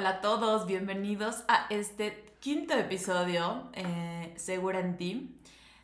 Hola 0.00 0.08
a 0.12 0.20
todos, 0.22 0.66
bienvenidos 0.66 1.44
a 1.46 1.66
este 1.68 2.32
quinto 2.40 2.72
episodio, 2.72 3.70
eh, 3.74 4.32
Segura 4.38 4.80
en 4.80 4.96
Ti, 4.96 5.38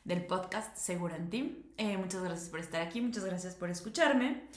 del 0.05 0.25
podcast 0.25 0.75
Segura 0.75 1.17
en 1.17 1.29
Ti. 1.29 1.75
Eh, 1.77 1.99
muchas 1.99 2.25
gracias 2.25 2.49
por 2.49 2.61
estar 2.61 2.81
aquí, 2.81 3.03
muchas 3.03 3.27
gracias 3.27 3.55
por 3.57 3.69
escucharme. 3.69 4.49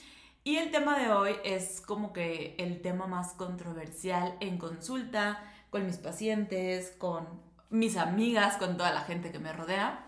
Y 0.45 0.55
el 0.55 0.71
tema 0.71 0.97
de 0.97 1.11
hoy 1.11 1.35
es 1.43 1.81
como 1.81 2.13
que 2.13 2.55
el 2.57 2.81
tema 2.81 3.05
más 3.05 3.33
controversial 3.33 4.37
en 4.39 4.57
consulta, 4.59 5.43
con 5.71 5.85
mis 5.85 5.97
pacientes, 5.97 6.91
con 6.97 7.27
mis 7.69 7.97
amigas, 7.97 8.55
con 8.55 8.77
toda 8.77 8.93
la 8.93 9.01
gente 9.01 9.29
que 9.29 9.39
me 9.39 9.51
rodea. 9.51 10.07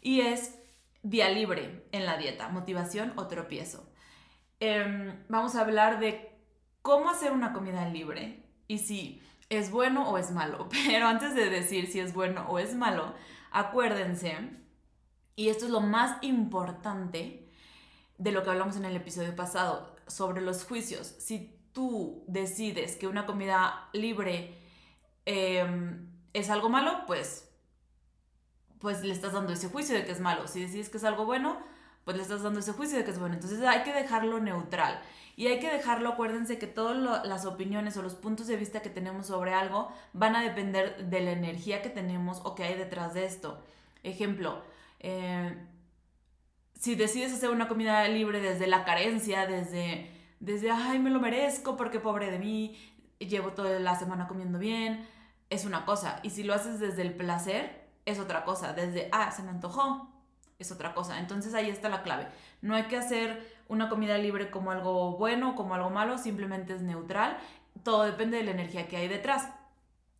Y 0.00 0.20
es 0.20 0.60
día 1.02 1.28
libre 1.28 1.88
en 1.90 2.06
la 2.06 2.18
dieta, 2.18 2.50
motivación 2.50 3.14
o 3.16 3.26
tropiezo. 3.26 3.84
Em, 4.60 5.24
vamos 5.28 5.56
a 5.56 5.62
hablar 5.62 5.98
de 5.98 6.38
cómo 6.82 7.10
hacer 7.10 7.32
una 7.32 7.52
comida 7.52 7.88
libre 7.88 8.41
y 8.72 8.78
si 8.78 9.20
es 9.50 9.70
bueno 9.70 10.08
o 10.08 10.16
es 10.16 10.30
malo. 10.30 10.68
Pero 10.86 11.06
antes 11.06 11.34
de 11.34 11.50
decir 11.50 11.86
si 11.92 12.00
es 12.00 12.14
bueno 12.14 12.46
o 12.48 12.58
es 12.58 12.74
malo, 12.74 13.14
acuérdense, 13.50 14.34
y 15.36 15.48
esto 15.48 15.66
es 15.66 15.70
lo 15.70 15.82
más 15.82 16.16
importante 16.22 17.50
de 18.16 18.32
lo 18.32 18.42
que 18.42 18.50
hablamos 18.50 18.76
en 18.76 18.86
el 18.86 18.96
episodio 18.96 19.36
pasado, 19.36 19.94
sobre 20.06 20.40
los 20.40 20.64
juicios. 20.64 21.06
Si 21.18 21.54
tú 21.72 22.24
decides 22.28 22.96
que 22.96 23.06
una 23.06 23.26
comida 23.26 23.88
libre 23.92 24.58
em, 25.26 26.10
es 26.32 26.48
algo 26.48 26.70
malo, 26.70 27.04
pues, 27.06 27.50
pues 28.78 29.02
le 29.04 29.12
estás 29.12 29.34
dando 29.34 29.52
ese 29.52 29.68
juicio 29.68 29.94
de 29.94 30.06
que 30.06 30.12
es 30.12 30.20
malo. 30.20 30.48
Si 30.48 30.60
decides 30.60 30.88
que 30.88 30.96
es 30.96 31.04
algo 31.04 31.26
bueno, 31.26 31.58
pues 32.04 32.16
le 32.16 32.22
estás 32.22 32.42
dando 32.42 32.60
ese 32.60 32.72
juicio 32.72 32.98
de 32.98 33.04
que 33.04 33.10
es 33.10 33.18
bueno. 33.18 33.34
Entonces 33.34 33.60
hay 33.62 33.82
que 33.82 33.92
dejarlo 33.92 34.40
neutral. 34.40 35.00
Y 35.34 35.46
hay 35.46 35.60
que 35.60 35.70
dejarlo, 35.70 36.10
acuérdense 36.10 36.58
que 36.58 36.66
todas 36.66 37.24
las 37.24 37.46
opiniones 37.46 37.96
o 37.96 38.02
los 38.02 38.14
puntos 38.14 38.46
de 38.48 38.56
vista 38.56 38.82
que 38.82 38.90
tenemos 38.90 39.28
sobre 39.28 39.54
algo 39.54 39.90
van 40.12 40.36
a 40.36 40.42
depender 40.42 41.08
de 41.08 41.20
la 41.20 41.32
energía 41.32 41.80
que 41.80 41.88
tenemos 41.88 42.40
o 42.44 42.54
que 42.54 42.64
hay 42.64 42.74
detrás 42.74 43.14
de 43.14 43.24
esto. 43.24 43.62
Ejemplo, 44.02 44.62
eh, 45.00 45.56
si 46.78 46.96
decides 46.96 47.32
hacer 47.32 47.50
una 47.50 47.68
comida 47.68 48.06
libre 48.08 48.40
desde 48.40 48.66
la 48.66 48.84
carencia, 48.84 49.46
desde, 49.46 50.10
desde, 50.40 50.70
ay, 50.70 50.98
me 50.98 51.10
lo 51.10 51.20
merezco 51.20 51.76
porque 51.76 51.98
pobre 51.98 52.30
de 52.30 52.38
mí, 52.38 52.76
llevo 53.18 53.52
toda 53.52 53.78
la 53.78 53.98
semana 53.98 54.28
comiendo 54.28 54.58
bien, 54.58 55.06
es 55.48 55.64
una 55.64 55.84
cosa. 55.84 56.20
Y 56.22 56.30
si 56.30 56.42
lo 56.42 56.54
haces 56.54 56.78
desde 56.78 57.02
el 57.02 57.14
placer, 57.14 57.88
es 58.04 58.18
otra 58.18 58.44
cosa. 58.44 58.72
Desde, 58.74 59.08
ah, 59.12 59.30
se 59.30 59.42
me 59.42 59.50
antojó, 59.50 60.11
es 60.62 60.72
otra 60.72 60.94
cosa. 60.94 61.18
Entonces 61.18 61.54
ahí 61.54 61.68
está 61.70 61.88
la 61.88 62.02
clave. 62.02 62.28
No 62.60 62.74
hay 62.74 62.84
que 62.84 62.96
hacer 62.96 63.46
una 63.68 63.88
comida 63.88 64.18
libre 64.18 64.50
como 64.50 64.70
algo 64.70 65.16
bueno 65.16 65.50
o 65.50 65.54
como 65.54 65.74
algo 65.74 65.90
malo, 65.90 66.18
simplemente 66.18 66.74
es 66.74 66.82
neutral. 66.82 67.38
Todo 67.84 68.04
depende 68.04 68.36
de 68.36 68.44
la 68.44 68.50
energía 68.50 68.88
que 68.88 68.96
hay 68.96 69.08
detrás. 69.08 69.48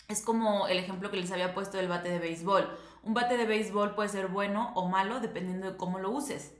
Es 0.08 0.22
como 0.22 0.68
el 0.68 0.78
ejemplo 0.78 1.10
que 1.10 1.16
les 1.16 1.32
había 1.32 1.54
puesto 1.54 1.76
del 1.76 1.88
bate 1.88 2.08
de 2.08 2.18
béisbol. 2.18 2.68
Un 3.02 3.14
bate 3.14 3.36
de 3.36 3.46
béisbol 3.46 3.94
puede 3.94 4.08
ser 4.08 4.28
bueno 4.28 4.72
o 4.74 4.88
malo 4.88 5.20
dependiendo 5.20 5.70
de 5.70 5.76
cómo 5.76 5.98
lo 5.98 6.10
uses. 6.10 6.54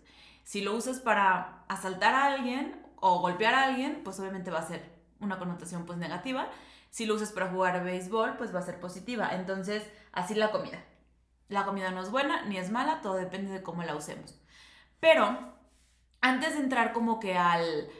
Si 0.44 0.60
lo 0.60 0.74
usas 0.74 1.00
para 1.00 1.64
asaltar 1.68 2.14
a 2.14 2.26
alguien 2.26 2.80
o 2.96 3.20
golpear 3.20 3.54
a 3.54 3.64
alguien, 3.64 4.00
pues 4.04 4.18
obviamente 4.20 4.50
va 4.50 4.58
a 4.58 4.66
ser 4.66 4.82
una 5.20 5.38
connotación 5.38 5.86
pues 5.86 5.98
negativa. 5.98 6.48
Si 6.90 7.06
lo 7.06 7.14
usas 7.14 7.32
para 7.32 7.48
jugar 7.48 7.84
béisbol, 7.84 8.36
pues 8.36 8.54
va 8.54 8.58
a 8.58 8.62
ser 8.62 8.80
positiva. 8.80 9.30
Entonces, 9.32 9.82
así 10.12 10.34
la 10.34 10.50
comida. 10.50 10.84
La 11.48 11.64
comida 11.64 11.90
no 11.90 12.02
es 12.02 12.10
buena 12.10 12.42
ni 12.46 12.56
es 12.56 12.70
mala, 12.70 13.00
todo 13.00 13.14
depende 13.14 13.52
de 13.52 13.62
cómo 13.62 13.82
la 13.82 13.94
usemos. 13.94 14.38
Pero 15.00 15.38
antes 16.20 16.54
de 16.54 16.60
entrar 16.60 16.92
como 16.92 17.20
que 17.20 17.36
al, 17.36 17.90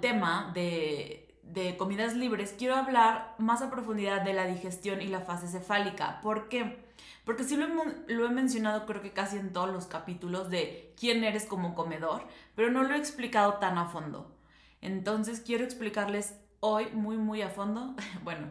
tema 0.00 0.52
de, 0.54 1.38
de, 1.42 1.76
comidas 1.76 2.14
libres, 2.14 2.54
quiero 2.56 2.76
hablar 2.76 3.34
más 3.38 3.62
a 3.62 3.70
profundidad 3.70 4.22
de 4.22 4.34
la 4.34 4.46
digestión 4.46 5.02
y 5.02 5.08
la 5.08 5.20
fase 5.20 5.48
cefálica. 5.48 6.20
¿Por 6.20 6.48
qué? 6.48 6.86
Porque 7.24 7.42
sí 7.42 7.56
lo 7.56 7.66
he, 7.66 8.12
lo 8.12 8.26
he 8.26 8.30
mencionado 8.30 8.86
creo 8.86 9.02
que 9.02 9.12
casi 9.12 9.36
en 9.38 9.52
todos 9.52 9.70
los 9.70 9.86
capítulos 9.86 10.48
de 10.50 10.94
quién 10.98 11.24
eres 11.24 11.44
como 11.46 11.74
comedor, 11.74 12.28
pero 12.54 12.70
no 12.70 12.82
lo 12.82 12.94
he 12.94 12.98
explicado 12.98 13.54
tan 13.54 13.78
a 13.78 13.86
fondo. 13.86 14.36
Entonces 14.80 15.40
quiero 15.40 15.64
explicarles 15.64 16.38
hoy 16.60 16.86
muy 16.92 17.16
muy 17.16 17.42
a 17.42 17.48
fondo, 17.48 17.96
bueno, 18.22 18.46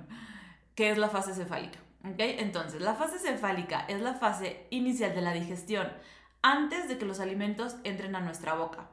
qué 0.75 0.89
es 0.91 0.97
la 0.97 1.09
fase 1.09 1.33
cefálica. 1.33 1.79
Entonces, 2.17 2.81
la 2.81 2.95
fase 2.95 3.19
cefálica 3.19 3.85
es 3.87 4.01
la 4.01 4.13
fase 4.13 4.67
inicial 4.69 5.15
de 5.15 5.21
la 5.21 5.33
digestión, 5.33 5.91
antes 6.41 6.87
de 6.87 6.97
que 6.97 7.05
los 7.05 7.19
alimentos 7.19 7.75
entren 7.83 8.15
a 8.15 8.19
nuestra 8.19 8.53
boca. 8.53 8.89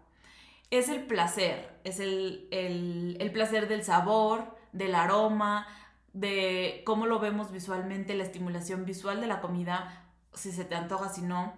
Es 0.70 0.88
el 0.88 1.02
placer, 1.02 1.78
es 1.84 2.00
el, 2.00 2.48
el, 2.50 3.30
placer 3.32 3.68
del 3.68 3.84
sabor, 3.84 4.56
del 4.72 4.94
aroma, 4.94 5.66
de 6.14 6.82
cómo 6.86 7.06
lo 7.06 7.18
vemos 7.18 7.52
visualmente, 7.52 8.14
la 8.14 8.24
estimulación 8.24 8.86
visual 8.86 9.20
de 9.20 9.26
la 9.26 9.40
comida, 9.40 10.06
si 10.32 10.50
se 10.50 10.64
te 10.64 10.74
antoja, 10.74 11.10
si 11.10 11.20
no. 11.20 11.52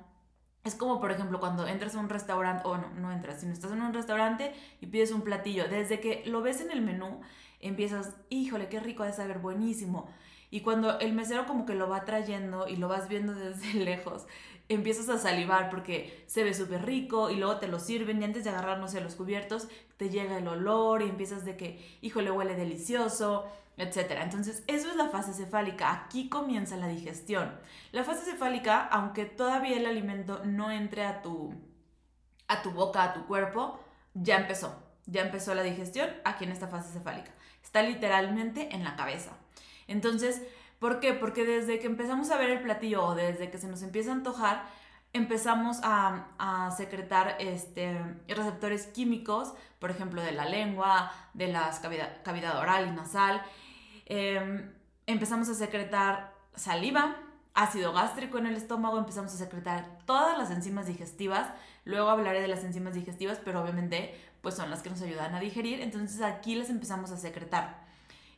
Es 0.65 0.75
como, 0.75 1.01
por 1.01 1.13
ejemplo, 1.13 1.39
cuando 1.39 1.69
entras 1.69 1.95
a 1.95 2.01
un 2.01 2.09
restaurante, 2.09 2.67
o 2.67 2.77
no, 2.77 2.91
no 2.91 3.13
entras, 3.13 3.41
sino 3.41 3.53
estás 3.53 3.71
en 3.71 3.83
un 3.83 3.95
restaurante 3.95 4.53
y 4.81 4.87
pides 4.87 5.13
un 5.13 5.23
platillo. 5.23 5.69
Desde 5.69 6.01
que 6.01 6.25
lo 6.27 6.43
ves 6.43 6.61
en 6.61 6.73
el 6.73 6.81
menú, 6.81 7.21
empiezas, 7.69 8.15
híjole, 8.31 8.69
qué 8.69 8.81
rico, 8.81 9.05
de 9.05 9.13
saber 9.13 9.39
buenísimo. 9.39 10.09
Y 10.51 10.61
cuando 10.61 11.01
el 11.01 11.13
mesero 11.13 11.47
como 11.47 11.67
que 11.67 11.75
lo 11.75 11.89
va 11.89 12.05
trayendo 12.05 12.69
y 12.69 12.77
lo 12.77 12.89
vas 12.89 13.09
viendo 13.09 13.35
desde 13.35 13.75
lejos, 13.75 14.27
empiezas 14.69 15.09
a 15.09 15.19
salivar 15.19 15.71
porque 15.71 16.25
se 16.27 16.45
ve 16.45 16.55
súper 16.55 16.85
rico 16.87 17.31
y 17.31 17.37
luego 17.37 17.59
te 17.59 17.69
lo 17.69 17.79
sirven 17.79 18.23
y 18.23 18.25
antes 18.25 18.45
de 18.45 18.51
agarrar, 18.51 18.79
no 18.79 18.89
sé, 18.89 19.01
los 19.01 19.15
cubiertos, 19.15 19.69
te 19.97 20.11
llega 20.11 20.39
el 20.39 20.49
olor 20.49 21.03
y 21.03 21.09
empiezas 21.09 21.45
de 21.45 21.57
que, 21.57 21.99
híjole, 22.01 22.31
huele 22.31 22.55
delicioso, 22.55 23.47
etc. 23.77 24.13
Entonces, 24.23 24.65
eso 24.67 24.91
es 24.91 24.97
la 24.97 25.09
fase 25.09 25.33
cefálica. 25.33 25.93
Aquí 25.93 26.29
comienza 26.29 26.77
la 26.77 26.89
digestión. 26.89 27.59
La 27.93 28.05
fase 28.05 28.25
cefálica, 28.25 28.87
aunque 28.87 29.25
todavía 29.25 29.77
el 29.77 29.87
alimento 29.87 30.43
no 30.45 30.71
entre 30.71 31.05
a 31.05 31.23
tu, 31.23 31.55
a 32.49 32.63
tu 32.63 32.71
boca, 32.71 33.03
a 33.03 33.13
tu 33.13 33.27
cuerpo, 33.27 33.81
ya 34.15 34.37
empezó. 34.37 34.83
Ya 35.07 35.23
empezó 35.23 35.55
la 35.55 35.63
digestión 35.63 36.11
aquí 36.25 36.45
en 36.45 36.53
esta 36.53 36.69
fase 36.69 36.93
cefálica. 36.93 37.33
Está 37.65 37.83
literalmente 37.83 38.73
en 38.73 38.85
la 38.85 38.95
cabeza. 38.95 39.33
Entonces, 39.89 40.43
¿por 40.79 41.01
qué? 41.01 41.15
Porque 41.15 41.45
desde 41.45 41.81
que 41.81 41.87
empezamos 41.87 42.31
a 42.31 42.37
ver 42.37 42.51
el 42.51 42.61
platillo 42.61 43.05
o 43.05 43.15
desde 43.17 43.51
que 43.51 43.59
se 43.59 43.67
nos 43.67 43.83
empieza 43.83 44.11
a 44.11 44.15
antojar, 44.15 44.65
empezamos 45.13 45.79
a, 45.83 46.71
secretar 46.77 47.37
este, 47.39 47.99
receptores 48.29 48.87
químicos, 48.87 49.55
por 49.79 49.91
ejemplo, 49.91 50.21
de 50.21 50.33
la 50.33 50.45
lengua, 50.45 51.11
de 51.33 51.49
la 51.49 51.71
cavidad, 52.23 52.59
oral 52.59 52.89
y 52.89 52.91
nasal. 52.91 53.43
Em, 54.07 54.73
empezamos 55.07 55.49
a 55.49 55.55
secretar 55.55 56.35
saliva, 56.57 57.17
ácido 57.55 57.93
gástrico 57.93 58.39
en 58.39 58.47
el 58.47 58.57
estómago, 58.57 58.99
empezamos 58.99 59.33
a 59.33 59.37
secretar 59.37 59.99
todas 60.05 60.37
las 60.37 60.51
enzimas 60.51 60.87
digestivas. 60.87 61.49
Luego 61.85 62.11
hablaré 62.11 62.41
de 62.41 62.49
las 62.49 62.65
enzimas 62.65 62.95
digestivas, 62.95 63.39
pero 63.45 63.63
obviamente 63.63 64.15
pues 64.45 64.55
son 64.55 64.71
las 64.71 64.83
que 64.83 64.91
nos 64.91 65.03
ayudan 65.03 65.35
a 65.35 65.41
digerir. 65.41 65.81
Entonces 65.81 66.23
aquí 66.23 66.55
las 66.55 66.71
empezamos 66.71 67.11
a 67.11 67.17
secretar. 67.17 67.83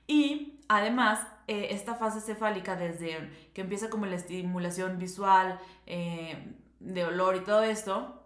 Y 0.06 0.60
además, 0.68 1.20
eh, 1.48 1.68
esta 1.70 1.96
fase 1.96 2.20
cefálica, 2.20 2.76
desde 2.76 3.30
que 3.52 3.60
empieza 3.60 3.90
como 3.90 4.06
la 4.06 4.16
estimulación 4.16 4.98
visual, 4.98 5.58
eh, 5.86 6.54
de 6.80 7.04
olor 7.04 7.36
y 7.36 7.40
todo 7.40 7.62
esto, 7.62 8.24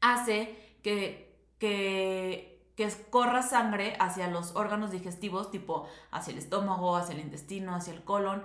hace 0.00 0.56
que, 0.82 1.34
que, 1.58 2.70
que 2.76 2.88
corra 3.10 3.42
sangre 3.42 3.96
hacia 3.98 4.28
los 4.28 4.54
órganos 4.54 4.90
digestivos, 4.90 5.50
tipo 5.50 5.88
hacia 6.10 6.32
el 6.32 6.38
estómago, 6.38 6.96
hacia 6.96 7.14
el 7.14 7.20
intestino, 7.20 7.74
hacia 7.74 7.94
el 7.94 8.04
colon. 8.04 8.42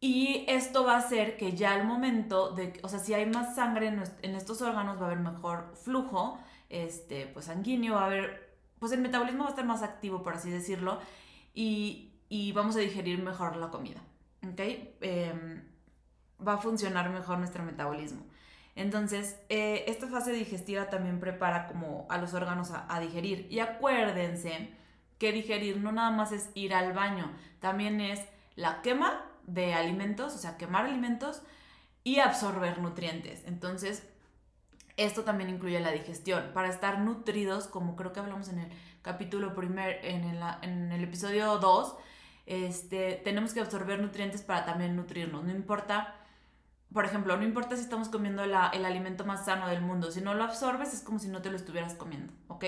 Y 0.00 0.44
esto 0.48 0.84
va 0.84 0.94
a 0.94 0.98
hacer 0.98 1.36
que 1.36 1.52
ya 1.52 1.72
al 1.72 1.86
momento 1.86 2.50
de, 2.50 2.78
o 2.82 2.88
sea, 2.88 2.98
si 2.98 3.14
hay 3.14 3.24
más 3.24 3.54
sangre 3.54 3.86
en, 3.86 4.02
en 4.22 4.34
estos 4.34 4.60
órganos, 4.60 4.98
va 4.98 5.04
a 5.04 5.06
haber 5.06 5.20
mejor 5.20 5.72
flujo 5.76 6.38
este, 6.72 7.26
pues 7.26 7.44
sanguíneo, 7.44 7.94
va 7.94 8.02
a 8.02 8.06
haber, 8.06 8.56
pues 8.80 8.90
el 8.92 9.00
metabolismo 9.00 9.44
va 9.44 9.48
a 9.48 9.50
estar 9.50 9.66
más 9.66 9.82
activo, 9.82 10.22
por 10.22 10.34
así 10.34 10.50
decirlo, 10.50 10.98
y, 11.54 12.08
vamos 12.54 12.76
a 12.76 12.80
digerir 12.80 13.22
mejor 13.22 13.56
la 13.56 13.68
comida. 13.68 14.00
¿Ok? 14.44 14.60
Em, 15.02 15.62
va 16.46 16.54
a 16.54 16.58
funcionar 16.58 17.10
mejor 17.10 17.38
nuestro 17.38 17.62
metabolismo. 17.62 18.22
Entonces, 18.74 19.38
eh, 19.48 19.84
esta 19.86 20.08
fase 20.08 20.32
digestiva 20.32 20.88
también 20.88 21.20
prepara 21.20 21.66
como 21.66 22.06
a 22.08 22.18
los 22.18 22.32
órganos 22.34 22.70
a, 22.72 23.00
digerir. 23.00 23.46
Y 23.50 23.60
acuérdense 23.60 24.70
que 25.18 25.32
digerir 25.32 25.76
no 25.76 25.92
nada 25.92 26.10
más 26.10 26.32
es 26.32 26.50
ir 26.54 26.74
al 26.74 26.92
baño, 26.94 27.30
también 27.60 28.00
es 28.00 28.20
la 28.56 28.82
quema 28.82 29.24
de 29.46 29.74
alimentos, 29.74 30.34
o 30.34 30.38
sea, 30.38 30.56
quemar 30.56 30.86
alimentos 30.86 31.42
y 32.02 32.18
absorber 32.18 32.78
nutrientes. 32.78 33.44
Entonces, 33.46 34.08
esto 34.96 35.24
también 35.24 35.50
incluye 35.50 35.80
la 35.80 35.90
digestión. 35.90 36.50
Para 36.52 36.68
estar 36.68 37.00
nutridos, 37.00 37.66
como 37.66 37.96
creo 37.96 38.12
que 38.12 38.20
hablamos 38.20 38.48
en 38.48 38.58
el 38.58 38.68
capítulo 39.02 39.54
primer, 39.54 40.04
en 40.04 40.24
el, 40.24 40.42
en 40.62 40.92
el 40.92 41.04
episodio 41.04 41.58
2, 41.58 41.96
este, 42.46 43.20
tenemos 43.24 43.54
que 43.54 43.60
absorber 43.60 44.00
nutrientes 44.00 44.42
para 44.42 44.64
también 44.64 44.96
nutrirnos. 44.96 45.44
No 45.44 45.50
importa, 45.50 46.14
por 46.92 47.04
ejemplo, 47.04 47.36
no 47.36 47.44
importa 47.44 47.76
si 47.76 47.82
estamos 47.82 48.08
comiendo 48.08 48.44
el 48.44 48.54
alimento 48.54 49.24
más 49.24 49.44
sano 49.44 49.68
del 49.68 49.80
mundo, 49.80 50.10
si 50.10 50.20
no 50.20 50.34
lo 50.34 50.44
absorbes 50.44 50.92
es 50.92 51.00
como 51.00 51.18
si 51.18 51.28
no 51.28 51.42
te 51.42 51.50
lo 51.50 51.56
estuvieras 51.56 51.94
comiendo, 51.94 52.32
¿ok? 52.48 52.64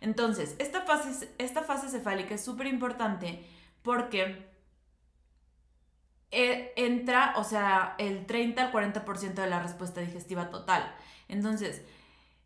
Entonces, 0.00 0.56
esta 0.58 0.82
fase, 0.82 1.30
esta 1.38 1.62
fase 1.62 1.88
cefálica 1.88 2.34
es 2.34 2.44
súper 2.44 2.66
importante 2.66 3.44
porque 3.82 4.48
eh, 6.30 6.72
entra, 6.76 7.34
o 7.36 7.44
sea, 7.44 7.96
el 7.98 8.24
30 8.26 8.62
al 8.62 8.72
40% 8.72 9.34
de 9.34 9.46
la 9.46 9.60
respuesta 9.60 10.00
digestiva 10.00 10.50
total. 10.50 10.94
Entonces, 11.30 11.82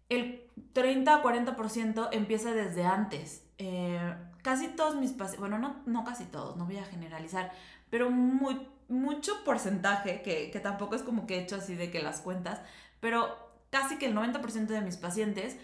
el 0.09 0.43
30 0.73 1.15
a 1.15 1.23
40% 1.23 2.09
empieza 2.13 2.53
desde 2.53 2.85
antes. 2.85 3.45
Eh, 3.59 4.15
casi 4.43 4.69
todos 4.69 4.97
mis 4.97 5.13
pacientes, 5.13 5.41
bueno, 5.41 5.59
no, 5.59 5.83
no 5.87 6.05
casi 6.05 6.25
todos, 6.25 6.57
no 6.57 6.67
voy 6.67 6.79
a 6.79 6.85
generalizar, 6.85 7.53
pero 7.91 8.11
mucho 8.11 9.45
porcentaje, 9.45 10.23
que, 10.23 10.51
que 10.51 10.61
tampoco 10.61 10.95
es 10.95 11.03
como 11.03 11.27
que 11.27 11.37
he 11.37 11.43
hecho 11.43 11.57
así 11.57 11.75
de 11.75 11.91
que 11.91 12.03
las 12.03 12.21
cuentas, 12.21 12.61
pero 13.01 13.37
casi 13.71 13.97
que 13.97 14.07
el 14.07 14.15
90% 14.15 14.67
de 14.67 14.81
mis 14.81 14.97
pacientes 14.97 15.57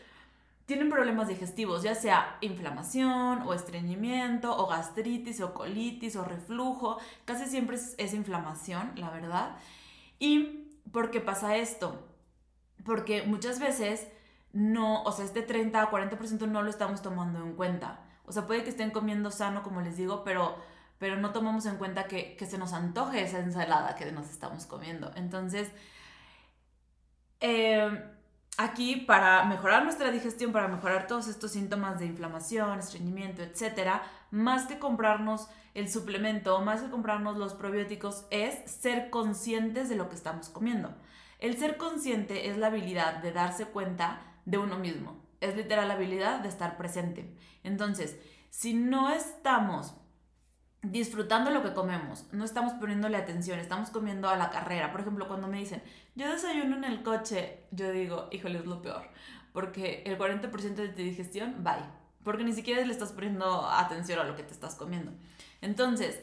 tienen 0.70 0.88
problemas 0.88 1.26
digestivos, 1.26 1.82
ya 1.82 1.96
sea 1.96 2.38
inflamación 2.43 3.43
o 3.43 3.55
estreñimiento 3.55 4.56
o 4.56 4.69
gastritis 4.69 5.40
o 5.40 5.52
colitis 5.52 6.14
o 6.14 6.25
reflujo, 6.25 6.99
casi 7.25 7.46
siempre 7.46 7.76
es, 7.76 8.14
inflamación, 8.14 8.93
la 8.94 9.11
verdad. 9.11 9.56
¿Y 10.20 10.69
por 10.93 11.11
qué 11.11 11.20
pasa 11.20 11.56
esto? 11.56 12.06
Porque 12.84 13.22
muchas 13.22 13.60
veces 13.60 14.06
no, 14.52 15.02
o 15.02 15.12
sea, 15.12 15.24
este 15.24 15.42
30 15.42 15.82
a 15.82 15.90
40% 15.90 16.48
no 16.48 16.62
lo 16.62 16.70
estamos 16.70 17.02
tomando 17.02 17.40
en 17.40 17.54
cuenta. 17.54 18.00
O 18.26 18.32
sea, 18.32 18.46
puede 18.46 18.64
que 18.64 18.70
estén 18.70 18.90
comiendo 18.90 19.30
sano, 19.30 19.62
como 19.62 19.80
les 19.80 19.96
digo, 19.96 20.24
pero, 20.24 20.56
pero 20.98 21.16
no 21.16 21.32
tomamos 21.32 21.66
en 21.66 21.76
cuenta 21.76 22.04
que, 22.04 22.36
que 22.36 22.46
se 22.46 22.58
nos 22.58 22.72
antoje 22.72 23.22
esa 23.22 23.40
ensalada 23.40 23.94
que 23.96 24.10
nos 24.12 24.30
estamos 24.30 24.66
comiendo. 24.66 25.10
Entonces, 25.16 25.68
eh, 27.40 28.02
aquí 28.56 28.96
para 28.96 29.44
mejorar 29.44 29.84
nuestra 29.84 30.10
digestión, 30.10 30.52
para 30.52 30.68
mejorar 30.68 31.06
todos 31.06 31.28
estos 31.28 31.52
síntomas 31.52 31.98
de 31.98 32.06
inflamación, 32.06 32.78
estreñimiento, 32.78 33.42
etcétera, 33.42 34.02
más 34.30 34.66
que 34.66 34.78
comprarnos 34.78 35.48
el 35.74 35.88
suplemento, 35.88 36.60
más 36.60 36.82
que 36.82 36.90
comprarnos 36.90 37.36
los 37.38 37.54
probióticos, 37.54 38.26
es 38.30 38.70
ser 38.70 39.10
conscientes 39.10 39.88
de 39.88 39.96
lo 39.96 40.08
que 40.08 40.16
estamos 40.16 40.48
comiendo. 40.48 40.94
El 41.40 41.56
ser 41.58 41.78
consciente 41.78 42.48
es 42.48 42.58
la 42.58 42.69
habilidad 42.69 43.22
de 43.22 43.32
darse 43.32 43.64
cuenta 43.66 44.20
de 44.44 44.58
uno 44.58 44.78
mismo. 44.78 45.25
Es 45.40 45.56
literal 45.56 45.88
la 45.88 45.94
habilidad 45.94 46.40
de 46.40 46.48
estar 46.48 46.76
presente. 46.76 47.34
Entonces, 47.64 48.19
si 48.50 48.75
no 48.75 49.10
estamos 49.10 49.94
disfrutando 50.82 51.50
lo 51.50 51.62
que 51.62 51.72
comemos, 51.72 52.26
no 52.32 52.44
estamos 52.44 52.75
poniéndole 52.75 53.16
atención, 53.16 53.58
estamos 53.58 53.90
comiendo 53.90 54.28
a 54.28 54.37
la 54.37 54.50
carrera. 54.50 54.92
Por 54.92 55.00
ejemplo, 55.00 55.28
cuando 55.28 55.48
me 55.48 55.58
dicen, 55.58 55.82
yo 56.14 56.31
desayuno 56.31 56.76
en 56.76 56.84
el 56.84 57.02
coche, 57.02 57.64
yo 57.70 57.90
digo, 57.90 58.28
híjole, 58.31 58.58
es 58.58 58.66
lo 58.66 58.82
peor, 58.82 59.08
porque 59.52 60.02
el 60.06 60.19
40% 60.19 60.75
de 60.75 60.88
tu 60.88 61.02
digestión, 61.02 61.62
bye, 61.62 61.84
porque 62.22 62.44
ni 62.44 62.52
siquiera 62.52 62.84
le 62.84 62.92
estás 62.92 63.12
poniendo 63.12 63.66
atención 63.66 64.19
a 64.19 64.25
lo 64.25 64.37
que 64.37 64.42
te 64.42 64.52
estás 64.52 64.75
comiendo. 64.75 65.12
Entonces, 65.60 66.20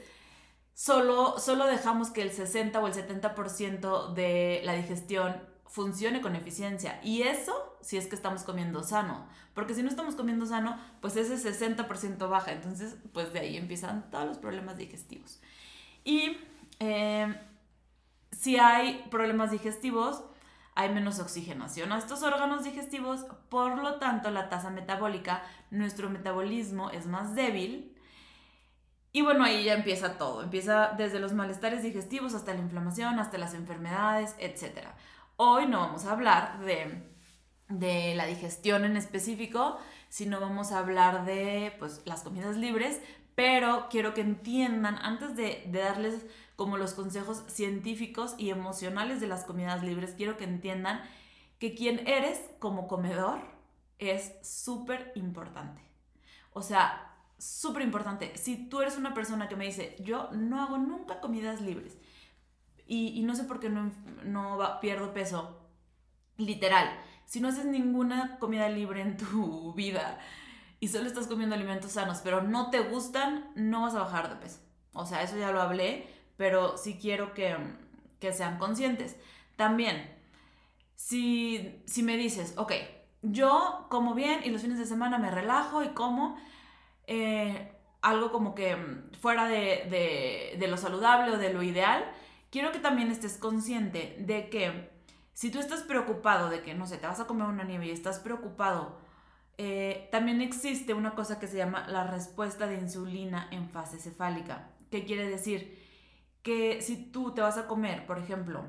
solo, 0.77 1.39
solo 1.39 1.65
dejamos 1.65 2.11
que 2.11 2.21
el 2.21 2.31
60 2.31 2.79
o 2.79 2.85
el 2.85 2.93
70% 2.93 4.13
de 4.13 4.61
la 4.63 4.73
digestión 4.73 5.35
funcione 5.65 6.21
con 6.21 6.35
eficiencia. 6.35 6.99
Y 7.03 7.23
eso 7.23 7.75
si 7.81 7.97
es 7.97 8.05
que 8.05 8.15
estamos 8.15 8.43
comiendo 8.43 8.83
sano. 8.83 9.25
Porque 9.55 9.73
si 9.73 9.81
no 9.81 9.89
estamos 9.89 10.13
comiendo 10.13 10.45
sano, 10.45 10.79
pues 11.01 11.15
ese 11.15 11.35
60% 11.35 12.29
baja. 12.29 12.51
Entonces, 12.51 12.95
pues 13.11 13.33
de 13.33 13.39
ahí 13.39 13.57
empiezan 13.57 14.07
todos 14.11 14.27
los 14.27 14.37
problemas 14.37 14.77
digestivos. 14.77 15.41
Y 16.03 16.37
em, 16.77 17.35
si 18.31 18.57
hay 18.57 19.03
problemas 19.09 19.49
digestivos, 19.49 20.23
hay 20.75 20.93
menos 20.93 21.17
oxigenación 21.17 21.91
a 21.91 21.97
estos 21.97 22.21
órganos 22.21 22.63
digestivos, 22.63 23.25
por 23.49 23.79
lo 23.79 23.95
tanto 23.95 24.29
la 24.29 24.47
tasa 24.47 24.69
metabólica, 24.69 25.41
nuestro 25.71 26.11
metabolismo 26.11 26.91
es 26.91 27.07
más 27.07 27.33
débil. 27.33 27.96
Y 29.17 29.23
bueno, 29.23 29.45
ahí 29.45 29.63
ya 29.63 29.73
empieza 29.73 30.15
todo, 30.19 30.43
empieza 30.43 30.93
desde 30.95 31.17
los 31.17 31.33
malestares 31.33 31.81
digestivos 31.81 32.35
hasta 32.35 32.53
la 32.53 32.59
inflamación, 32.59 33.17
hasta 33.17 33.39
las 33.39 33.55
enfermedades, 33.55 34.35
etc. 34.37 34.89
Hoy 35.37 35.65
no 35.65 35.79
vamos 35.79 36.05
a 36.05 36.11
hablar 36.11 36.59
de 36.59 37.01
de 37.67 38.13
la 38.13 38.27
digestión 38.27 38.85
en 38.85 38.95
específico, 38.95 39.79
sino 40.07 40.39
vamos 40.39 40.71
a 40.71 40.77
hablar 40.77 41.25
de 41.25 41.73
pues, 41.79 42.03
las 42.05 42.21
comidas 42.21 42.57
libres, 42.57 43.01
pero 43.33 43.87
quiero 43.89 44.13
que 44.13 44.21
entiendan, 44.21 44.99
antes 45.01 45.35
de, 45.35 45.63
de 45.65 45.79
darles 45.79 46.27
como 46.55 46.77
los 46.77 46.93
consejos 46.93 47.43
científicos 47.47 48.35
y 48.37 48.51
emocionales 48.51 49.19
de 49.19 49.27
las 49.27 49.45
comidas 49.45 49.83
libres, 49.83 50.13
quiero 50.15 50.37
que 50.37 50.43
entiendan 50.43 51.01
que 51.57 51.73
quien 51.73 52.07
eres 52.07 52.39
como 52.59 52.87
comedor 52.87 53.41
es 53.97 54.33
súper 54.43 55.11
importante. 55.15 55.81
O 56.53 56.61
sea, 56.61 57.06
súper 57.37 57.83
importante. 57.83 58.35
Si 58.37 58.69
tú 58.69 58.81
eres 58.81 58.97
una 58.97 59.13
persona 59.13 59.47
que 59.47 59.55
me 59.55 59.65
dice, 59.65 59.95
yo 59.99 60.29
no 60.31 60.61
hago 60.61 60.77
nunca 60.77 61.19
comidas 61.19 61.61
libres 61.61 61.97
y, 62.85 63.09
y 63.19 63.23
no 63.23 63.35
sé 63.35 63.43
por 63.43 63.59
qué 63.59 63.69
no, 63.69 63.91
no 64.23 64.79
pierdo 64.81 65.13
peso, 65.13 65.67
literal, 66.37 66.89
si 67.25 67.41
no 67.41 67.49
haces 67.49 67.65
ninguna 67.65 68.37
comida 68.39 68.69
libre 68.69 69.01
en 69.01 69.17
tu 69.17 69.73
vida 69.75 70.19
y 70.79 70.87
solo 70.87 71.07
estás 71.07 71.27
comiendo 71.27 71.55
alimentos 71.55 71.91
sanos, 71.91 72.21
pero 72.23 72.41
no 72.41 72.69
te 72.69 72.79
gustan, 72.79 73.51
no 73.55 73.81
vas 73.81 73.95
a 73.95 73.99
bajar 73.99 74.29
de 74.29 74.35
peso. 74.35 74.59
O 74.93 75.05
sea, 75.05 75.23
eso 75.23 75.37
ya 75.37 75.51
lo 75.51 75.61
hablé, 75.61 76.07
pero 76.37 76.77
sí 76.77 76.97
quiero 76.99 77.33
que, 77.33 77.55
sean 78.31 78.57
conscientes. 78.57 79.15
También, 79.55 80.09
si, 80.95 81.83
me 82.03 82.17
dices, 82.17 82.53
ok, 82.57 82.73
yo 83.23 83.87
como 83.89 84.13
bien 84.13 84.41
y 84.43 84.49
los 84.49 84.61
fines 84.61 84.77
de 84.77 84.85
semana 84.85 85.17
me 85.17 85.31
relajo 85.31 85.83
y 85.83 85.89
como 85.89 86.37
eh, 87.07 87.73
algo 88.01 88.31
como 88.31 88.53
que 88.53 88.77
fuera 89.19 89.47
de, 89.47 90.55
de 90.59 90.67
lo 90.67 90.77
saludable 90.77 91.31
o 91.31 91.37
de 91.37 91.51
lo 91.51 91.63
ideal, 91.63 92.05
quiero 92.51 92.71
que 92.71 92.79
también 92.79 93.09
estés 93.11 93.37
consciente 93.37 94.15
de 94.19 94.49
que 94.49 94.89
si 95.33 95.51
tú 95.51 95.59
estás 95.59 95.83
preocupado 95.83 96.49
de 96.49 96.61
que, 96.63 96.73
no 96.73 96.87
sé, 96.87 96.97
te 96.97 97.05
vas 97.05 97.19
a 97.19 97.27
comer 97.27 97.47
una 97.47 97.63
nieve 97.63 97.85
y 97.85 97.91
estás 97.91 98.19
preocupado, 98.19 98.97
eh, 99.59 100.07
también 100.11 100.41
existe 100.41 100.93
una 100.93 101.13
cosa 101.13 101.39
que 101.39 101.47
se 101.47 101.57
llama 101.57 101.87
la 101.87 102.05
respuesta 102.05 102.65
de 102.65 102.79
insulina 102.79 103.47
en 103.51 103.69
fase 103.69 103.99
cefálica. 103.99 104.71
¿Qué 104.89 105.05
quiere 105.05 105.27
decir? 105.27 105.83
Que 106.41 106.81
si 106.81 107.11
tú 107.11 107.33
te 107.35 107.41
vas 107.41 107.57
a 107.57 107.67
comer, 107.67 108.05
por 108.07 108.17
ejemplo, 108.17 108.65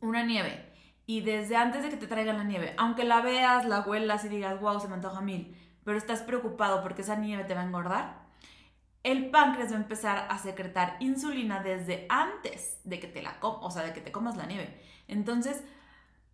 una 0.00 0.22
nieve 0.24 0.72
y 1.06 1.22
desde 1.22 1.56
antes 1.56 1.82
de 1.82 1.90
que 1.90 1.96
te 1.96 2.06
traigan 2.06 2.38
la 2.38 2.44
nieve, 2.44 2.74
aunque 2.76 3.04
la 3.04 3.20
veas, 3.20 3.66
la 3.66 3.80
huelas 3.80 4.24
y 4.24 4.28
digas, 4.28 4.60
wow, 4.60 4.80
se 4.80 4.88
me 4.88 4.94
antoja 4.94 5.20
mil, 5.20 5.56
pero 5.84 5.98
estás 5.98 6.22
preocupado 6.22 6.82
porque 6.82 7.02
esa 7.02 7.16
nieve 7.16 7.44
te 7.44 7.54
va 7.54 7.60
a 7.60 7.66
engordar, 7.66 8.24
el 9.02 9.30
páncreas 9.30 9.70
va 9.70 9.76
a 9.76 9.80
empezar 9.80 10.26
a 10.30 10.38
secretar 10.38 10.96
insulina 11.00 11.62
desde 11.62 12.06
antes 12.08 12.80
de 12.84 12.98
que 12.98 13.06
te 13.06 13.22
la 13.22 13.36
o 13.40 13.70
sea, 13.70 13.82
de 13.82 13.92
que 13.92 14.00
te 14.00 14.10
comas 14.10 14.36
la 14.36 14.46
nieve. 14.46 14.80
Entonces, 15.08 15.62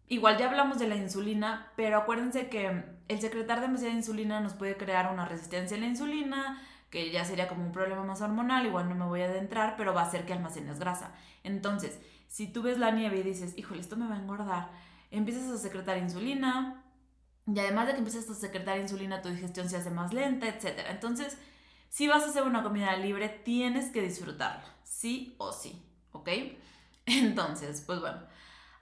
igual 0.06 0.38
ya 0.38 0.48
hablamos 0.48 0.78
de 0.78 0.86
la 0.86 0.94
insulina, 0.94 1.72
pero 1.76 1.98
acuérdense 1.98 2.48
que 2.48 2.84
el 3.08 3.20
secretar 3.20 3.60
demasiada 3.60 3.92
insulina 3.92 4.40
nos 4.40 4.54
puede 4.54 4.76
crear 4.76 5.12
una 5.12 5.26
resistencia 5.26 5.76
a 5.76 5.80
la 5.80 5.86
insulina, 5.86 6.62
que 6.90 7.10
ya 7.10 7.24
sería 7.24 7.48
como 7.48 7.64
un 7.64 7.72
problema 7.72 8.04
más 8.04 8.20
hormonal, 8.20 8.66
igual 8.66 8.88
no 8.88 8.94
me 8.94 9.06
voy 9.06 9.22
a 9.22 9.26
adentrar, 9.26 9.74
pero 9.76 9.92
va 9.92 10.02
a 10.02 10.06
hacer 10.06 10.24
que 10.24 10.32
almacenes 10.32 10.78
grasa. 10.78 11.12
Entonces, 11.42 11.98
si 12.28 12.46
tú 12.46 12.62
ves 12.62 12.78
la 12.78 12.92
nieve 12.92 13.18
y 13.18 13.22
dices, 13.22 13.56
híjole, 13.56 13.80
esto 13.80 13.96
me 13.96 14.08
va 14.08 14.14
a 14.14 14.20
engordar, 14.20 14.70
empiezas 15.10 15.50
a 15.50 15.58
secretar 15.58 15.98
insulina, 15.98 16.79
y 17.54 17.58
además 17.58 17.86
de 17.86 17.92
que 17.92 17.98
empiezas 17.98 18.28
a 18.30 18.34
secretar 18.34 18.78
insulina, 18.78 19.22
tu 19.22 19.28
digestión 19.28 19.68
se 19.68 19.76
hace 19.76 19.90
más 19.90 20.12
lenta, 20.12 20.46
etc. 20.46 20.86
Entonces, 20.88 21.38
si 21.88 22.06
vas 22.08 22.22
a 22.22 22.26
hacer 22.26 22.44
una 22.44 22.62
comida 22.62 22.96
libre, 22.96 23.28
tienes 23.28 23.90
que 23.90 24.02
disfrutarla, 24.02 24.64
sí 24.84 25.34
o 25.38 25.52
sí, 25.52 25.82
¿ok? 26.12 26.28
Entonces, 27.06 27.82
pues 27.86 28.00
bueno, 28.00 28.20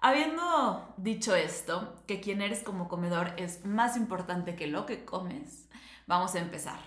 Habiendo 0.01 0.95
dicho 0.97 1.35
esto, 1.35 1.97
que 2.07 2.21
quien 2.21 2.41
eres 2.41 2.63
como 2.63 2.89
comedor 2.89 3.33
es 3.37 3.65
más 3.65 3.97
importante 3.97 4.55
que 4.55 4.69
lo 4.69 4.87
que 4.87 5.05
comes, 5.05 5.69
vamos 6.07 6.37
a 6.37 6.39
empezar. 6.39 6.79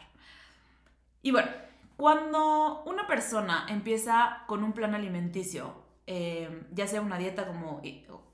Y 1.22 1.32
bueno, 1.32 1.52
cuando 1.98 2.84
una 2.86 3.08
persona 3.08 3.66
empieza 3.68 4.44
con 4.48 4.64
un 4.64 4.72
plan 4.72 4.96
alimenticio, 4.96 5.74
eh, 6.08 6.66
ya 6.72 6.88
sea 6.88 7.02
una 7.02 7.18
dieta 7.18 7.48
como 7.48 7.82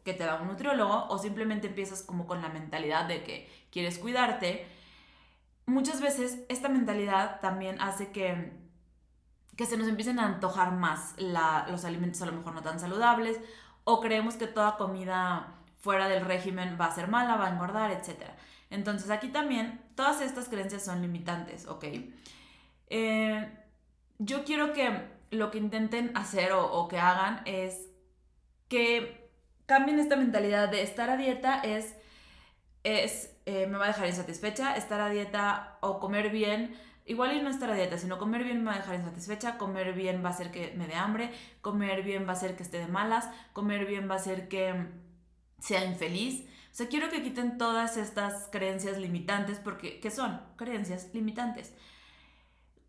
que 0.07 0.13
te 0.13 0.23
da 0.23 0.41
un 0.41 0.47
nutriólogo 0.47 1.07
o 1.09 1.17
simplemente 1.17 1.67
empiezas 1.67 2.01
como 2.01 2.27
con 2.27 2.41
la 2.41 2.47
mentalidad 2.47 3.09
de 3.09 3.25
que 3.25 3.51
quieres 3.71 3.99
cuidarte, 3.99 4.65
muchas 5.65 5.99
veces 5.99 6.45
esta 6.47 6.69
mentalidad 6.69 7.41
también 7.41 7.81
hace 7.81 8.13
que, 8.13 8.53
que 9.57 9.65
se 9.65 9.75
nos 9.75 9.89
empiecen 9.89 10.17
a 10.19 10.25
antojar 10.25 10.71
más 10.71 11.13
los 11.17 11.83
alimentos 11.83 12.21
a 12.21 12.27
lo 12.27 12.31
mejor 12.31 12.53
no 12.53 12.61
tan 12.61 12.79
saludables 12.79 13.37
o 13.83 13.99
creemos 13.99 14.35
que 14.35 14.47
toda 14.47 14.77
comida 14.77 15.55
fuera 15.81 16.07
del 16.07 16.23
régimen 16.23 16.77
va 16.79 16.85
a 16.85 16.95
ser 16.95 17.09
mala, 17.09 17.35
va 17.35 17.47
a 17.47 17.49
engordar, 17.49 17.91
etc. 17.91 18.31
Entonces 18.69 19.09
aquí 19.09 19.27
también 19.27 19.81
todas 19.95 20.21
estas 20.21 20.47
creencias 20.47 20.85
son 20.85 21.01
limitantes, 21.01 21.67
¿ok? 21.67 21.83
Eh, 22.89 23.59
yo 24.19 24.45
quiero 24.45 24.71
que 24.71 25.17
lo 25.31 25.51
que 25.51 25.57
intenten 25.57 26.15
hacer 26.15 26.53
o, 26.53 26.87
que 26.87 26.97
hagan 26.97 27.41
es 27.43 27.89
que 28.69 29.26
cambien 29.67 29.99
esta 29.99 30.15
mentalidad 30.15 30.69
de 30.69 30.81
estar 30.81 31.11
a 31.11 31.17
dieta 31.17 31.59
es, 31.59 31.95
es 32.83 33.35
eh, 33.45 33.67
me 33.67 33.77
va 33.77 33.85
a 33.85 33.89
dejar 33.89 34.07
insatisfecha, 34.07 34.75
estar 34.75 34.99
a 34.99 35.09
dieta 35.09 35.77
o 35.81 35.99
comer 35.99 36.31
bien 36.31 36.75
igual 37.05 37.35
y 37.35 37.41
no 37.41 37.49
estar 37.49 37.69
a 37.69 37.75
dieta, 37.75 37.97
sino 37.97 38.17
comer 38.17 38.43
bien 38.43 38.63
me 38.63 38.71
va 38.71 38.75
a 38.75 38.79
dejar 38.79 38.95
insatisfecha, 38.95 39.57
comer 39.57 39.93
bien 39.93 40.23
va 40.23 40.29
a 40.29 40.31
hacer 40.31 40.51
que 40.51 40.73
me 40.75 40.87
dé 40.87 40.95
hambre, 40.95 41.31
comer 41.61 42.03
bien 42.03 42.25
va 42.25 42.31
a 42.31 42.33
hacer 42.33 42.55
que 42.55 42.63
esté 42.63 42.79
de 42.79 42.87
malas, 42.87 43.29
comer 43.53 43.85
bien 43.85 44.09
va 44.09 44.15
a 44.15 44.17
hacer 44.17 44.47
que 44.47 44.87
sea 45.59 45.85
infeliz. 45.85 46.45
O 46.71 46.75
sea, 46.77 46.87
quiero 46.87 47.09
que 47.09 47.23
quiten 47.23 47.57
todas 47.57 47.97
estas 47.97 48.49
creencias 48.51 48.97
limitantes 48.97 49.59
porque, 49.59 49.99
¿qué 49.99 50.11
son? 50.11 50.41
Creencias 50.57 51.09
limitantes. 51.13 51.73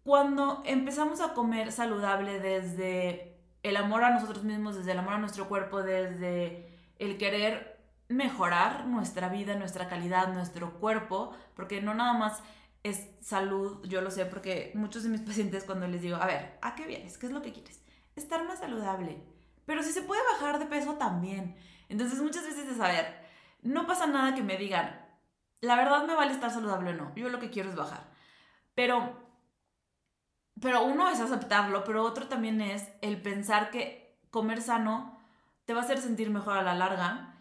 Cuando 0.02 0.62
empezamos 0.66 1.20
a 1.20 1.32
comer 1.32 1.73
saludable 1.73 2.40
desde 2.40 3.38
el 3.68 3.76
amor 3.76 4.04
a 4.04 4.10
nosotros 4.10 4.44
mismos, 4.44 4.76
desde 4.76 4.92
el 4.92 4.98
amor 4.98 5.14
a 5.14 5.18
nuestro 5.18 5.48
cuerpo, 5.48 5.82
desde 5.82 6.78
el 6.98 7.18
querer 7.18 7.78
mejorar 8.08 8.87
nuestra 8.87 9.28
vida, 9.28 9.54
nuestra 9.56 9.88
calidad, 9.88 10.32
nuestro 10.32 10.75
cuerpo, 10.78 11.37
porque 11.54 11.82
no 11.82 11.94
nada 11.94 12.14
más 12.14 12.42
es 12.82 13.08
salud, 13.20 13.87
yo 13.87 14.00
lo 14.00 14.10
sé, 14.10 14.25
porque 14.26 14.72
muchos 14.75 15.02
de 15.02 15.10
mis 15.10 15.20
pacientes 15.28 15.64
cuando 15.64 15.87
les 15.87 16.02
digo, 16.02 16.16
a 16.16 16.26
ver, 16.26 16.58
¿a 16.62 16.75
qué 16.75 16.87
vienes? 16.87 17.18
¿Qué 17.18 17.26
es 17.26 17.32
lo 17.32 17.42
que 17.42 17.52
quieres? 17.52 17.82
Estar 18.16 18.44
más 18.46 18.60
saludable. 18.60 19.22
Pero 19.66 19.82
si 19.82 19.92
se 19.92 20.02
puede 20.02 20.22
bajar 20.32 20.58
de 20.58 20.66
peso 20.66 20.94
también. 20.94 21.56
Entonces 21.88 22.20
muchas 22.20 22.44
veces 22.44 22.68
es, 22.68 22.80
a 22.80 22.88
ver, 22.88 23.22
no 23.62 23.87
pasa 23.87 24.06
nada 24.06 24.34
que 24.34 24.42
me 24.42 24.56
digan, 24.56 25.06
la 25.60 25.76
verdad 25.76 26.06
me 26.06 26.14
vale 26.14 26.32
estar 26.32 26.50
saludable 26.50 26.90
o 26.90 26.94
no, 26.94 27.14
yo 27.14 27.28
lo 27.28 27.38
que 27.38 27.50
quiero 27.50 27.68
es 27.68 27.76
bajar. 27.76 28.10
Pero 28.75 29.27
pero 30.60 30.84
uno 30.84 31.08
es 31.08 31.20
aceptarlo, 31.20 31.84
pero 31.84 32.04
otro 32.04 32.28
también 32.28 32.60
es 32.60 32.88
el 33.00 33.20
pensar 33.20 33.70
que 33.70 34.18
comer 34.30 34.62
sano 34.62 35.18
te 35.64 35.74
va 35.74 35.80
a 35.80 35.84
hacer 35.84 35.98
sentir 35.98 36.30
mejor 36.30 36.56
a 36.56 36.62
la 36.62 36.74
larga, 36.74 37.34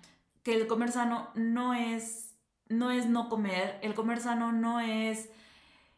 que 0.44 0.54
el 0.54 0.68
comer 0.68 0.92
sano 0.92 1.30
no 1.36 1.74
es 1.74 2.28
no, 2.70 2.92
es 2.92 3.06
no 3.08 3.30
comer, 3.30 3.80
el 3.82 3.94
comer 3.94 4.20
sano 4.20 4.52
no 4.52 4.80
es 4.80 5.30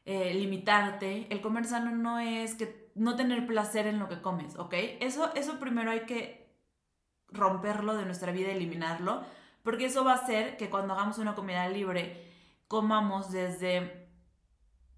eh, 0.05 0.33
limitarte, 0.33 1.27
el 1.29 1.41
comer 1.41 1.65
sano 1.65 1.91
no 1.91 2.19
es 2.19 2.55
que 2.55 2.91
no 2.95 3.15
tener 3.15 3.47
placer 3.47 3.87
en 3.87 3.99
lo 3.99 4.09
que 4.09 4.21
comes, 4.21 4.55
¿ok? 4.57 4.73
Eso, 4.99 5.33
eso 5.35 5.59
primero 5.59 5.91
hay 5.91 6.01
que 6.01 6.47
romperlo 7.29 7.95
de 7.95 8.05
nuestra 8.05 8.31
vida, 8.31 8.51
eliminarlo, 8.51 9.23
porque 9.63 9.85
eso 9.85 10.03
va 10.03 10.13
a 10.13 10.15
hacer 10.15 10.57
que 10.57 10.69
cuando 10.69 10.93
hagamos 10.93 11.17
una 11.17 11.35
comida 11.35 11.67
libre 11.69 12.25
comamos 12.67 13.31
desde 13.31 13.98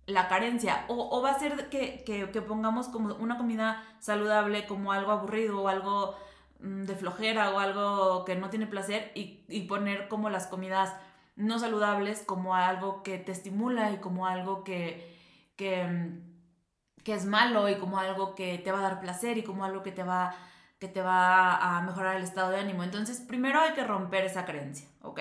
la 0.08 0.28
carencia 0.28 0.86
o, 0.88 1.22
va 1.22 1.32
a 1.32 1.40
ser 1.40 1.70
que, 1.70 2.04
que, 2.06 2.42
pongamos 2.42 2.88
como 2.88 3.16
una 3.16 3.38
comida 3.38 3.84
saludable 4.00 4.66
como 4.66 4.92
algo 4.92 5.12
aburrido 5.12 5.62
o 5.62 5.68
algo 5.68 6.16
mm, 6.60 6.84
de 6.84 6.96
flojera 6.96 7.52
o 7.52 7.60
algo 7.60 8.26
que 8.26 8.36
no 8.36 8.50
tiene 8.50 8.68
placer 8.68 9.12
y, 9.16 9.46
y, 9.48 9.62
poner 9.68 10.08
como 10.08 10.30
las 10.30 10.48
comidas 10.48 10.94
no 11.36 11.60
saludables 11.60 12.24
como 12.26 12.56
algo 12.56 13.04
que 13.04 13.18
te 13.18 13.32
estimula 13.32 13.92
y 13.92 13.98
como 13.98 14.28
algo 14.28 14.64
que, 14.64 15.18
que, 15.56 15.86
mm, 15.86 17.04
que 17.04 17.14
es 17.14 17.26
malo 17.26 17.70
y 17.70 17.76
como 17.78 18.00
algo 18.00 18.36
que 18.36 18.58
te 18.58 18.72
va 18.72 18.80
a 18.80 18.84
dar 18.84 19.00
placer 19.00 19.38
y 19.38 19.44
como 19.44 19.66
algo 19.66 19.84
que 19.84 19.92
te 19.92 20.04
va 20.04 20.36
que 20.80 20.88
te 20.88 21.04
va 21.04 21.78
a 21.78 21.82
mejorar 21.84 22.16
el 22.16 22.24
estado 22.24 22.50
de 22.50 22.60
ánimo. 22.60 22.84
Entonces, 22.84 23.20
primero 23.20 23.60
hay 23.60 23.74
que 23.74 23.84
romper 23.84 24.26
esa 24.26 24.46
creencia, 24.46 24.88
¿ok? 25.04 25.20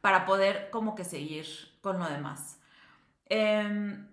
Para 0.00 0.24
poder 0.24 0.70
como 0.70 0.94
que 0.94 1.02
seguir 1.02 1.44
con 1.80 1.98
lo 1.98 2.08
demás. 2.08 2.60
Em, 3.26 4.08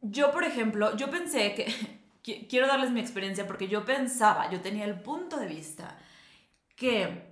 yo, 0.00 0.32
por 0.32 0.44
ejemplo, 0.44 0.96
yo 0.96 1.10
pensé 1.10 1.54
que, 1.54 2.46
quiero 2.48 2.66
darles 2.66 2.90
mi 2.90 3.00
experiencia 3.00 3.46
porque 3.46 3.68
yo 3.68 3.84
pensaba, 3.84 4.50
yo 4.50 4.60
tenía 4.60 4.84
el 4.84 5.00
punto 5.00 5.38
de 5.38 5.46
vista 5.46 5.98
que 6.76 7.30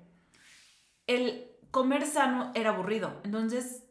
el 1.06 1.48
comer 1.70 2.06
sano 2.06 2.52
era 2.54 2.70
aburrido. 2.70 3.20
Entonces, 3.24 3.84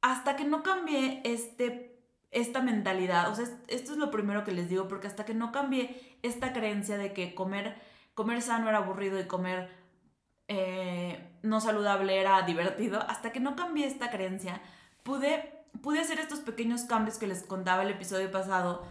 hasta 0.00 0.36
que 0.36 0.44
no 0.44 0.62
cambié 0.62 1.22
este, 1.24 1.98
esta 2.30 2.60
mentalidad, 2.60 3.30
o 3.30 3.34
sea, 3.34 3.46
esto 3.68 3.92
es 3.92 3.98
lo 3.98 4.10
primero 4.10 4.44
que 4.44 4.52
les 4.52 4.68
digo, 4.68 4.88
porque 4.88 5.06
hasta 5.06 5.24
que 5.24 5.34
no 5.34 5.52
cambié 5.52 6.18
esta 6.22 6.52
creencia 6.52 6.98
de 6.98 7.12
que 7.12 7.34
comer, 7.34 7.80
comer 8.14 8.42
sano 8.42 8.68
era 8.68 8.78
aburrido 8.78 9.18
y 9.20 9.26
comer 9.26 9.70
eh, 10.48 11.38
no 11.42 11.60
saludable 11.60 12.20
era 12.20 12.42
divertido, 12.46 13.00
hasta 13.08 13.32
que 13.32 13.40
no 13.40 13.56
cambié 13.56 13.86
esta 13.86 14.10
creencia, 14.10 14.60
pude, 15.02 15.64
pude 15.82 16.00
hacer 16.00 16.18
estos 16.18 16.40
pequeños 16.40 16.82
cambios 16.82 17.18
que 17.18 17.26
les 17.26 17.42
contaba 17.42 17.82
el 17.82 17.90
episodio 17.90 18.30
pasado, 18.30 18.86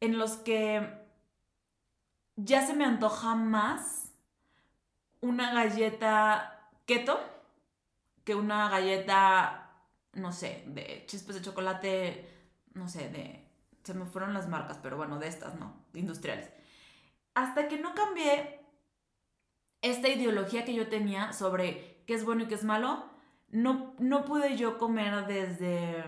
en 0.00 0.18
los 0.18 0.36
que 0.36 0.98
ya 2.36 2.66
se 2.66 2.74
me 2.74 2.84
antoja 2.84 3.34
más 3.34 4.12
una 5.20 5.52
galleta 5.52 6.68
keto 6.86 7.20
que 8.24 8.34
una 8.34 8.68
galleta, 8.68 9.70
no 10.12 10.32
sé, 10.32 10.64
de 10.66 11.04
chispas 11.06 11.36
de 11.36 11.42
chocolate, 11.42 12.28
no 12.74 12.88
sé, 12.88 13.08
de... 13.08 13.46
Se 13.82 13.94
me 13.94 14.04
fueron 14.04 14.34
las 14.34 14.46
marcas, 14.46 14.78
pero 14.82 14.98
bueno, 14.98 15.18
de 15.18 15.26
estas, 15.26 15.54
¿no? 15.54 15.74
Industriales. 15.94 16.50
Hasta 17.34 17.66
que 17.66 17.78
no 17.78 17.94
cambié 17.94 18.60
esta 19.80 20.08
ideología 20.08 20.66
que 20.66 20.74
yo 20.74 20.88
tenía 20.88 21.32
sobre 21.32 22.04
qué 22.06 22.14
es 22.14 22.24
bueno 22.24 22.44
y 22.44 22.48
qué 22.48 22.56
es 22.56 22.64
malo, 22.64 23.09
no, 23.50 23.94
no 23.98 24.24
pude 24.24 24.56
yo 24.56 24.78
comer 24.78 25.26
desde, 25.26 26.04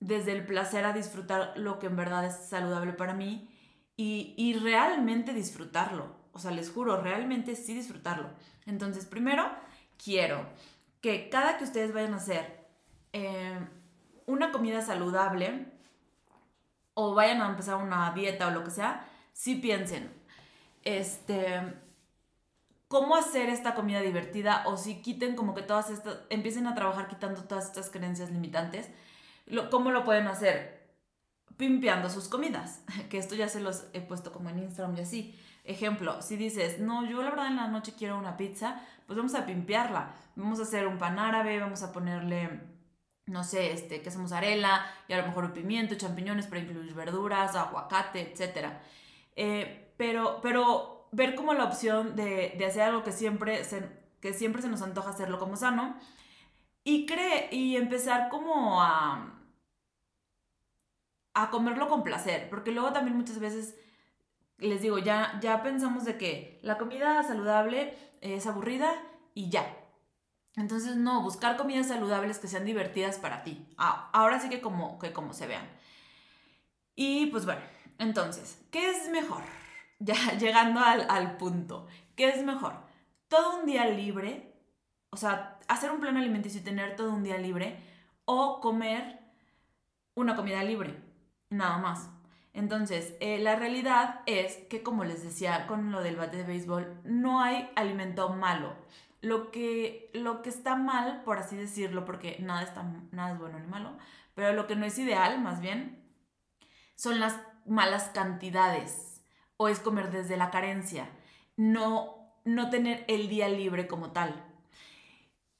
desde 0.00 0.32
el 0.32 0.44
placer 0.44 0.84
a 0.84 0.92
disfrutar 0.92 1.52
lo 1.56 1.78
que 1.78 1.86
en 1.86 1.96
verdad 1.96 2.26
es 2.26 2.48
saludable 2.48 2.92
para 2.92 3.14
mí 3.14 3.48
y, 3.96 4.34
y 4.36 4.54
realmente 4.54 5.32
disfrutarlo. 5.32 6.16
O 6.32 6.38
sea, 6.38 6.50
les 6.50 6.70
juro, 6.70 7.00
realmente 7.00 7.56
sí 7.56 7.74
disfrutarlo. 7.74 8.30
Entonces, 8.66 9.06
primero, 9.06 9.50
quiero 10.02 10.46
que 11.00 11.28
cada 11.28 11.58
que 11.58 11.64
ustedes 11.64 11.92
vayan 11.92 12.14
a 12.14 12.18
hacer 12.18 12.66
eh, 13.12 13.58
una 14.26 14.52
comida 14.52 14.82
saludable 14.82 15.66
o 16.94 17.14
vayan 17.14 17.40
a 17.40 17.48
empezar 17.48 17.76
una 17.76 18.12
dieta 18.12 18.48
o 18.48 18.50
lo 18.50 18.64
que 18.64 18.70
sea, 18.70 19.06
sí 19.32 19.54
piensen, 19.54 20.12
este, 20.82 21.74
cómo 22.88 23.16
hacer 23.16 23.50
esta 23.50 23.74
comida 23.74 24.00
divertida 24.00 24.64
o 24.66 24.76
si 24.76 25.02
quiten 25.02 25.36
como 25.36 25.54
que 25.54 25.62
todas 25.62 25.90
estas, 25.90 26.18
empiecen 26.30 26.66
a 26.66 26.74
trabajar 26.74 27.08
quitando 27.08 27.44
todas 27.44 27.66
estas 27.66 27.90
creencias 27.90 28.30
limitantes, 28.30 28.90
¿cómo 29.70 29.90
lo 29.90 30.04
pueden 30.04 30.26
hacer? 30.26 30.88
Pimpeando 31.56 32.08
sus 32.08 32.28
comidas, 32.28 32.82
que 33.10 33.18
esto 33.18 33.34
ya 33.34 33.48
se 33.48 33.60
los 33.60 33.84
he 33.92 34.00
puesto 34.00 34.32
como 34.32 34.48
en 34.48 34.58
Instagram 34.60 34.96
y 34.96 35.00
así. 35.00 35.38
Ejemplo, 35.64 36.22
si 36.22 36.36
dices, 36.36 36.80
no, 36.80 37.04
yo 37.06 37.22
la 37.22 37.28
verdad 37.28 37.48
en 37.48 37.56
la 37.56 37.68
noche 37.68 37.92
quiero 37.96 38.16
una 38.16 38.38
pizza, 38.38 38.80
pues 39.06 39.18
vamos 39.18 39.34
a 39.34 39.44
pimpearla. 39.44 40.14
Vamos 40.34 40.60
a 40.60 40.62
hacer 40.62 40.86
un 40.86 40.96
pan 40.96 41.18
árabe, 41.18 41.60
vamos 41.60 41.82
a 41.82 41.92
ponerle, 41.92 42.62
no 43.26 43.44
sé, 43.44 43.72
este, 43.72 44.00
queso 44.00 44.18
mozzarella 44.18 44.86
y 45.08 45.12
a 45.12 45.18
lo 45.18 45.26
mejor 45.26 45.52
pimiento, 45.52 45.94
champiñones 45.96 46.46
para 46.46 46.62
incluir 46.62 46.94
verduras, 46.94 47.54
aguacate, 47.54 48.32
etc. 48.32 48.68
Eh, 49.36 49.92
pero, 49.98 50.40
pero 50.40 50.97
ver 51.12 51.34
como 51.34 51.54
la 51.54 51.64
opción 51.64 52.16
de, 52.16 52.54
de 52.56 52.66
hacer 52.66 52.82
algo 52.82 53.02
que 53.02 53.12
siempre, 53.12 53.64
se, 53.64 53.88
que 54.20 54.32
siempre 54.32 54.62
se 54.62 54.68
nos 54.68 54.82
antoja 54.82 55.10
hacerlo 55.10 55.38
como 55.38 55.56
sano 55.56 55.96
y, 56.84 57.06
cree, 57.06 57.48
y 57.52 57.76
empezar 57.76 58.28
como 58.30 58.82
a, 58.82 59.34
a 61.34 61.50
comerlo 61.50 61.88
con 61.88 62.02
placer, 62.02 62.48
porque 62.50 62.72
luego 62.72 62.92
también 62.92 63.16
muchas 63.16 63.38
veces 63.38 63.76
les 64.58 64.82
digo, 64.82 64.98
ya, 64.98 65.38
ya 65.40 65.62
pensamos 65.62 66.04
de 66.04 66.18
que 66.18 66.58
la 66.62 66.78
comida 66.78 67.22
saludable 67.22 67.96
es 68.20 68.46
aburrida 68.46 68.90
y 69.34 69.50
ya. 69.50 69.76
Entonces, 70.56 70.96
no, 70.96 71.22
buscar 71.22 71.56
comidas 71.56 71.86
saludables 71.88 72.38
que 72.38 72.48
sean 72.48 72.64
divertidas 72.64 73.18
para 73.18 73.44
ti. 73.44 73.68
Ah, 73.76 74.10
ahora 74.12 74.40
sí 74.40 74.48
que 74.48 74.60
como, 74.60 74.98
que 74.98 75.12
como 75.12 75.32
se 75.32 75.46
vean. 75.46 75.68
Y 76.96 77.26
pues 77.26 77.44
bueno, 77.44 77.60
entonces, 77.98 78.58
¿qué 78.72 78.90
es 78.90 79.08
mejor? 79.10 79.42
Ya 79.98 80.14
llegando 80.38 80.80
al, 80.80 81.06
al 81.08 81.36
punto, 81.36 81.86
¿qué 82.16 82.28
es 82.28 82.44
mejor? 82.44 82.74
Todo 83.28 83.60
un 83.60 83.66
día 83.66 83.86
libre, 83.86 84.54
o 85.10 85.16
sea, 85.16 85.58
hacer 85.68 85.90
un 85.90 86.00
plan 86.00 86.16
alimenticio 86.16 86.60
y 86.60 86.64
tener 86.64 86.96
todo 86.96 87.12
un 87.12 87.24
día 87.24 87.38
libre, 87.38 87.78
o 88.24 88.60
comer 88.60 89.20
una 90.14 90.36
comida 90.36 90.62
libre, 90.62 91.02
nada 91.50 91.78
más. 91.78 92.10
Entonces, 92.52 93.14
eh, 93.20 93.38
la 93.38 93.56
realidad 93.56 94.20
es 94.26 94.56
que, 94.68 94.82
como 94.82 95.04
les 95.04 95.22
decía 95.22 95.66
con 95.66 95.92
lo 95.92 96.02
del 96.02 96.16
bate 96.16 96.38
de 96.38 96.42
béisbol, 96.44 97.00
no 97.04 97.40
hay 97.40 97.70
alimento 97.76 98.28
malo. 98.30 98.74
Lo 99.20 99.50
que, 99.50 100.10
lo 100.14 100.42
que 100.42 100.48
está 100.48 100.76
mal, 100.76 101.22
por 101.24 101.38
así 101.38 101.56
decirlo, 101.56 102.04
porque 102.04 102.36
nada, 102.40 102.62
está, 102.62 102.84
nada 103.12 103.32
es 103.32 103.38
bueno 103.38 103.58
ni 103.58 103.66
malo, 103.66 103.96
pero 104.34 104.52
lo 104.52 104.66
que 104.66 104.76
no 104.76 104.86
es 104.86 104.98
ideal, 104.98 105.40
más 105.40 105.60
bien, 105.60 106.04
son 106.96 107.20
las 107.20 107.40
malas 107.64 108.08
cantidades 108.10 109.07
o 109.58 109.68
es 109.68 109.80
comer 109.80 110.10
desde 110.10 110.38
la 110.38 110.50
carencia, 110.50 111.10
no, 111.56 112.32
no 112.44 112.70
tener 112.70 113.04
el 113.08 113.28
día 113.28 113.48
libre 113.50 113.86
como 113.86 114.12
tal. 114.12 114.42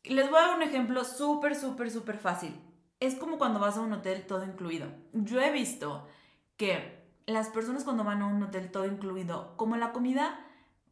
Les 0.05 0.31
voy 0.31 0.39
a 0.39 0.47
dar 0.47 0.57
un 0.57 0.63
ejemplo 0.63 1.05
súper, 1.05 1.55
súper, 1.55 1.91
súper 1.91 2.17
fácil. 2.17 2.59
Es 3.01 3.15
como 3.15 3.37
cuando 3.37 3.61
vas 3.61 3.77
a 3.77 3.83
un 3.83 3.93
hotel 3.93 4.27
todo 4.27 4.45
incluido. 4.45 4.89
Yo 5.13 5.41
he 5.41 5.53
visto 5.53 6.09
que 6.57 7.05
las 7.27 7.51
personas 7.51 7.85
cuando 7.85 8.05
van 8.05 8.23
a 8.23 8.27
un 8.27 8.43
hotel 8.43 8.71
todo 8.71 8.87
incluido, 8.87 9.55
como 9.57 9.77
la 9.77 9.93
comida, 9.93 10.41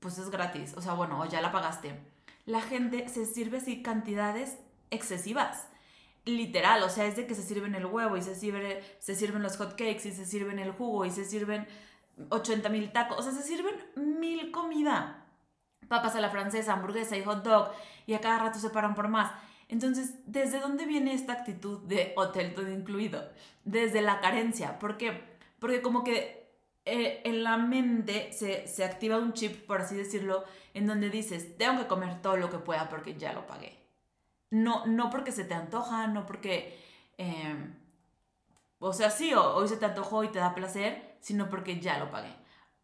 pues 0.01 0.19
es 0.19 0.29
gratis, 0.31 0.75
o 0.77 0.83
sea, 0.83 0.93
bueno, 0.93 1.25
ya 1.27 1.41
la 1.41 1.51
pagaste, 1.51 1.99
la 2.45 2.61
gente 2.61 3.09
se 3.09 3.25
sirve 3.25 3.59
así 3.59 3.83
cantidades 3.83 4.59
excesivas. 4.91 5.69
literal, 6.27 6.83
o 6.83 6.89
sea, 6.89 7.07
es 7.07 7.15
de 7.15 7.27
que 7.27 7.37
se 7.37 7.43
sirven 7.43 7.77
el 7.77 7.87
huevo 7.87 8.17
y 8.17 8.23
se, 8.23 8.35
sirve, 8.35 8.83
se 8.99 9.15
sirven 9.15 9.45
los 9.45 9.57
hot 9.59 9.71
cakes 9.77 10.09
y 10.09 10.13
se 10.13 10.27
sirven 10.27 10.59
el 10.59 10.73
jugo 10.73 11.05
y 11.05 11.11
se 11.13 11.25
sirven 11.25 11.67
80 12.31 12.69
mil 12.69 12.93
tacos, 12.93 13.19
o 13.19 13.23
sea, 13.23 13.33
se 13.33 13.43
sirven 13.43 13.75
mil 13.97 14.51
comida. 14.51 15.25
Papas 15.89 16.17
a 16.17 16.21
la 16.21 16.31
francesa, 16.31 16.73
hamburguesa 16.73 17.17
y 17.17 17.25
hot 17.25 17.45
dog 17.45 17.71
y 18.07 18.15
a 18.15 18.21
cada 18.21 18.39
rato 18.39 18.59
se 18.59 18.71
paran 18.71 18.95
por 18.95 19.09
más. 19.09 19.33
Entonces, 19.69 20.15
¿desde 20.27 20.61
dónde 20.61 20.87
viene 20.87 21.13
esta 21.13 21.33
actitud 21.33 21.81
de 21.87 22.13
hotel 22.17 22.55
todo 22.55 22.69
incluido? 22.71 23.29
Desde 23.65 24.01
la 24.01 24.21
carencia. 24.21 24.79
¿Por 24.79 24.97
qué? 24.97 25.23
Porque 25.59 25.83
como 25.83 26.05
que 26.05 26.53
eh, 26.85 27.21
en 27.25 27.43
la 27.43 27.57
mente 27.57 28.33
se, 28.33 28.67
se 28.69 28.85
activa 28.85 29.19
un 29.19 29.33
chip, 29.33 29.67
por 29.67 29.81
así 29.81 29.97
decirlo, 29.97 30.45
en 30.75 30.87
donde 30.87 31.11
dices, 31.11 31.57
tengo 31.57 31.81
que 31.81 31.89
comer 31.89 32.23
todo 32.23 32.37
lo 32.37 32.51
que 32.51 32.59
pueda 32.59 32.89
porque 32.89 33.17
ya 33.17 33.33
lo 33.33 33.47
pagué. 33.47 33.77
No, 34.51 34.87
no 34.87 35.11
porque 35.11 35.33
se 35.33 35.45
te 35.45 35.55
antoja, 35.55 36.07
no 36.07 36.27
porque... 36.27 36.79
Em, 37.19 37.75
o 38.79 38.93
sea, 38.93 39.11
sí, 39.11 39.33
hoy 39.35 39.69
se 39.69 39.79
te 39.79 39.87
antojó 39.87 40.23
y 40.23 40.29
te 40.29 40.39
da 40.39 40.55
placer, 40.55 41.16
sino 41.27 41.51
porque 41.51 41.81
ya 41.81 41.99
lo 41.99 42.13
pagué. 42.13 42.33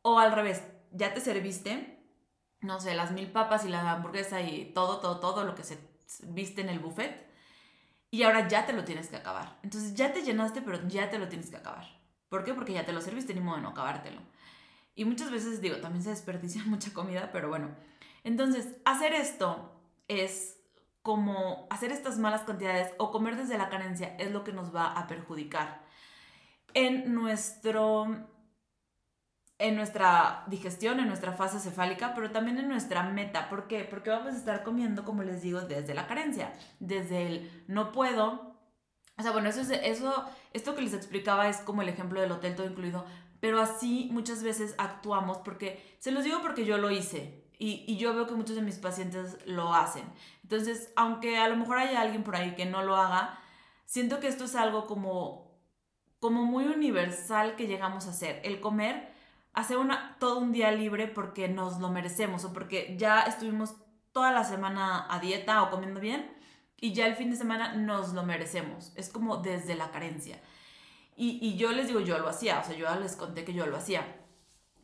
O 0.03 0.19
al 0.19 0.33
revés, 0.33 0.65
ya 0.91 1.15
te 1.15 1.21
serviste, 1.21 2.05
no 2.61 2.81
sé, 2.81 2.93
las 2.93 3.13
mil 3.13 3.31
papas 3.31 3.65
y 3.65 3.69
la 3.69 3.89
hamburguesa 3.89 4.41
y 4.43 4.73
todo, 4.75 4.99
todo, 4.99 5.21
todo 5.21 5.45
lo 5.45 5.55
que 5.55 5.63
se 5.63 5.79
viste 6.25 6.61
en 6.61 6.69
el 6.69 6.81
buffet. 6.81 7.25
Y 8.11 8.25
ahora 8.25 8.49
ya 8.49 8.67
te 8.67 8.73
lo 8.73 8.83
tienes 8.83 9.07
que 9.07 9.15
acabar. 9.15 9.61
Entonces 9.63 9.95
ya 9.95 10.13
te 10.13 10.23
llenaste, 10.23 10.61
pero 10.61 10.89
ya 10.89 11.09
te 11.09 11.21
lo 11.21 11.29
tienes 11.29 11.51
que 11.51 11.57
acabar. 11.57 11.87
¿Por 12.29 12.43
qué? 12.43 12.53
Porque 12.53 12.73
ya 12.73 12.85
te 12.85 12.93
lo 12.93 13.01
serviste, 13.01 13.33
ni 13.33 13.41
modo 13.41 13.59
de 13.59 13.63
no 13.63 13.69
acabártelo. 13.69 14.21
Y 14.97 15.05
muchas 15.05 15.31
veces 15.31 15.61
digo, 15.61 15.77
también 15.77 16.03
se 16.03 16.11
desperdicia 16.11 16.65
mucha 16.67 16.93
comida, 16.93 17.31
pero 17.31 17.49
bueno. 17.49 17.69
Entonces, 18.25 18.75
hacer 18.85 19.13
esto 19.13 19.71
es 20.09 20.59
como 21.03 21.69
hacer 21.71 21.93
estas 21.93 22.19
malas 22.19 22.43
cantidades 22.43 22.93
o 22.99 23.13
comer 23.13 23.37
desde 23.37 23.57
la 23.57 23.69
carencia 23.69 24.17
es 24.19 24.33
lo 24.33 24.43
que 24.43 24.53
nos 24.53 24.75
va 24.75 24.91
a 24.91 25.07
perjudicar 25.07 25.83
en 26.75 27.15
nuestro 27.15 28.29
en 29.62 29.76
nuestra 29.76 30.42
digestión, 30.49 30.99
en 30.99 31.07
nuestra 31.07 31.35
fase 31.35 31.61
cefálica, 31.61 32.14
pero 32.16 32.33
también 32.33 32.59
en 32.59 32.69
nuestra 32.69 33.04
meta. 33.04 33.49
¿Por 33.49 33.69
qué? 33.69 33.85
Porque 33.85 34.11
vamos 34.11 34.35
a 34.35 34.37
estar 34.37 34.64
comiendo, 34.64 35.04
como 35.04 35.23
les 35.23 35.40
digo, 35.40 35.61
desde 35.61 35.95
la 35.95 36.09
carencia, 36.09 36.52
desde 36.81 37.26
el 37.26 37.64
no 37.69 37.92
puedo. 37.92 38.57
O 39.16 39.23
sea, 39.23 39.31
bueno, 39.31 39.49
eso 39.49 39.61
es, 39.61 39.71
eso, 39.71 40.25
esto 40.52 40.75
que 40.75 40.83
les 40.83 40.95
explicaba 40.95 41.49
es 41.49 41.59
como 41.59 41.83
el 41.83 41.88
ejemplo 41.88 42.21
del 42.21 42.33
hotel 42.33 42.57
todo 42.57 42.66
incluido, 42.66 43.04
pero 43.38 43.61
así 43.61 44.09
muchas 44.11 44.42
veces 44.42 44.75
actuamos 44.78 45.38
porque, 45.38 45.97
se 46.00 46.11
los 46.11 46.25
digo 46.25 46.42
porque 46.42 46.64
yo 46.64 46.76
lo 46.78 46.90
hice 46.90 47.45
y, 47.57 47.85
y 47.87 47.99
yo 47.99 48.14
veo 48.14 48.26
que 48.26 48.35
muchos 48.35 48.57
de 48.57 48.62
mis 48.62 48.78
pacientes 48.78 49.38
lo 49.47 49.75
hacen. 49.75 50.04
Entonces, 50.42 50.92
aunque 50.97 51.38
a 51.38 51.47
lo 51.47 51.57
mejor 51.57 51.78
haya 51.78 52.00
alguien 52.00 52.25
por 52.25 52.35
ahí 52.35 52.57
que 52.57 52.66
no 52.66 52.83
lo 52.83 52.97
haga, 52.97 53.38
siento 53.85 54.19
que 54.19 54.26
esto 54.26 54.47
es 54.47 54.57
algo 54.57 54.88
como, 54.88 55.57
como 56.19 56.42
muy 56.42 56.64
universal 56.64 57.54
que 57.54 57.69
llegamos 57.69 58.09
a 58.09 58.11
hacer. 58.11 58.40
El 58.42 58.61
comer 58.61 59.12
hacer 59.55 59.77
una, 59.77 60.17
todo 60.19 60.39
un 60.39 60.53
día 60.53 60.71
libre 60.73 61.09
porque 61.09 61.49
nos 61.49 61.79
lo 61.79 61.91
merecemos 61.91 62.45
o 62.45 62.53
porque 62.53 62.97
ya 62.99 63.23
estuvimos 63.23 63.77
toda 64.13 64.33
la 64.33 64.45
semana 64.45 65.07
a 65.11 65.19
dieta 65.19 65.63
o 65.63 65.71
comiendo 65.71 66.01
bien 66.01 66.31
y 66.81 66.93
ya 66.93 67.07
el 67.07 67.15
fin 67.15 67.31
de 67.31 67.37
semana 67.37 67.75
nos 67.75 68.13
lo 68.13 68.25
merecemos. 68.25 68.93
Es 68.97 69.09
como 69.09 69.37
desde 69.39 69.75
la 69.75 69.91
carencia. 69.91 70.41
Y, 71.15 71.57
yo 71.57 71.71
les 71.71 71.87
digo, 71.87 72.01
yo 72.01 72.19
lo 72.19 72.29
hacía, 72.29 72.59
o 72.59 72.65
sea, 72.65 72.75
yo 72.75 72.93
les 72.99 73.15
conté 73.15 73.45
que 73.45 73.55
yo 73.55 73.67
lo 73.67 73.77
hacía. 73.77 74.05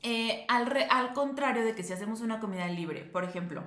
Eh, 0.03 0.45
al, 0.49 0.73
al 0.91 1.13
contrario 1.13 1.65
de 1.65 1.75
que 1.75 1.83
si 1.83 1.93
hacemos 1.93 2.21
una 2.21 2.39
comida 2.39 2.69
libre, 2.69 3.01
por 3.01 3.25
ejemplo, 3.25 3.65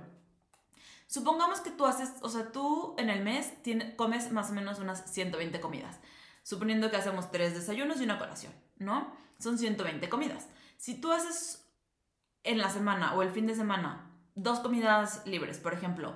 supongamos 1.07 1.59
que 1.59 1.71
tú 1.71 1.85
haces, 1.85 2.13
o 2.21 2.29
sea, 2.29 2.53
tú 2.53 2.95
en 2.97 3.09
el 3.09 3.23
mes 3.23 3.51
comes 3.97 4.31
más 4.31 4.51
o 4.51 4.53
menos 4.53 4.79
unas 4.79 5.11
120 5.11 5.59
comidas, 5.59 5.99
suponiendo 6.43 6.89
que 6.89 6.95
hacemos 6.95 7.31
tres 7.31 7.53
desayunos 7.53 7.99
y 7.99 8.05
una 8.05 8.19
colación, 8.19 8.53
¿no? 8.77 9.13
Son 9.39 9.57
120 9.57 10.07
comidas. 10.07 10.47
Si 10.81 10.95
tú 10.95 11.11
haces 11.11 11.63
en 12.43 12.57
la 12.57 12.71
semana 12.71 13.13
o 13.13 13.21
el 13.21 13.29
fin 13.29 13.45
de 13.45 13.53
semana 13.53 14.09
dos 14.33 14.61
comidas 14.61 15.21
libres, 15.27 15.59
por 15.59 15.75
ejemplo, 15.75 16.15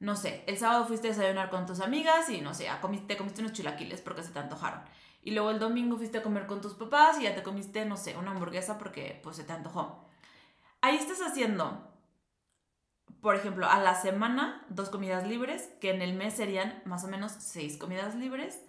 no 0.00 0.16
sé, 0.16 0.42
el 0.48 0.58
sábado 0.58 0.86
fuiste 0.86 1.06
a 1.06 1.10
desayunar 1.12 1.50
con 1.50 1.66
tus 1.66 1.78
amigas 1.78 2.28
y 2.28 2.40
no 2.40 2.52
sé, 2.52 2.66
te 3.06 3.16
comiste 3.16 3.42
unos 3.42 3.52
chilaquiles 3.52 4.00
porque 4.00 4.24
se 4.24 4.32
te 4.32 4.40
antojaron. 4.40 4.80
Y 5.22 5.30
luego 5.30 5.52
el 5.52 5.60
domingo 5.60 5.96
fuiste 5.98 6.18
a 6.18 6.22
comer 6.24 6.48
con 6.48 6.60
tus 6.60 6.74
papás 6.74 7.20
y 7.20 7.22
ya 7.22 7.36
te 7.36 7.44
comiste, 7.44 7.84
no 7.84 7.96
sé, 7.96 8.16
una 8.16 8.32
hamburguesa 8.32 8.76
porque 8.76 9.20
pues 9.22 9.36
se 9.36 9.44
te 9.44 9.52
antojó. 9.52 10.04
Ahí 10.80 10.96
estás 10.96 11.22
haciendo, 11.22 11.88
por 13.20 13.36
ejemplo, 13.36 13.70
a 13.70 13.78
la 13.78 13.94
semana 13.94 14.66
dos 14.68 14.88
comidas 14.88 15.28
libres, 15.28 15.70
que 15.80 15.90
en 15.90 16.02
el 16.02 16.14
mes 16.14 16.34
serían 16.34 16.82
más 16.86 17.04
o 17.04 17.06
menos 17.06 17.30
seis 17.38 17.76
comidas 17.76 18.16
libres, 18.16 18.60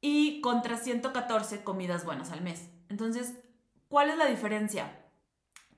y 0.00 0.40
contra 0.40 0.78
114 0.78 1.62
comidas 1.62 2.06
buenas 2.06 2.30
al 2.30 2.40
mes. 2.40 2.70
Entonces, 2.88 3.34
¿Cuál 3.90 4.08
es 4.10 4.16
la 4.16 4.26
diferencia? 4.26 5.02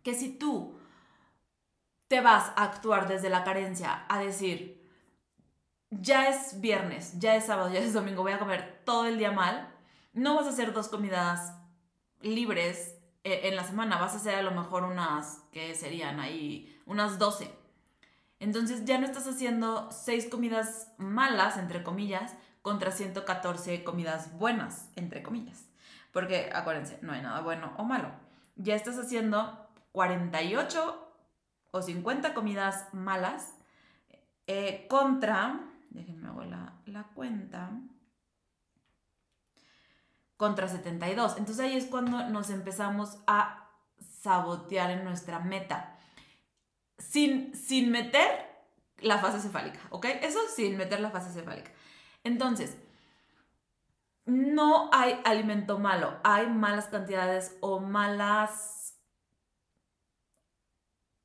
Que 0.02 0.14
si 0.14 0.28
tú 0.28 0.78
te 2.08 2.20
vas 2.20 2.52
a 2.56 2.64
actuar 2.64 3.08
desde 3.08 3.30
la 3.30 3.42
carencia, 3.42 4.04
a 4.06 4.18
decir, 4.18 4.86
ya 5.88 6.28
es 6.28 6.60
viernes, 6.60 7.18
ya 7.18 7.36
es 7.36 7.46
sábado, 7.46 7.72
ya 7.72 7.80
es 7.80 7.94
domingo, 7.94 8.22
voy 8.22 8.32
a 8.32 8.38
comer 8.38 8.82
todo 8.84 9.06
el 9.06 9.16
día 9.16 9.32
mal, 9.32 9.74
no 10.12 10.34
vas 10.34 10.44
a 10.44 10.50
hacer 10.50 10.74
dos 10.74 10.88
comidas 10.88 11.54
libres 12.20 12.98
eh, 13.24 13.40
en 13.44 13.56
la 13.56 13.64
semana, 13.64 13.96
vas 13.96 14.12
a 14.12 14.16
hacer 14.16 14.34
a 14.34 14.42
lo 14.42 14.50
mejor 14.50 14.84
unas, 14.84 15.38
que 15.50 15.74
serían 15.74 16.20
ahí, 16.20 16.78
unas 16.84 17.18
12. 17.18 17.50
Entonces 18.40 18.84
ya 18.84 18.98
no 18.98 19.06
estás 19.06 19.26
haciendo 19.26 19.90
seis 19.90 20.26
comidas 20.26 20.92
malas, 20.98 21.56
entre 21.56 21.82
comillas, 21.82 22.34
contra 22.60 22.90
114 22.90 23.84
comidas 23.84 24.36
buenas, 24.38 24.90
entre 24.96 25.22
comillas. 25.22 25.71
Porque 26.12 26.50
acuérdense, 26.54 26.98
no 27.02 27.12
hay 27.12 27.22
nada 27.22 27.40
bueno 27.40 27.72
o 27.78 27.84
malo. 27.84 28.10
Ya 28.56 28.74
estás 28.74 28.98
haciendo 28.98 29.68
48 29.92 31.08
o 31.70 31.82
50 31.82 32.34
comidas 32.34 32.92
malas 32.92 33.54
eh, 34.46 34.86
contra, 34.88 35.60
déjenme 35.90 36.28
hago 36.28 36.44
la, 36.44 36.74
la 36.86 37.04
cuenta, 37.14 37.70
contra 40.36 40.68
72. 40.68 41.36
Entonces 41.38 41.64
ahí 41.64 41.76
es 41.76 41.86
cuando 41.86 42.28
nos 42.28 42.50
empezamos 42.50 43.18
a 43.26 43.70
sabotear 44.22 44.90
en 44.90 45.04
nuestra 45.04 45.38
meta. 45.38 45.96
Sin, 46.98 47.54
sin 47.54 47.90
meter 47.90 48.28
la 48.98 49.18
fase 49.18 49.40
cefálica, 49.40 49.80
¿ok? 49.90 50.06
Eso 50.22 50.40
sin 50.54 50.76
meter 50.76 51.00
la 51.00 51.10
fase 51.10 51.32
cefálica. 51.32 51.70
Entonces, 52.24 52.76
no 54.24 54.90
hay 54.92 55.20
alimento 55.24 55.78
malo, 55.78 56.18
hay 56.22 56.48
malas 56.48 56.86
cantidades 56.86 57.56
o 57.60 57.80
malas 57.80 58.94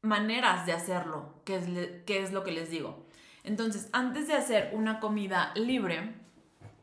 maneras 0.01 0.65
de 0.65 0.73
hacerlo, 0.73 1.41
que 1.45 1.55
es, 1.57 1.67
es 2.07 2.31
lo 2.31 2.43
que 2.43 2.51
les 2.51 2.69
digo. 2.69 3.05
Entonces, 3.43 3.89
antes 3.93 4.27
de 4.27 4.33
hacer 4.33 4.71
una 4.73 4.99
comida 4.99 5.51
libre, 5.55 6.15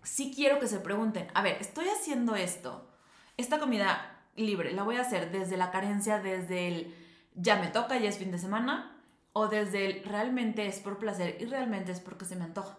sí 0.03 0.33
quiero 0.35 0.59
que 0.59 0.69
se 0.69 0.81
pregunten, 0.81 1.29
a 1.35 1.43
ver, 1.43 1.59
estoy 1.61 1.87
haciendo 1.89 2.37
esto, 2.37 2.91
esta 3.37 3.59
comida 3.59 4.27
libre, 4.37 4.73
la 4.73 4.83
voy 4.83 4.97
a 4.97 5.03
hacer 5.03 5.31
desde 5.31 5.57
la 5.57 5.71
carencia, 5.71 6.19
desde 6.21 6.69
el 6.69 6.95
ya 7.35 7.57
me 7.57 7.69
toca, 7.69 7.99
ya 7.99 8.09
es 8.09 8.19
fin 8.19 8.31
de 8.31 8.39
semana, 8.39 9.03
o 9.33 9.49
desde 9.49 9.87
el 9.87 10.05
realmente 10.05 10.67
es 10.67 10.79
por 10.79 10.99
placer 10.99 11.37
y 11.41 11.47
realmente 11.47 11.93
es 11.93 12.01
porque 12.01 12.25
se 12.25 12.37
me 12.37 12.45
antoja. 12.45 12.79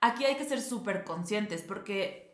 Aquí 0.00 0.24
hay 0.24 0.36
que 0.36 0.44
ser 0.44 0.60
súper 0.60 1.04
conscientes 1.04 1.62
porque 1.62 2.25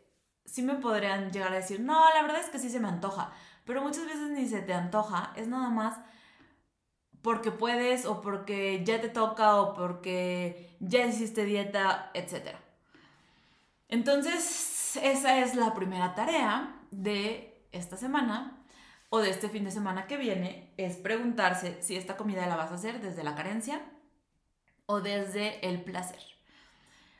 sí 0.45 0.61
me 0.61 0.75
podrían 0.75 1.31
llegar 1.31 1.51
a 1.51 1.57
decir, 1.57 1.79
no, 1.79 2.09
la 2.13 2.21
verdad 2.21 2.41
es 2.41 2.49
que 2.49 2.59
sí 2.59 2.69
se 2.69 2.79
me 2.79 2.87
antoja, 2.87 3.31
pero 3.65 3.81
muchas 3.81 4.05
veces 4.05 4.29
ni 4.29 4.47
se 4.47 4.61
te 4.61 4.73
antoja, 4.73 5.33
es 5.35 5.47
nada 5.47 5.69
más 5.69 5.97
porque 7.21 7.51
puedes 7.51 8.05
o 8.05 8.21
porque 8.21 8.83
ya 8.83 8.99
te 8.99 9.07
toca 9.07 9.55
o 9.55 9.73
porque 9.73 10.75
ya 10.79 11.05
hiciste 11.05 11.45
dieta, 11.45 12.11
etc. 12.13 12.57
Entonces, 13.87 14.97
esa 15.01 15.39
es 15.39 15.55
la 15.55 15.73
primera 15.73 16.15
tarea 16.15 16.75
de 16.91 17.67
esta 17.71 17.95
semana 17.95 18.63
o 19.09 19.19
de 19.19 19.29
este 19.29 19.47
fin 19.47 19.63
de 19.63 19.71
semana 19.71 20.07
que 20.07 20.17
viene, 20.17 20.73
es 20.77 20.97
preguntarse 20.97 21.81
si 21.81 21.95
esta 21.95 22.17
comida 22.17 22.47
la 22.47 22.55
vas 22.55 22.71
a 22.71 22.75
hacer 22.75 22.99
desde 22.99 23.23
la 23.23 23.35
carencia 23.35 23.81
o 24.85 25.01
desde 25.01 25.65
el 25.67 25.83
placer. 25.83 26.21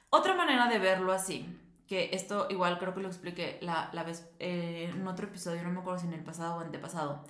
Otra 0.10 0.36
manera 0.36 0.68
de 0.68 0.80
verlo 0.80 1.14
así 1.14 1.48
que 1.88 2.10
esto 2.14 2.48
igual 2.50 2.80
creo 2.80 2.94
que 2.94 3.02
lo 3.02 3.08
expliqué 3.08 3.60
la, 3.62 3.90
la 3.94 4.04
vez 4.04 4.30
eh, 4.40 4.92
en 4.94 5.08
otro 5.08 5.28
episodio, 5.28 5.64
no 5.64 5.72
me 5.72 5.80
acuerdo 5.80 6.00
si 6.00 6.08
en 6.08 6.14
el 6.14 6.24
pasado 6.24 6.56
o 6.56 6.60
antepasado, 6.60 7.24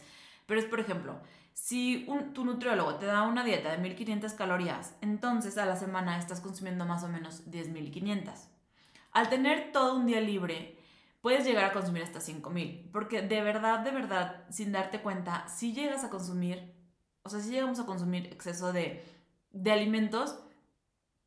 pero 0.45 0.59
es 0.59 0.65
por 0.65 0.79
ejemplo, 0.79 1.19
si 1.53 2.05
un, 2.07 2.33
tu 2.33 2.45
nutriólogo 2.45 2.95
te 2.95 3.05
da 3.05 3.23
una 3.23 3.43
dieta 3.43 3.71
de 3.71 3.77
1500 3.77 4.33
calorías, 4.33 4.95
entonces 5.01 5.57
a 5.57 5.65
la 5.65 5.75
semana 5.75 6.17
estás 6.17 6.41
consumiendo 6.41 6.85
más 6.85 7.03
o 7.03 7.09
menos 7.09 7.49
10.500. 7.49 8.49
Al 9.11 9.29
tener 9.29 9.71
todo 9.71 9.95
un 9.95 10.07
día 10.07 10.19
libre, 10.19 10.77
puedes 11.21 11.45
llegar 11.45 11.65
a 11.65 11.71
consumir 11.71 12.03
hasta 12.03 12.19
5000, 12.19 12.89
porque 12.91 13.21
de 13.21 13.41
verdad, 13.41 13.79
de 13.79 13.91
verdad, 13.91 14.43
sin 14.49 14.71
darte 14.71 15.01
cuenta, 15.01 15.47
si 15.47 15.73
llegas 15.73 16.03
a 16.03 16.09
consumir, 16.09 16.73
o 17.23 17.29
sea, 17.29 17.39
si 17.39 17.51
llegamos 17.51 17.79
a 17.79 17.85
consumir 17.85 18.25
exceso 18.27 18.73
de, 18.73 19.05
de 19.51 19.71
alimentos, 19.71 20.39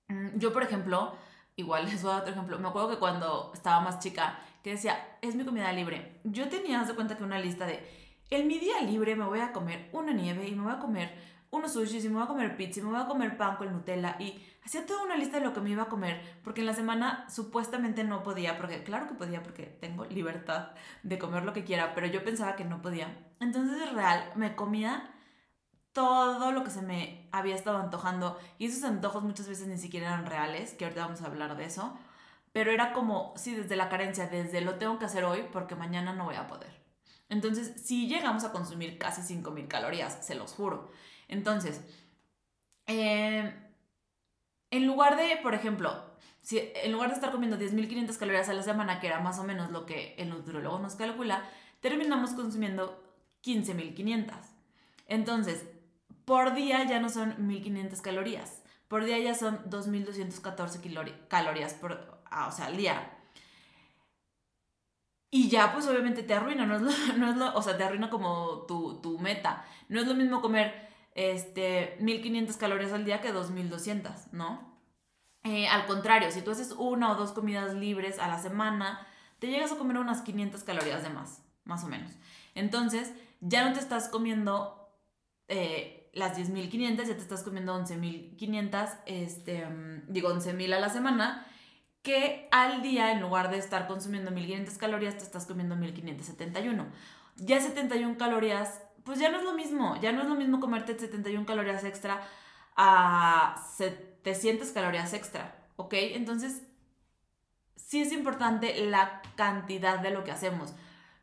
mm, 0.08 0.38
yo 0.38 0.52
por 0.52 0.64
ejemplo, 0.64 1.16
igual 1.56 1.86
les 1.86 2.02
voy 2.02 2.10
a 2.10 2.14
dar 2.14 2.22
otro 2.22 2.34
ejemplo. 2.34 2.58
Me 2.58 2.68
acuerdo 2.68 2.90
que 2.90 2.98
cuando 2.98 3.50
estaba 3.54 3.80
más 3.80 3.98
chica, 3.98 4.38
que 4.62 4.70
decía, 4.70 5.18
es 5.22 5.34
mi 5.34 5.44
comida 5.44 5.72
libre. 5.72 6.20
Yo 6.24 6.48
tenía, 6.48 6.82
de 6.84 6.94
cuenta 6.94 7.16
que 7.16 7.24
una 7.24 7.38
lista 7.38 7.66
de, 7.66 7.80
en 8.30 8.46
mi 8.46 8.58
día 8.58 8.80
libre 8.82 9.16
me 9.16 9.24
voy 9.24 9.40
a 9.40 9.52
comer 9.52 9.88
una 9.92 10.12
nieve 10.12 10.46
y 10.46 10.54
me 10.54 10.62
voy 10.62 10.72
a 10.72 10.78
comer 10.78 11.36
unos 11.50 11.72
sushis 11.72 12.04
y 12.04 12.08
me 12.08 12.16
voy 12.16 12.24
a 12.24 12.28
comer 12.28 12.56
pizza 12.56 12.80
y 12.80 12.82
me 12.82 12.90
voy 12.90 13.00
a 13.00 13.06
comer 13.06 13.36
pan 13.36 13.56
con 13.56 13.72
Nutella 13.72 14.16
y 14.18 14.44
hacía 14.64 14.84
toda 14.84 15.04
una 15.04 15.16
lista 15.16 15.38
de 15.38 15.44
lo 15.44 15.54
que 15.54 15.60
me 15.60 15.70
iba 15.70 15.84
a 15.84 15.88
comer 15.88 16.20
porque 16.42 16.60
en 16.60 16.66
la 16.66 16.74
semana 16.74 17.26
supuestamente 17.30 18.04
no 18.04 18.22
podía, 18.22 18.58
porque 18.58 18.82
claro 18.82 19.06
que 19.06 19.14
podía 19.14 19.42
porque 19.42 19.62
tengo 19.64 20.04
libertad 20.06 20.70
de 21.02 21.18
comer 21.18 21.44
lo 21.44 21.52
que 21.52 21.64
quiera, 21.64 21.94
pero 21.94 22.08
yo 22.08 22.24
pensaba 22.24 22.56
que 22.56 22.64
no 22.64 22.82
podía. 22.82 23.16
Entonces 23.40 23.80
es 23.80 23.92
real, 23.92 24.32
me 24.34 24.56
comía 24.56 25.08
todo 25.96 26.52
lo 26.52 26.62
que 26.62 26.70
se 26.70 26.82
me 26.82 27.26
había 27.32 27.54
estado 27.54 27.78
antojando 27.78 28.38
y 28.58 28.66
esos 28.66 28.84
antojos 28.84 29.22
muchas 29.22 29.48
veces 29.48 29.66
ni 29.66 29.78
siquiera 29.78 30.08
eran 30.08 30.26
reales, 30.26 30.74
que 30.74 30.84
ahorita 30.84 31.06
vamos 31.06 31.22
a 31.22 31.26
hablar 31.26 31.56
de 31.56 31.64
eso, 31.64 31.98
pero 32.52 32.70
era 32.70 32.92
como, 32.92 33.32
sí, 33.38 33.54
desde 33.54 33.76
la 33.76 33.88
carencia, 33.88 34.26
desde 34.26 34.60
lo 34.60 34.74
tengo 34.74 34.98
que 34.98 35.06
hacer 35.06 35.24
hoy 35.24 35.46
porque 35.50 35.74
mañana 35.74 36.12
no 36.12 36.26
voy 36.26 36.34
a 36.34 36.48
poder. 36.48 36.68
Entonces, 37.30 37.72
si 37.82 38.08
llegamos 38.08 38.44
a 38.44 38.52
consumir 38.52 38.98
casi 38.98 39.22
5.000 39.22 39.68
calorías, 39.68 40.18
se 40.20 40.34
los 40.34 40.52
juro. 40.52 40.90
Entonces, 41.28 41.80
eh, 42.86 43.54
en 44.70 44.86
lugar 44.86 45.16
de, 45.16 45.38
por 45.42 45.54
ejemplo, 45.54 45.98
si, 46.42 46.58
en 46.74 46.92
lugar 46.92 47.08
de 47.08 47.14
estar 47.14 47.32
comiendo 47.32 47.58
10.500 47.58 48.18
calorías 48.18 48.50
a 48.50 48.52
la 48.52 48.62
semana, 48.62 49.00
que 49.00 49.06
era 49.06 49.20
más 49.20 49.38
o 49.38 49.44
menos 49.44 49.70
lo 49.70 49.86
que 49.86 50.14
el 50.18 50.28
nutriólogo 50.28 50.78
nos 50.78 50.94
calcula, 50.94 51.42
terminamos 51.80 52.32
consumiendo 52.32 53.02
15.500. 53.42 54.34
Entonces, 55.08 55.64
por 56.26 56.54
día 56.54 56.84
ya 56.84 57.00
no 57.00 57.08
son 57.08 57.34
1.500 57.38 58.02
calorías. 58.02 58.62
Por 58.88 59.04
día 59.04 59.18
ya 59.18 59.34
son 59.34 59.64
2.214 59.70 61.28
calorías 61.28 61.74
por, 61.74 62.20
ah, 62.30 62.48
o 62.48 62.52
sea, 62.52 62.66
al 62.66 62.76
día. 62.76 63.16
Y 65.30 65.48
ya, 65.48 65.72
pues 65.72 65.86
obviamente 65.86 66.22
te 66.22 66.34
arruina, 66.34 66.66
no 66.66 66.76
es 66.76 66.82
lo, 66.82 66.90
no 67.18 67.30
es 67.30 67.36
lo, 67.36 67.54
o 67.54 67.62
sea, 67.62 67.78
te 67.78 67.84
arruina 67.84 68.10
como 68.10 68.64
tu, 68.66 69.00
tu 69.00 69.18
meta. 69.18 69.64
No 69.88 70.00
es 70.00 70.06
lo 70.06 70.14
mismo 70.14 70.42
comer 70.42 70.88
este, 71.14 71.96
1500 72.00 72.56
calorías 72.56 72.92
al 72.92 73.04
día 73.04 73.20
que 73.20 73.32
2200, 73.32 74.32
¿no? 74.32 74.76
Eh, 75.44 75.68
al 75.68 75.86
contrario, 75.86 76.32
si 76.32 76.42
tú 76.42 76.50
haces 76.50 76.72
una 76.72 77.12
o 77.12 77.14
dos 77.14 77.30
comidas 77.30 77.74
libres 77.74 78.18
a 78.18 78.26
la 78.26 78.40
semana, 78.40 79.06
te 79.38 79.46
llegas 79.46 79.70
a 79.70 79.76
comer 79.76 79.98
unas 79.98 80.22
500 80.22 80.64
calorías 80.64 81.04
de 81.04 81.10
más, 81.10 81.42
más 81.64 81.84
o 81.84 81.86
menos. 81.86 82.12
Entonces, 82.56 83.12
ya 83.40 83.64
no 83.64 83.72
te 83.72 83.78
estás 83.78 84.08
comiendo 84.08 84.90
eh, 85.48 85.95
las 86.16 86.36
10.500, 86.36 86.96
ya 86.96 87.14
te 87.14 87.20
estás 87.20 87.42
comiendo 87.42 87.74
11.500, 87.74 88.98
este, 89.06 89.66
mm, 89.66 90.04
digo 90.08 90.30
11.000 90.30 90.74
a 90.74 90.80
la 90.80 90.88
semana, 90.88 91.46
que 92.02 92.48
al 92.50 92.82
día, 92.82 93.12
en 93.12 93.20
lugar 93.20 93.50
de 93.50 93.58
estar 93.58 93.86
consumiendo 93.86 94.30
1.500 94.30 94.76
calorías, 94.76 95.16
te 95.18 95.24
estás 95.24 95.46
comiendo 95.46 95.76
1.571. 95.76 96.86
Ya 97.36 97.60
71 97.60 98.16
calorías 98.16 98.80
pues 99.06 99.20
ya 99.20 99.30
no 99.30 99.38
es 99.38 99.44
lo 99.44 99.54
mismo, 99.54 99.96
ya 100.02 100.10
no 100.10 100.22
es 100.22 100.28
lo 100.28 100.34
mismo 100.34 100.58
comerte 100.58 100.98
71 100.98 101.46
calorías 101.46 101.84
extra 101.84 102.26
a 102.76 103.64
700 103.76 104.68
calorías 104.72 105.14
extra, 105.14 105.64
¿ok? 105.76 105.94
Entonces, 105.94 106.62
sí 107.76 108.02
es 108.02 108.10
importante 108.10 108.84
la 108.84 109.22
cantidad 109.36 110.00
de 110.00 110.10
lo 110.10 110.24
que 110.24 110.32
hacemos. 110.32 110.74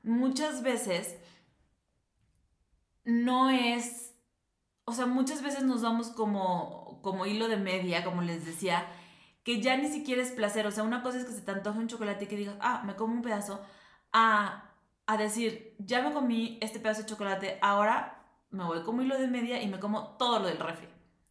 Muchas 0.01 0.63
veces 0.63 1.17
no 3.03 3.49
es, 3.49 4.12
o 4.85 4.93
sea, 4.93 5.05
muchas 5.05 5.41
veces 5.41 5.63
nos 5.63 5.81
damos 5.81 6.09
como, 6.09 6.99
como 7.01 7.25
hilo 7.25 7.47
de 7.47 7.57
media, 7.57 8.03
como 8.03 8.21
les 8.21 8.45
decía, 8.45 8.85
que 9.43 9.61
ya 9.61 9.77
ni 9.77 9.87
siquiera 9.87 10.21
es 10.21 10.31
placer. 10.31 10.67
O 10.67 10.71
sea, 10.71 10.83
una 10.83 11.03
cosa 11.03 11.19
es 11.19 11.25
que 11.25 11.31
se 11.31 11.41
te 11.41 11.51
antoje 11.51 11.79
un 11.79 11.87
chocolate 11.87 12.25
y 12.25 12.27
que 12.27 12.35
digas, 12.35 12.55
ah, 12.59 12.83
me 12.85 12.95
como 12.95 13.13
un 13.13 13.21
pedazo, 13.21 13.61
ah, 14.11 14.71
a 15.05 15.17
decir, 15.17 15.75
ya 15.79 16.01
me 16.01 16.13
comí 16.13 16.57
este 16.61 16.79
pedazo 16.79 17.01
de 17.01 17.07
chocolate, 17.07 17.59
ahora 17.61 18.25
me 18.51 18.63
voy 18.63 18.83
como 18.83 19.01
hilo 19.01 19.17
de 19.17 19.27
media 19.27 19.61
y 19.61 19.67
me 19.67 19.79
como 19.79 20.15
todo 20.17 20.39
lo 20.39 20.47
del 20.47 20.59
refri. 20.59 20.87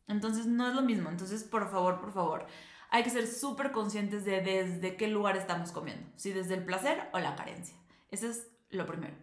Entonces 0.09 0.47
no 0.47 0.69
es 0.69 0.75
lo 0.75 0.83
mismo. 0.83 1.09
Entonces, 1.09 1.45
por 1.45 1.71
favor, 1.71 2.01
por 2.01 2.13
favor, 2.13 2.47
hay 2.91 3.03
que 3.03 3.11
ser 3.11 3.27
súper 3.27 3.73
conscientes 3.73 4.25
de 4.25 4.41
desde 4.41 4.97
qué 4.97 5.09
lugar 5.09 5.37
estamos 5.37 5.73
comiendo. 5.73 6.07
Si 6.17 6.33
desde 6.33 6.55
el 6.55 6.65
placer 6.65 7.09
o 7.13 7.19
la 7.19 7.37
carencia. 7.37 7.77
Eso 8.11 8.27
es 8.27 8.49
lo 8.71 8.87
primero. 8.87 9.15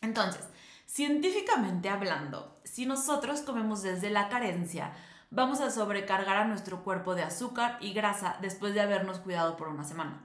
Entonces, 0.00 0.48
científicamente 0.88 1.90
hablando, 1.90 2.60
si 2.64 2.86
nosotros 2.86 3.42
comemos 3.42 3.82
desde 3.82 4.10
la 4.10 4.28
carencia, 4.28 4.92
vamos 5.30 5.60
a 5.60 5.70
sobrecargar 5.70 6.38
a 6.38 6.46
nuestro 6.46 6.82
cuerpo 6.82 7.14
de 7.14 7.22
azúcar 7.22 7.76
y 7.80 7.92
grasa 7.92 8.38
después 8.40 8.74
de 8.74 8.80
habernos 8.80 9.18
cuidado 9.18 9.56
por 9.56 9.68
una 9.68 9.84
semana. 9.84 10.24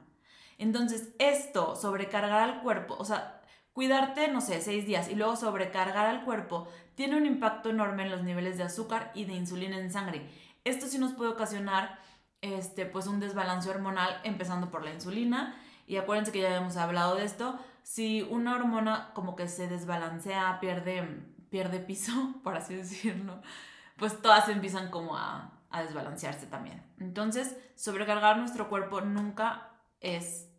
Entonces, 0.58 1.10
esto, 1.20 1.76
sobrecargar 1.76 2.42
al 2.42 2.62
cuerpo, 2.62 2.96
o 2.98 3.04
sea, 3.04 3.42
cuidarte, 3.74 4.30
no 4.30 4.40
sé, 4.40 4.62
seis 4.62 4.86
días 4.88 5.10
y 5.10 5.16
luego 5.16 5.36
sobrecargar 5.36 6.08
al 6.08 6.24
cuerpo, 6.24 6.68
tiene 6.96 7.18
un 7.18 7.26
impacto 7.26 7.70
enorme 7.70 8.04
en 8.04 8.12
los 8.12 8.24
niveles 8.24 8.58
de 8.58 8.64
azúcar 8.64 9.12
y 9.14 9.26
de 9.26 9.34
insulina 9.34 9.78
en 9.78 9.92
sangre. 9.92 10.30
Esto 10.64 10.88
sí 10.88 10.98
nos 10.98 11.14
puede 11.14 11.32
ocasionar, 11.32 12.00
este, 12.42 12.86
pues 12.86 13.08
un 13.08 13.20
desbalance 13.20 13.70
hormonal, 13.70 14.22
empezando 14.24 14.72
por 14.72 14.86
la 14.86 14.94
insulina. 14.94 15.56
Y 15.86 15.98
acuérdense 15.98 16.32
que 16.32 16.40
ya 16.40 16.48
habíamos 16.48 16.78
hablado 16.78 17.16
de 17.16 17.26
esto. 17.26 17.60
Si 17.84 18.22
una 18.24 18.56
hormona 18.56 19.12
como 19.14 19.36
que 19.36 19.48
se 19.48 19.68
desbalancea, 19.68 20.60
pierde, 20.60 21.08
pierde 21.50 21.80
piso, 21.80 22.12
por 22.44 22.56
así 22.56 22.76
decirlo, 22.76 23.42
pues 23.98 24.22
todas 24.22 24.50
empiezan 24.50 24.90
como 24.90 25.18
a, 25.18 25.52
a 25.70 25.84
desbalancearse 25.84 26.48
también. 26.48 26.84
Entonces, 27.00 27.56
sobrecargar 27.76 28.38
nuestro 28.38 28.70
cuerpo 28.70 29.02
nunca 29.02 29.70
es 30.00 30.50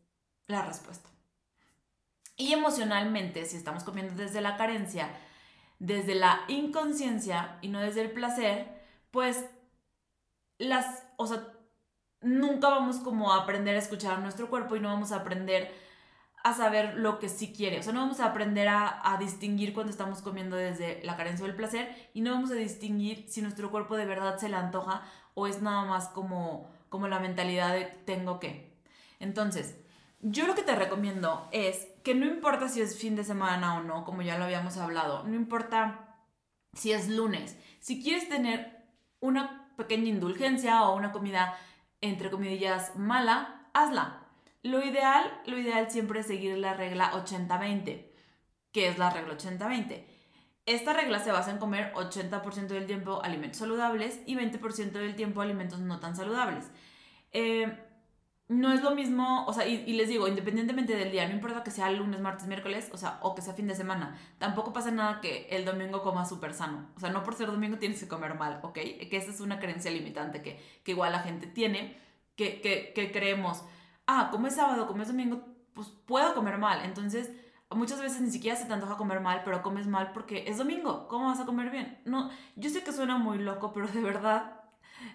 la 0.46 0.62
respuesta. 0.62 1.08
Y 2.36 2.52
emocionalmente, 2.52 3.44
si 3.44 3.56
estamos 3.56 3.84
comiendo 3.84 4.14
desde 4.14 4.40
la 4.40 4.56
carencia, 4.56 5.08
desde 5.78 6.14
la 6.14 6.40
inconsciencia 6.48 7.58
y 7.62 7.68
no 7.68 7.80
desde 7.80 8.02
el 8.02 8.10
placer, 8.10 8.82
pues 9.10 9.44
las, 10.58 11.04
o 11.16 11.26
sea, 11.26 11.46
nunca 12.20 12.68
vamos 12.68 12.96
como 12.96 13.32
a 13.32 13.42
aprender 13.42 13.76
a 13.76 13.78
escuchar 13.78 14.14
a 14.14 14.20
nuestro 14.20 14.48
cuerpo 14.50 14.76
y 14.76 14.80
no 14.80 14.88
vamos 14.88 15.12
a 15.12 15.16
aprender 15.16 15.72
a 16.44 16.52
saber 16.52 16.94
lo 16.96 17.18
que 17.18 17.30
sí 17.30 17.54
quiere. 17.54 17.80
O 17.80 17.82
sea, 17.82 17.94
no 17.94 18.00
vamos 18.00 18.20
a 18.20 18.26
aprender 18.26 18.68
a, 18.68 19.16
distinguir 19.18 19.72
cuando 19.72 19.90
estamos 19.90 20.20
comiendo 20.20 20.56
desde 20.56 21.02
la 21.02 21.16
carencia 21.16 21.44
o 21.44 21.48
el 21.48 21.56
placer 21.56 22.10
y 22.12 22.20
no 22.20 22.32
vamos 22.32 22.50
a 22.50 22.54
distinguir 22.54 23.24
si 23.28 23.40
nuestro 23.40 23.70
cuerpo 23.70 23.96
de 23.96 24.04
verdad 24.04 24.36
se 24.36 24.50
le 24.50 24.56
antoja 24.56 25.02
o 25.32 25.46
es 25.46 25.62
nada 25.62 25.84
más 25.86 26.08
como, 26.08 26.70
como 26.90 27.08
la 27.08 27.18
mentalidad 27.18 27.72
de 27.72 27.86
tengo 27.86 28.40
que. 28.40 28.76
Entonces, 29.20 29.80
yo 30.20 30.46
lo 30.46 30.54
que 30.54 30.62
te 30.62 30.76
recomiendo 30.76 31.48
es 31.50 31.88
que 32.04 32.14
no 32.14 32.26
importa 32.26 32.68
si 32.68 32.82
es 32.82 32.98
fin 32.98 33.16
de 33.16 33.24
semana 33.24 33.76
o 33.76 33.82
no, 33.82 34.04
como 34.04 34.20
ya 34.20 34.36
lo 34.36 34.44
habíamos 34.44 34.76
hablado, 34.76 35.24
no 35.24 35.34
importa 35.34 36.18
si 36.74 36.92
es 36.92 37.08
lunes, 37.08 37.56
si 37.80 38.02
quieres 38.02 38.28
tener 38.28 38.84
una 39.20 39.70
pequeña 39.78 40.10
indulgencia 40.10 40.82
o 40.82 40.96
una 40.96 41.10
comida 41.10 41.56
entre 42.02 42.30
comillas 42.30 42.96
mala, 42.96 43.70
hazla. 43.72 44.23
Lo 44.64 44.82
ideal, 44.82 45.30
lo 45.44 45.58
ideal 45.58 45.90
siempre 45.90 46.20
es 46.20 46.26
seguir 46.26 46.56
la 46.56 46.72
regla 46.72 47.12
80-20. 47.12 48.06
¿Qué 48.72 48.88
es 48.88 48.98
la 48.98 49.10
regla 49.10 49.36
80-20? 49.36 50.04
Esta 50.64 50.94
regla 50.94 51.18
se 51.18 51.30
basa 51.30 51.50
en 51.50 51.58
comer 51.58 51.92
80% 51.92 52.68
del 52.68 52.86
tiempo 52.86 53.22
alimentos 53.22 53.58
saludables 53.58 54.20
y 54.24 54.36
20% 54.36 54.92
del 54.92 55.16
tiempo 55.16 55.42
alimentos 55.42 55.80
no 55.80 56.00
tan 56.00 56.16
saludables. 56.16 56.70
Eh, 57.32 57.78
no 58.48 58.72
es 58.72 58.82
lo 58.82 58.94
mismo, 58.94 59.44
o 59.46 59.52
sea, 59.52 59.66
y, 59.66 59.92
les 59.92 60.08
digo, 60.08 60.28
independientemente 60.28 60.96
del 60.96 61.12
día, 61.12 61.28
no 61.28 61.34
importa 61.34 61.62
que 61.62 61.70
sea 61.70 61.90
lunes, 61.90 62.20
martes, 62.20 62.46
miércoles, 62.46 62.88
o 62.94 62.96
sea, 62.96 63.18
o 63.20 63.34
que 63.34 63.42
sea 63.42 63.52
fin 63.52 63.66
de 63.66 63.74
semana, 63.74 64.18
tampoco 64.38 64.72
pasa 64.72 64.90
nada 64.90 65.20
que 65.20 65.46
el 65.50 65.66
domingo 65.66 66.02
coma 66.02 66.24
súper 66.24 66.54
sano. 66.54 66.88
O 66.96 67.00
sea, 67.00 67.10
no 67.10 67.22
por 67.22 67.34
ser 67.34 67.48
domingo 67.48 67.76
tienes 67.76 68.00
que 68.00 68.08
comer 68.08 68.34
mal, 68.34 68.60
¿ok? 68.62 68.74
Que 68.74 69.16
esa 69.18 69.30
es 69.30 69.40
una 69.40 69.58
creencia 69.58 69.90
limitante 69.90 70.40
que, 70.40 70.58
que 70.82 70.92
igual 70.92 71.12
la 71.12 71.20
gente 71.20 71.46
tiene, 71.46 71.98
que, 72.34 72.62
que, 72.62 72.92
que 72.94 73.12
creemos, 73.12 73.62
ah, 74.06 74.28
como 74.30 74.46
es 74.46 74.54
sábado, 74.54 74.86
como 74.86 75.02
es 75.02 75.08
domingo, 75.08 75.42
pues 75.74 75.88
puedo 75.88 76.34
comer 76.34 76.58
mal. 76.58 76.80
Entonces, 76.84 77.30
muchas 77.70 78.00
veces 78.00 78.20
ni 78.20 78.30
siquiera 78.30 78.56
se 78.56 78.66
te 78.66 78.72
antoja 78.72 78.96
comer 78.96 79.20
mal, 79.20 79.42
pero 79.44 79.62
comes 79.62 79.86
mal 79.86 80.12
porque 80.12 80.44
es 80.48 80.58
domingo, 80.58 81.08
¿cómo 81.08 81.26
vas 81.26 81.40
a 81.40 81.46
comer 81.46 81.70
bien? 81.70 82.00
No, 82.04 82.30
yo 82.56 82.70
sé 82.70 82.84
que 82.84 82.92
suena 82.92 83.18
muy 83.18 83.38
loco, 83.38 83.72
pero 83.72 83.88
de 83.88 84.00
verdad, 84.00 84.60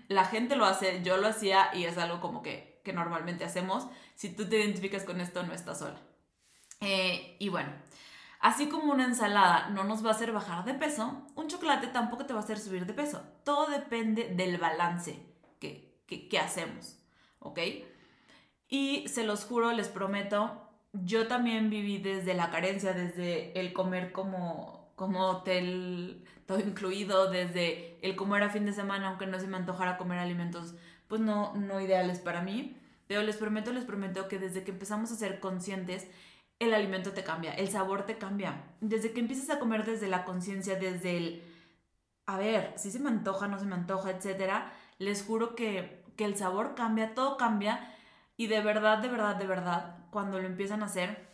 la 0.07 0.25
gente 0.25 0.55
lo 0.55 0.65
hace, 0.65 1.01
yo 1.03 1.17
lo 1.17 1.27
hacía 1.27 1.69
y 1.73 1.85
es 1.85 1.97
algo 1.97 2.19
como 2.19 2.41
que 2.41 2.69
que 2.83 2.93
normalmente 2.93 3.45
hacemos. 3.45 3.87
Si 4.15 4.29
tú 4.29 4.47
te 4.47 4.57
identificas 4.57 5.03
con 5.03 5.21
esto, 5.21 5.43
no 5.43 5.53
estás 5.53 5.79
sola. 5.79 5.99
Eh, 6.81 7.37
y 7.39 7.49
bueno, 7.49 7.71
así 8.39 8.67
como 8.67 8.91
una 8.91 9.05
ensalada 9.05 9.69
no 9.69 9.83
nos 9.83 10.03
va 10.03 10.09
a 10.09 10.13
hacer 10.13 10.31
bajar 10.31 10.65
de 10.65 10.73
peso, 10.73 11.27
un 11.35 11.47
chocolate 11.47 11.87
tampoco 11.87 12.25
te 12.25 12.33
va 12.33 12.39
a 12.39 12.43
hacer 12.43 12.59
subir 12.59 12.85
de 12.85 12.93
peso. 12.93 13.21
Todo 13.43 13.67
depende 13.67 14.29
del 14.35 14.57
balance 14.57 15.19
que, 15.59 16.03
que, 16.07 16.39
hacemos, 16.39 16.97
¿ok? 17.39 17.59
Y 18.69 19.07
se 19.07 19.23
los 19.23 19.43
juro, 19.45 19.71
les 19.71 19.87
prometo, 19.87 20.61
yo 20.93 21.27
también 21.27 21.69
viví 21.69 21.97
desde 21.97 22.33
la 22.35 22.51
carencia, 22.51 22.93
desde 22.93 23.59
el 23.59 23.73
comer 23.73 24.11
como, 24.11 24.91
como 24.95 25.25
hotel, 25.27 26.23
todo 26.45 26.59
incluido, 26.59 27.29
desde 27.31 27.97
el 28.01 28.15
comer 28.15 28.43
a 28.43 28.49
fin 28.49 28.65
de 28.65 28.73
semana, 28.73 29.09
aunque 29.09 29.25
no 29.25 29.39
se 29.39 29.47
me 29.47 29.57
antojara 29.57 29.97
comer 29.97 30.19
alimentos, 30.19 30.75
pues 31.07 31.19
no, 31.19 31.53
no 31.55 31.81
ideales 31.81 32.19
para 32.19 32.41
mí. 32.41 32.77
Pero 33.07 33.23
les 33.23 33.37
prometo, 33.37 33.73
les 33.73 33.85
prometo 33.85 34.27
que 34.27 34.37
desde 34.37 34.63
que 34.63 34.71
empezamos 34.71 35.11
a 35.11 35.15
ser 35.15 35.39
conscientes, 35.39 36.07
el 36.59 36.73
alimento 36.73 37.11
te 37.11 37.23
cambia, 37.23 37.53
el 37.53 37.69
sabor 37.69 38.05
te 38.05 38.17
cambia. 38.17 38.63
Desde 38.81 39.13
que 39.13 39.19
empiezas 39.19 39.49
a 39.49 39.59
comer 39.59 39.85
desde 39.85 40.07
la 40.07 40.25
conciencia, 40.25 40.75
desde 40.75 41.17
el, 41.17 41.43
a 42.27 42.37
ver, 42.37 42.73
si 42.75 42.91
se 42.91 42.99
me 42.99 43.09
antoja, 43.09 43.47
no 43.47 43.57
se 43.57 43.65
me 43.65 43.75
antoja, 43.75 44.11
etcétera, 44.11 44.71
les 44.99 45.23
juro 45.23 45.55
que, 45.55 46.03
que 46.15 46.25
el 46.25 46.35
sabor 46.35 46.75
cambia, 46.75 47.15
todo 47.15 47.37
cambia. 47.37 47.95
Y 48.39 48.47
de 48.47 48.61
verdad, 48.61 48.99
de 48.99 49.09
verdad, 49.09 49.35
de 49.35 49.45
verdad, 49.45 49.97
cuando 50.11 50.39
lo 50.39 50.47
empiezan 50.47 50.81
a 50.81 50.85
hacer, 50.85 51.27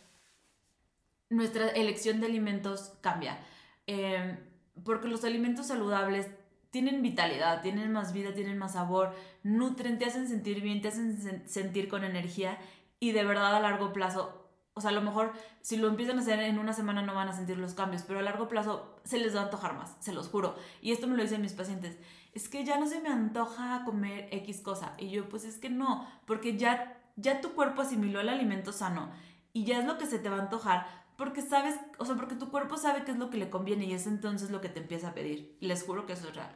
nuestra 1.30 1.68
elección 1.68 2.20
de 2.20 2.26
alimentos 2.26 2.94
cambia. 3.00 3.38
Em, 3.86 4.40
porque 4.82 5.06
los 5.06 5.22
alimentos 5.22 5.68
saludables 5.68 6.28
tienen 6.72 7.02
vitalidad, 7.02 7.62
tienen 7.62 7.92
más 7.92 8.12
vida, 8.12 8.34
tienen 8.34 8.58
más 8.58 8.72
sabor, 8.72 9.14
nutren, 9.44 9.98
te 9.98 10.06
hacen 10.06 10.26
sentir 10.26 10.60
bien, 10.60 10.82
te 10.82 10.88
hacen 10.88 11.48
sentir 11.48 11.86
con 11.86 12.02
energía 12.02 12.58
y 12.98 13.12
de 13.12 13.22
verdad 13.22 13.54
a 13.54 13.60
largo 13.60 13.92
plazo, 13.92 14.50
o 14.74 14.80
sea, 14.80 14.90
a 14.90 14.92
lo 14.94 15.00
mejor 15.00 15.32
si 15.60 15.76
lo 15.76 15.86
empiezan 15.86 16.18
a 16.18 16.22
hacer 16.22 16.40
en 16.40 16.58
una 16.58 16.72
semana 16.72 17.02
no 17.02 17.14
van 17.14 17.28
a 17.28 17.32
sentir 17.32 17.56
los 17.56 17.74
cambios, 17.74 18.02
pero 18.02 18.18
a 18.18 18.22
largo 18.22 18.48
plazo 18.48 18.98
se 19.04 19.18
les 19.18 19.36
va 19.36 19.42
a 19.42 19.44
antojar 19.44 19.74
más, 19.74 19.96
se 20.00 20.12
los 20.12 20.28
juro. 20.28 20.56
Y 20.82 20.90
esto 20.90 21.06
me 21.06 21.16
lo 21.16 21.22
dicen 21.22 21.40
mis 21.40 21.52
pacientes, 21.52 21.96
es 22.36 22.50
que 22.50 22.64
ya 22.64 22.78
no 22.78 22.86
se 22.86 23.00
me 23.00 23.08
antoja 23.08 23.82
comer 23.86 24.28
X 24.30 24.60
cosa. 24.60 24.92
Y 24.98 25.08
yo, 25.08 25.26
pues 25.26 25.44
es 25.44 25.56
que 25.56 25.70
no, 25.70 26.06
porque 26.26 26.58
ya, 26.58 27.02
ya 27.16 27.40
tu 27.40 27.54
cuerpo 27.54 27.80
asimiló 27.80 28.20
el 28.20 28.28
alimento 28.28 28.72
sano 28.72 29.10
y 29.54 29.64
ya 29.64 29.78
es 29.78 29.86
lo 29.86 29.96
que 29.96 30.04
se 30.04 30.18
te 30.18 30.28
va 30.28 30.36
a 30.36 30.42
antojar, 30.42 30.86
porque 31.16 31.40
sabes, 31.40 31.76
o 31.96 32.04
sea, 32.04 32.14
porque 32.14 32.34
tu 32.34 32.50
cuerpo 32.50 32.76
sabe 32.76 33.04
qué 33.04 33.12
es 33.12 33.16
lo 33.16 33.30
que 33.30 33.38
le 33.38 33.48
conviene 33.48 33.86
y 33.86 33.94
es 33.94 34.06
entonces 34.06 34.50
lo 34.50 34.60
que 34.60 34.68
te 34.68 34.80
empieza 34.80 35.08
a 35.08 35.14
pedir. 35.14 35.56
Les 35.60 35.82
juro 35.82 36.04
que 36.04 36.12
eso 36.12 36.28
es 36.28 36.36
real. 36.36 36.54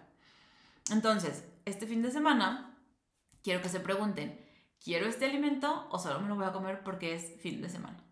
Entonces, 0.91 1.45
este 1.65 1.87
fin 1.87 2.03
de 2.03 2.11
semana, 2.11 2.77
quiero 3.43 3.63
que 3.63 3.71
se 3.71 3.81
pregunten, 3.81 4.39
¿quiero 4.85 5.07
este 5.07 5.25
alimento 5.25 5.89
o 5.91 5.99
solo 5.99 6.21
me 6.21 6.29
lo 6.29 6.37
voy 6.37 6.45
a 6.45 6.53
comer 6.53 6.85
porque 6.85 7.15
es 7.15 7.41
fin 7.41 7.63
de 7.63 7.71
semana? 7.71 8.05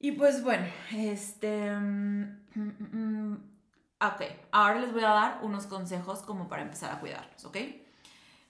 Y 0.00 0.10
pues 0.10 0.42
bueno, 0.42 0.66
este... 0.90 1.70
Mm, 1.70 2.46
mm, 2.56 2.96
mm, 2.96 3.55
ok, 4.00 4.22
ahora 4.52 4.80
les 4.80 4.92
voy 4.92 5.04
a 5.04 5.10
dar 5.10 5.38
unos 5.42 5.66
consejos 5.66 6.20
como 6.20 6.48
para 6.48 6.62
empezar 6.62 6.92
a 6.92 7.00
cuidarlos, 7.00 7.44
¿ok? 7.44 7.56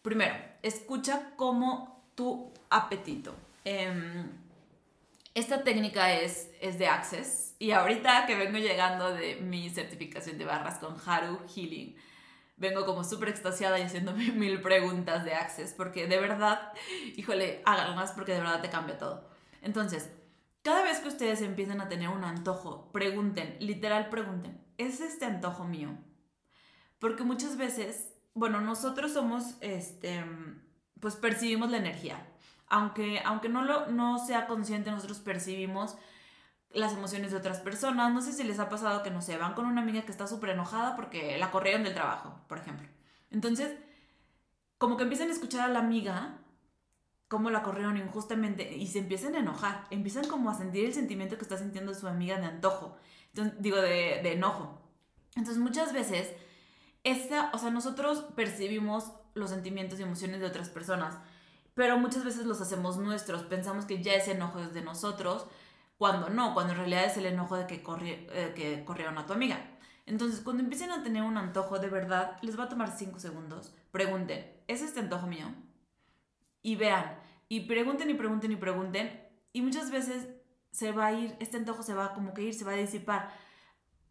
Primero, 0.03 0.35
escucha 0.63 1.33
como 1.37 2.05
tu 2.15 2.53
apetito. 2.71 3.35
Em, 3.65 4.31
esta 5.35 5.65
técnica 5.65 6.13
es, 6.13 6.51
es 6.61 6.79
de 6.79 6.89
Access 6.89 7.55
y 7.59 7.73
ahorita 7.73 8.27
que 8.27 8.37
vengo 8.37 8.59
llegando 8.59 9.13
de 9.13 9.37
mi 9.37 9.69
certificación 9.71 10.39
de 10.39 10.45
barras 10.45 10.79
con 10.79 10.97
Haru 11.05 11.41
Healing, 11.55 11.97
vengo 12.57 12.87
como 12.87 13.05
súper 13.05 13.29
extasiada 13.29 13.79
y 13.79 13.83
haciéndome 13.83 14.31
mil 14.33 14.61
preguntas 14.61 15.25
de 15.25 15.35
Access, 15.35 15.75
porque 15.75 16.07
de 16.07 16.19
verdad, 16.19 16.73
híjole, 17.17 17.63
háganlas 17.65 18.13
porque 18.13 18.33
de 18.33 18.41
verdad 18.41 18.63
te 18.63 18.71
cambia 18.71 18.99
todo. 18.99 19.29
Entonces, 19.63 20.11
cada 20.63 20.83
vez 20.83 21.01
que 21.01 21.09
ustedes 21.09 21.43
empiecen 21.43 21.81
a 21.81 21.89
tener 21.89 22.09
un 22.09 22.25
antojo, 22.25 22.91
pregunten, 22.93 23.57
literal 23.61 24.09
pregunten, 24.09 24.66
¿es 24.79 25.01
este 25.01 25.25
antojo 25.25 25.65
mío? 25.65 25.91
Porque 26.99 27.25
muchas 27.25 27.57
veces, 27.57 28.13
bueno, 28.35 28.61
nosotros 28.61 29.13
somos, 29.13 29.57
este, 29.61 30.25
pues 31.01 31.17
percibimos 31.17 31.71
la 31.71 31.79
energía. 31.79 32.27
Aunque, 32.69 33.21
aunque 33.25 33.49
no, 33.49 33.63
lo, 33.63 33.87
no 33.87 34.19
sea 34.19 34.47
consciente, 34.47 34.91
nosotros 34.91 35.21
percibimos 35.21 35.97
las 36.71 36.93
emociones 36.93 37.31
de 37.31 37.39
otras 37.39 37.61
personas. 37.61 38.13
No 38.13 38.21
sé 38.21 38.33
si 38.33 38.45
les 38.45 38.59
ha 38.59 38.69
pasado 38.69 39.03
que, 39.03 39.11
no 39.11 39.23
sé, 39.23 39.37
van 39.37 39.55
con 39.55 39.67
una 39.67 39.83
amiga 39.83 40.03
que 40.03 40.13
está 40.13 40.27
súper 40.27 40.51
enojada 40.51 40.97
porque 40.97 41.39
la 41.39 41.51
corrieron 41.51 41.85
del 41.85 41.95
trabajo, 41.95 42.41
por 42.49 42.59
ejemplo. 42.59 42.89
Entonces, 43.31 43.77
como 44.79 44.97
que 44.97 45.05
empiezan 45.05 45.29
a 45.29 45.33
escuchar 45.33 45.63
a 45.63 45.73
la 45.73 45.79
amiga 45.79 46.39
cómo 47.29 47.51
la 47.51 47.63
corrieron 47.63 47.97
injustamente 47.97 48.77
y 48.77 48.87
se 48.87 49.01
empiezan 49.01 49.35
a 49.35 49.41
enojar, 49.41 49.87
empiezan 49.91 50.29
como 50.29 50.51
a 50.51 50.55
sentir 50.55 50.85
el 50.85 50.95
sentimiento 50.95 51.37
que 51.37 51.43
está 51.43 51.57
sintiendo 51.57 51.95
su 51.95 52.07
amiga 52.07 52.39
de 52.39 52.47
antojo, 52.47 52.97
Digo, 53.59 53.77
de, 53.79 54.33
enojo. 54.33 54.81
Entonces, 55.35 55.59
muchas 55.59 55.93
veces, 55.93 56.33
esta, 57.05 57.51
o 57.53 57.59
sea, 57.59 57.71
nosotros 57.71 58.25
percibimos 58.35 59.13
los 59.35 59.51
sentimientos 59.51 60.01
y 60.01 60.03
emociones 60.03 60.41
de 60.41 60.47
otras 60.47 60.71
personas, 60.71 61.19
pero 61.75 61.99
muchas 61.99 62.25
veces 62.25 62.47
los 62.47 62.61
hacemos 62.61 62.97
nuestros, 62.97 63.43
pensamos 63.43 63.85
que 63.85 64.03
ya 64.03 64.15
ese 64.15 64.33
enojo 64.33 64.61
es 64.61 64.73
de 64.73 64.81
nosotros, 64.81 65.47
cuando 65.99 66.31
no, 66.31 66.55
cuando 66.55 66.73
en 66.73 66.79
realidad 66.79 67.05
es 67.05 67.17
el 67.17 67.27
enojo 67.27 67.57
de 67.57 67.67
que, 67.67 67.83
eh, 67.85 68.53
que 68.55 68.85
corrieron 68.85 69.19
a 69.19 69.27
tu 69.27 69.33
amiga. 69.33 69.59
Entonces, 70.07 70.41
cuando 70.41 70.63
empiecen 70.63 70.93
a 70.93 71.03
tener 71.03 71.23
un 71.23 71.37
antojo 71.37 71.79
de 71.79 71.89
verdad, 71.89 72.39
les 72.43 72.59
va 72.59 72.65
a 72.65 72.69
tomar 72.69 72.97
5 72.97 73.19
segundos. 73.19 73.75
Pregunten, 73.91 74.47
¿es 74.69 74.81
este 74.81 75.01
antojo 75.01 75.27
mío? 75.27 75.47
Y 76.63 76.77
vean, 76.77 77.19
y 77.49 77.61
pregunten 77.61 78.11
y 78.11 78.15
pregunten 78.15 78.53
y 78.53 78.57
pregunten. 78.57 79.23
Y 79.53 79.63
muchas 79.63 79.91
veces 79.91 80.29
se 80.77 80.93
va 80.93 81.07
a 81.07 81.13
ir, 81.15 81.35
este 81.41 81.57
antojo 81.57 81.83
se 81.83 81.95
va 81.95 82.13
como 82.13 82.35
que 82.35 82.43
ir, 82.43 82.53
se 82.53 82.67
va 82.67 82.73
a 82.73 82.77
disipar. 82.77 83.31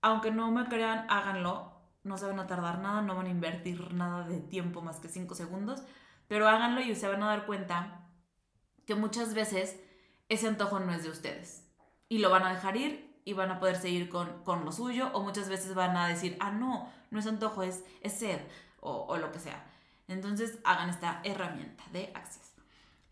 Aunque 0.01 0.31
no 0.31 0.49
me 0.49 0.67
crean, 0.67 1.05
háganlo. 1.09 1.71
No 2.01 2.17
se 2.17 2.25
van 2.25 2.39
a 2.39 2.47
tardar 2.47 2.79
nada, 2.79 3.03
no 3.03 3.15
van 3.15 3.27
a 3.27 3.29
invertir 3.29 3.93
nada 3.93 4.27
de 4.27 4.39
tiempo 4.39 4.81
más 4.81 4.99
que 4.99 5.07
5 5.07 5.35
segundos. 5.35 5.83
Pero 6.27 6.47
háganlo 6.47 6.81
y 6.81 6.95
se 6.95 7.07
van 7.07 7.21
a 7.21 7.27
dar 7.27 7.45
cuenta 7.45 8.09
que 8.87 8.95
muchas 8.95 9.35
veces 9.35 9.79
ese 10.27 10.47
antojo 10.47 10.79
no 10.79 10.91
es 10.91 11.03
de 11.03 11.11
ustedes 11.11 11.71
y 12.09 12.17
lo 12.17 12.31
van 12.31 12.41
a 12.41 12.53
dejar 12.53 12.77
ir 12.77 13.15
y 13.25 13.33
van 13.33 13.51
a 13.51 13.59
poder 13.59 13.75
seguir 13.75 14.09
con, 14.09 14.43
con 14.43 14.65
lo 14.65 14.71
suyo 14.71 15.11
o 15.13 15.21
muchas 15.21 15.49
veces 15.49 15.75
van 15.75 15.95
a 15.95 16.07
decir, 16.07 16.35
ah, 16.39 16.49
no, 16.49 16.91
no 17.11 17.19
es 17.19 17.27
antojo, 17.27 17.61
es, 17.61 17.83
es 18.01 18.13
sed 18.13 18.39
o, 18.79 19.17
lo 19.17 19.31
que 19.31 19.37
sea. 19.37 19.63
Entonces 20.07 20.57
hagan 20.63 20.89
esta 20.89 21.21
herramienta 21.23 21.83
de 21.91 22.11
Access. 22.15 22.53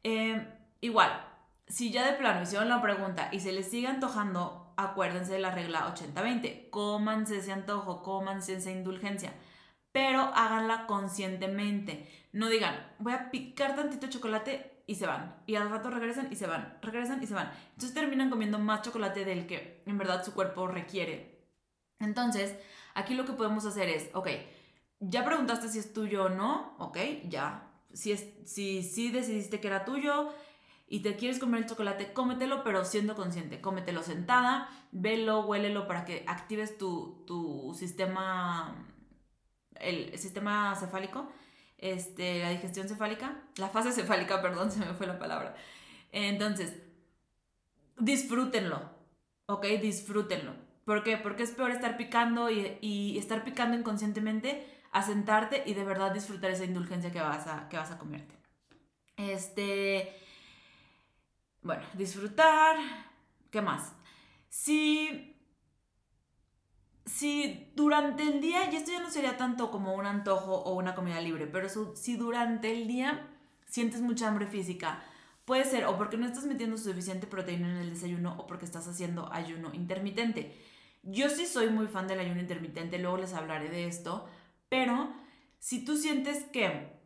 Em, 0.02 0.48
igual, 0.82 1.33
si 1.68 1.92
ya 1.92 2.06
de 2.06 2.18
plano 2.18 2.42
hicieron 2.42 2.70
la 2.70 2.82
pregunta 2.82 3.30
y 3.32 3.40
se 3.40 3.52
les 3.52 3.70
sigue 3.70 3.88
antojando, 3.88 4.74
acuérdense 4.78 5.34
de 5.34 5.40
la 5.40 5.52
regla 5.52 5.94
80-20. 5.94 6.70
Cómanse 6.70 7.38
ese 7.38 7.52
antojo, 7.52 8.04
cómanse 8.04 8.56
esa 8.56 8.72
indulgencia, 8.72 9.34
pero 9.92 10.22
háganla 10.36 10.86
conscientemente. 10.86 12.10
No 12.32 12.50
digan, 12.50 12.76
voy 13.00 13.14
a 13.14 13.32
picar 13.32 13.76
tantito 13.76 14.08
chocolate 14.08 14.84
y 14.88 14.96
se 14.96 15.06
van. 15.06 15.36
Y 15.46 15.56
al 15.56 15.70
rato 15.70 15.90
regresan 15.90 16.28
y 16.32 16.36
se 16.36 16.48
van, 16.48 16.78
regresan 16.82 17.22
y 17.24 17.28
se 17.28 17.34
van. 17.34 17.52
Entonces 17.72 17.94
terminan 17.94 18.30
comiendo 18.30 18.60
más 18.60 18.82
chocolate 18.82 19.26
del 19.26 19.48
que 19.48 19.84
en 19.86 19.98
verdad 19.98 20.24
su 20.24 20.34
cuerpo 20.34 20.68
requiere. 20.68 21.48
Entonces, 22.00 22.56
aquí 22.96 23.14
lo 23.14 23.26
que 23.26 23.34
podemos 23.34 23.66
hacer 23.66 23.88
es, 23.90 24.10
ok, 24.14 24.28
ya 25.00 25.24
preguntaste 25.24 25.70
si 25.70 25.80
es 25.80 25.94
tuyo 25.94 26.26
o 26.26 26.30
no, 26.30 26.76
ok, 26.80 26.98
ya. 27.30 27.70
Si, 27.94 28.12
es, 28.12 28.28
si, 28.46 28.82
si 28.82 29.12
decidiste 29.12 29.60
que 29.60 29.68
era 29.68 29.86
tuyo 29.86 30.34
y 30.94 31.00
te 31.00 31.16
quieres 31.16 31.40
comer 31.40 31.64
el 31.64 31.70
chocolate, 31.70 32.14
cómetelo, 32.14 32.64
pero 32.64 32.86
siendo 32.86 33.16
consciente. 33.16 33.62
Cómetelo 33.62 34.04
sentada, 34.04 34.70
velo, 34.92 35.46
huélelo 35.46 35.88
para 35.88 36.06
que 36.06 36.24
actives 36.28 36.78
tu, 36.78 37.24
tu 37.26 37.74
sistema, 37.76 38.86
el 39.80 40.16
sistema 40.20 40.76
cefálico 40.76 41.28
este, 41.84 42.40
la 42.40 42.50
digestión 42.52 42.88
cefálica, 42.88 43.42
la 43.58 43.68
fase 43.68 43.92
cefálica, 43.92 44.42
perdón, 44.44 44.72
se 44.72 44.80
me 44.80 44.94
fue 44.94 45.06
la 45.06 45.20
palabra. 45.20 45.56
Entonces, 46.12 46.78
disfrútenlo, 47.98 48.90
¿ok? 49.48 49.66
Disfrútenlo. 49.82 50.54
¿Por 50.86 51.04
qué? 51.04 51.18
Porque 51.18 51.44
es 51.44 51.52
peor 51.52 51.72
estar 51.72 51.98
picando 51.98 52.50
y, 52.50 53.18
estar 53.18 53.44
picando 53.44 53.78
inconscientemente 53.78 54.66
a 54.92 55.02
sentarte 55.02 55.64
y 55.66 55.74
de 55.74 55.84
verdad 55.84 56.14
disfrutar 56.14 56.52
esa 56.52 56.66
indulgencia 56.66 57.12
que 57.12 57.20
vas 57.20 57.48
a, 57.48 57.68
que 57.68 57.78
vas 57.78 57.92
a 57.92 57.98
comerte. 57.98 58.36
Este, 59.18 60.14
bueno, 61.64 61.84
disfrutar, 61.94 62.78
¿qué 63.50 63.62
más? 63.62 63.94
Si 64.50 65.34
si 67.06 67.72
durante 67.76 68.24
el 68.24 68.40
día, 68.40 68.72
y 68.72 68.76
esto 68.76 68.92
ya 68.92 69.02
no 69.02 69.10
sería 69.10 69.38
tanto 69.38 69.72
como 69.72 69.94
un 69.94 70.06
antojo 70.06 70.56
o 70.56 70.74
una 70.76 70.96
comida 70.96 71.20
libre, 71.20 71.48
pero 71.48 71.68
si 71.96 72.16
durante 72.16 72.72
el 72.72 72.88
día 72.88 73.28
sientes 73.66 74.02
mucha 74.02 74.28
hambre 74.28 74.48
física, 74.48 75.04
puede 75.46 75.66
ser 75.66 75.86
o 75.86 75.98
porque 75.98 76.18
no 76.18 76.26
estás 76.26 76.46
metiendo 76.46 76.78
suficiente 76.78 77.28
proteína 77.28 77.70
en 77.70 77.78
el 77.78 77.90
desayuno 77.90 78.36
o 78.40 78.48
porque 78.48 78.66
estás 78.66 78.88
haciendo 78.88 79.32
ayuno 79.34 79.74
intermitente. 79.74 80.58
Yo 81.04 81.30
sí 81.30 81.46
soy 81.46 81.70
muy 81.70 81.88
fan 81.88 82.08
del 82.08 82.20
ayuno 82.20 82.40
intermitente, 82.40 82.98
luego 82.98 83.18
les 83.18 83.34
hablaré 83.34 83.70
de 83.70 83.88
esto, 83.88 84.26
pero 84.70 85.14
si 85.60 85.84
tú 85.84 85.98
sientes 85.98 86.46
que 86.46 87.03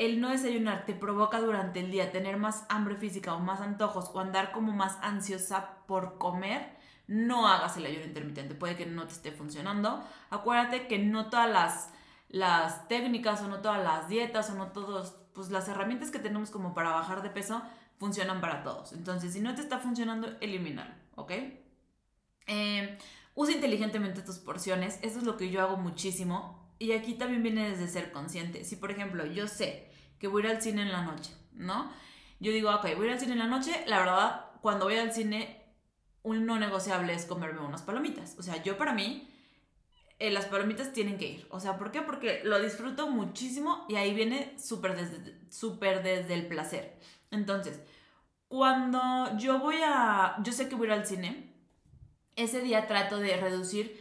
el 0.00 0.18
no 0.18 0.30
desayunar 0.30 0.86
te 0.86 0.94
provoca 0.94 1.40
durante 1.40 1.80
el 1.80 1.90
día 1.90 2.10
tener 2.10 2.38
más 2.38 2.64
hambre 2.70 2.96
física 2.96 3.34
o 3.34 3.38
más 3.38 3.60
antojos 3.60 4.10
o 4.14 4.18
andar 4.18 4.50
como 4.50 4.72
más 4.72 4.96
ansiosa 5.02 5.84
por 5.86 6.16
comer, 6.16 6.74
no 7.06 7.46
hagas 7.46 7.76
el 7.76 7.84
ayuno 7.84 8.06
intermitente, 8.06 8.54
puede 8.54 8.76
que 8.76 8.86
no 8.86 9.06
te 9.06 9.12
esté 9.12 9.30
funcionando. 9.30 10.02
Acuérdate 10.30 10.86
que 10.86 10.98
no 10.98 11.28
todas 11.28 11.50
las, 11.50 11.90
las 12.30 12.88
técnicas 12.88 13.42
o 13.42 13.48
no 13.48 13.60
todas 13.60 13.84
las 13.84 14.08
dietas 14.08 14.48
o 14.48 14.54
no 14.54 14.68
todos, 14.68 15.16
pues 15.34 15.50
las 15.50 15.68
herramientas 15.68 16.10
que 16.10 16.18
tenemos 16.18 16.50
como 16.50 16.72
para 16.72 16.92
bajar 16.92 17.22
de 17.22 17.28
peso 17.28 17.60
funcionan 17.98 18.40
para 18.40 18.62
todos. 18.62 18.94
Entonces, 18.94 19.34
si 19.34 19.42
no 19.42 19.54
te 19.54 19.60
está 19.60 19.80
funcionando, 19.80 20.28
elimínalo, 20.40 20.94
¿ok? 21.16 21.32
Eh, 22.46 22.98
usa 23.34 23.54
inteligentemente 23.54 24.22
tus 24.22 24.38
porciones, 24.38 24.98
eso 25.02 25.18
es 25.18 25.24
lo 25.24 25.36
que 25.36 25.50
yo 25.50 25.60
hago 25.60 25.76
muchísimo. 25.76 26.58
y 26.78 26.92
aquí 26.92 27.12
también 27.12 27.42
viene 27.42 27.68
desde 27.68 27.86
ser 27.86 28.10
consciente. 28.10 28.64
Si, 28.64 28.76
por 28.76 28.90
ejemplo, 28.90 29.26
yo 29.26 29.46
sé 29.46 29.89
que 30.20 30.28
voy 30.28 30.42
a 30.42 30.46
ir 30.46 30.56
al 30.56 30.62
cine 30.62 30.82
en 30.82 30.92
la 30.92 31.02
noche, 31.02 31.34
¿no? 31.52 31.90
Yo 32.38 32.52
digo, 32.52 32.70
ok, 32.72 32.82
voy 32.96 33.06
a 33.06 33.08
ir 33.08 33.12
al 33.14 33.20
cine 33.20 33.32
en 33.32 33.38
la 33.40 33.46
noche, 33.46 33.82
la 33.86 33.98
verdad, 33.98 34.44
cuando 34.60 34.84
voy 34.84 34.96
al 34.96 35.12
cine, 35.12 35.64
un 36.22 36.46
no 36.46 36.58
negociable 36.58 37.14
es 37.14 37.24
comerme 37.24 37.60
unas 37.60 37.82
palomitas. 37.82 38.36
O 38.38 38.42
sea, 38.42 38.62
yo 38.62 38.76
para 38.76 38.92
mí, 38.92 39.28
eh, 40.18 40.30
las 40.30 40.46
palomitas 40.46 40.92
tienen 40.92 41.16
que 41.16 41.26
ir. 41.26 41.46
O 41.50 41.60
sea, 41.60 41.78
¿por 41.78 41.90
qué? 41.90 42.02
Porque 42.02 42.42
lo 42.44 42.60
disfruto 42.60 43.08
muchísimo 43.08 43.86
y 43.88 43.96
ahí 43.96 44.14
viene 44.14 44.54
súper 44.58 44.94
desde, 44.94 45.18
desde 46.02 46.34
el 46.34 46.46
placer. 46.46 46.98
Entonces, 47.30 47.80
cuando 48.48 49.36
yo 49.38 49.58
voy 49.58 49.76
a, 49.82 50.36
yo 50.42 50.52
sé 50.52 50.68
que 50.68 50.74
voy 50.74 50.88
a 50.88 50.94
ir 50.94 51.00
al 51.00 51.06
cine, 51.06 51.54
ese 52.36 52.60
día 52.60 52.86
trato 52.86 53.18
de 53.18 53.36
reducir 53.36 53.98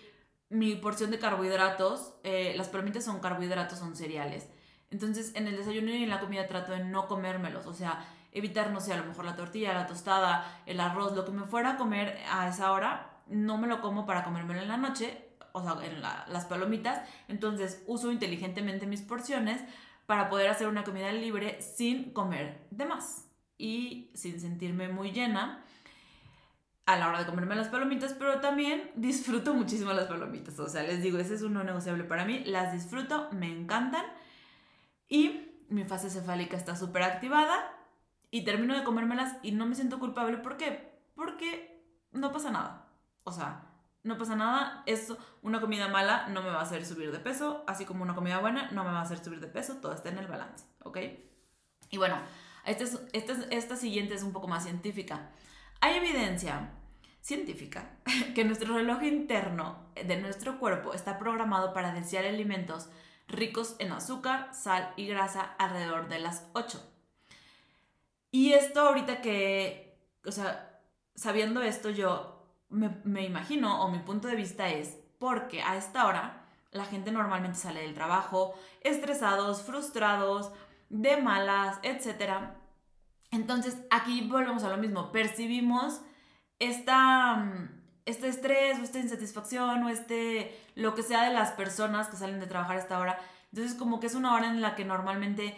mi 0.49 0.75
porción 0.75 1.11
de 1.11 1.19
carbohidratos, 1.19 2.15
eh, 2.23 2.53
las 2.57 2.67
palomitas 2.67 3.05
son 3.05 3.19
carbohidratos, 3.19 3.79
son 3.79 3.95
cereales. 3.95 4.49
Entonces, 4.91 5.31
en 5.35 5.47
el 5.47 5.55
desayuno 5.55 5.91
y 5.91 6.03
en 6.03 6.09
la 6.09 6.19
comida 6.19 6.47
trato 6.47 6.71
de 6.71 6.83
no 6.83 7.07
comérmelos, 7.07 7.65
o 7.67 7.73
sea, 7.73 8.05
evitar, 8.31 8.71
no 8.71 8.79
sé, 8.79 8.93
a 8.93 8.97
lo 8.97 9.05
mejor 9.05 9.25
la 9.25 9.35
tortilla, 9.35 9.73
la 9.73 9.87
tostada, 9.87 10.61
el 10.65 10.79
arroz, 10.79 11.15
lo 11.15 11.25
que 11.25 11.31
me 11.31 11.43
fuera 11.43 11.71
a 11.71 11.77
comer 11.77 12.17
a 12.31 12.47
esa 12.49 12.71
hora, 12.71 13.21
no 13.27 13.57
me 13.57 13.67
lo 13.67 13.81
como 13.81 14.05
para 14.05 14.23
comérmelo 14.23 14.61
en 14.61 14.67
la 14.67 14.77
noche, 14.77 15.29
o 15.51 15.61
sea, 15.61 15.85
en 15.85 16.01
las 16.01 16.45
palomitas. 16.45 17.01
Entonces, 17.27 17.83
uso 17.87 18.11
inteligentemente 18.11 18.87
mis 18.87 19.01
porciones 19.01 19.61
para 20.05 20.29
poder 20.29 20.49
hacer 20.49 20.67
una 20.67 20.83
comida 20.83 21.11
libre 21.11 21.61
sin 21.61 22.11
comer 22.13 22.65
de 22.71 22.85
más 22.85 23.29
y 23.59 24.09
sin 24.15 24.39
sentirme 24.39 24.87
muy 24.87 25.11
llena 25.11 25.63
a 26.87 26.95
la 26.95 27.07
hora 27.07 27.19
de 27.19 27.25
comerme 27.27 27.55
las 27.55 27.67
palomitas, 27.67 28.13
pero 28.13 28.39
también 28.39 28.89
disfruto 28.95 29.53
muchísimo 29.53 29.93
las 29.93 30.07
palomitas. 30.07 30.57
O 30.59 30.67
sea, 30.67 30.81
les 30.81 31.03
digo, 31.03 31.19
ese 31.19 31.35
es 31.35 31.43
uno 31.43 31.63
negociable 31.63 32.03
para 32.03 32.25
mí. 32.25 32.43
Las 32.45 32.73
disfruto, 32.73 33.29
me 33.31 33.45
encantan. 33.45 34.03
Y 35.09 35.65
mi 35.69 35.83
fase 35.83 36.09
cefálica 36.09 36.55
está 36.55 36.75
súper 36.75 37.03
activada. 37.03 37.75
Y 38.31 38.45
termino 38.45 38.77
de 38.77 38.83
comérmelas 38.83 39.37
y 39.41 39.51
no 39.51 39.65
me 39.65 39.75
siento 39.75 39.99
culpable. 39.99 40.37
¿Por 40.37 40.55
qué? 40.55 41.01
Porque 41.15 41.83
no 42.11 42.31
pasa 42.31 42.51
nada. 42.51 42.87
O 43.23 43.31
sea, 43.31 43.65
no 44.03 44.17
pasa 44.17 44.35
nada. 44.35 44.83
Es 44.85 45.11
una 45.41 45.59
comida 45.59 45.87
mala 45.87 46.27
no 46.27 46.43
me 46.43 46.49
va 46.49 46.59
a 46.59 46.63
hacer 46.63 46.85
subir 46.85 47.11
de 47.11 47.19
peso. 47.19 47.63
Así 47.67 47.85
como 47.85 48.03
una 48.03 48.15
comida 48.15 48.39
buena 48.39 48.69
no 48.71 48.83
me 48.83 48.91
va 48.91 48.99
a 48.99 49.03
hacer 49.03 49.23
subir 49.23 49.39
de 49.39 49.47
peso. 49.47 49.77
Todo 49.77 49.93
está 49.93 50.09
en 50.09 50.19
el 50.19 50.27
balance. 50.27 50.65
¿Ok? 50.83 50.99
Y 51.89 51.97
bueno, 51.97 52.17
esta, 52.65 52.85
esta, 53.13 53.33
esta 53.49 53.75
siguiente 53.75 54.13
es 54.13 54.21
un 54.21 54.31
poco 54.31 54.47
más 54.47 54.63
científica. 54.63 55.31
Hay 55.81 55.95
evidencia 55.95 56.69
científica 57.21 57.97
que 58.35 58.45
nuestro 58.45 58.75
reloj 58.75 59.03
interno 59.03 59.89
de 59.95 60.17
nuestro 60.21 60.59
cuerpo 60.59 60.93
está 60.93 61.17
programado 61.17 61.73
para 61.73 61.93
desear 61.93 62.25
alimentos 62.25 62.89
ricos 63.29 63.75
en 63.79 63.91
azúcar, 63.91 64.53
sal 64.53 64.93
y 64.97 65.07
grasa 65.07 65.55
alrededor 65.57 66.09
de 66.09 66.19
las 66.19 66.47
8. 66.53 66.81
Y 68.31 68.53
esto 68.53 68.81
ahorita 68.81 69.21
que, 69.21 69.97
o 70.25 70.31
sea, 70.31 70.81
sabiendo 71.15 71.61
esto 71.61 71.89
yo 71.89 72.45
me, 72.69 72.89
me 73.03 73.23
imagino 73.23 73.83
o 73.83 73.89
mi 73.89 73.99
punto 73.99 74.27
de 74.27 74.35
vista 74.35 74.69
es 74.69 74.97
porque 75.17 75.61
a 75.61 75.77
esta 75.77 76.05
hora 76.05 76.45
la 76.71 76.85
gente 76.85 77.11
normalmente 77.11 77.57
sale 77.57 77.81
del 77.81 77.93
trabajo 77.93 78.53
estresados, 78.81 79.63
frustrados, 79.63 80.51
de 80.89 81.17
malas, 81.17 81.79
etc. 81.83 82.33
Entonces 83.31 83.77
aquí 83.89 84.27
volvemos 84.27 84.63
a 84.63 84.69
lo 84.69 84.77
mismo, 84.77 85.11
percibimos 85.11 86.01
esta, 86.59 87.35
mm, 87.35 87.78
este 88.09 88.27
estrés 88.27 88.79
o 88.79 88.83
esta 88.83 88.99
insatisfacción 88.99 89.83
o 89.83 89.89
este, 89.89 90.57
lo 90.75 90.95
que 90.95 91.03
sea 91.03 91.23
de 91.23 91.33
las 91.33 91.51
personas 91.51 92.07
que 92.07 92.17
salen 92.17 92.39
de 92.39 92.47
trabajar 92.47 92.77
a 92.77 92.79
esta 92.79 92.99
hora. 92.99 93.19
Entonces 93.51 93.77
como 93.77 93.99
que 93.99 94.07
es 94.07 94.15
una 94.15 94.33
hora 94.33 94.49
en 94.49 94.61
la 94.61 94.75
que 94.75 94.85
normalmente 94.85 95.55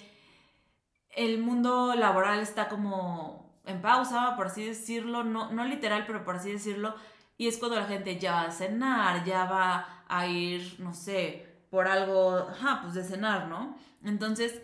el 1.16 1.40
mundo 1.40 1.96
laboral 1.96 2.40
está 2.40 2.70
como 2.70 3.60
en 3.66 3.82
pausa, 3.82 4.36
por 4.36 4.48
así 4.48 4.66
decirlo, 4.66 5.24
no, 5.24 5.52
no 5.52 5.66
literal, 5.66 6.06
pero 6.08 6.24
por 6.24 6.38
así 6.38 6.52
decirlo, 6.52 6.96
y 7.38 7.48
es 7.48 7.58
cuando 7.58 7.78
la 7.78 7.86
gente 7.86 8.20
ya 8.20 8.34
va 8.34 8.42
a 8.44 8.52
cenar, 8.52 9.24
ya 9.26 9.46
va 9.46 10.04
a 10.08 10.28
ir, 10.28 10.80
no 10.80 10.94
sé, 10.94 11.48
por 11.70 11.88
algo, 11.88 12.48
ajá, 12.50 12.82
pues 12.82 12.94
de 12.94 13.04
cenar, 13.04 13.48
¿no? 13.48 13.76
Entonces, 14.04 14.62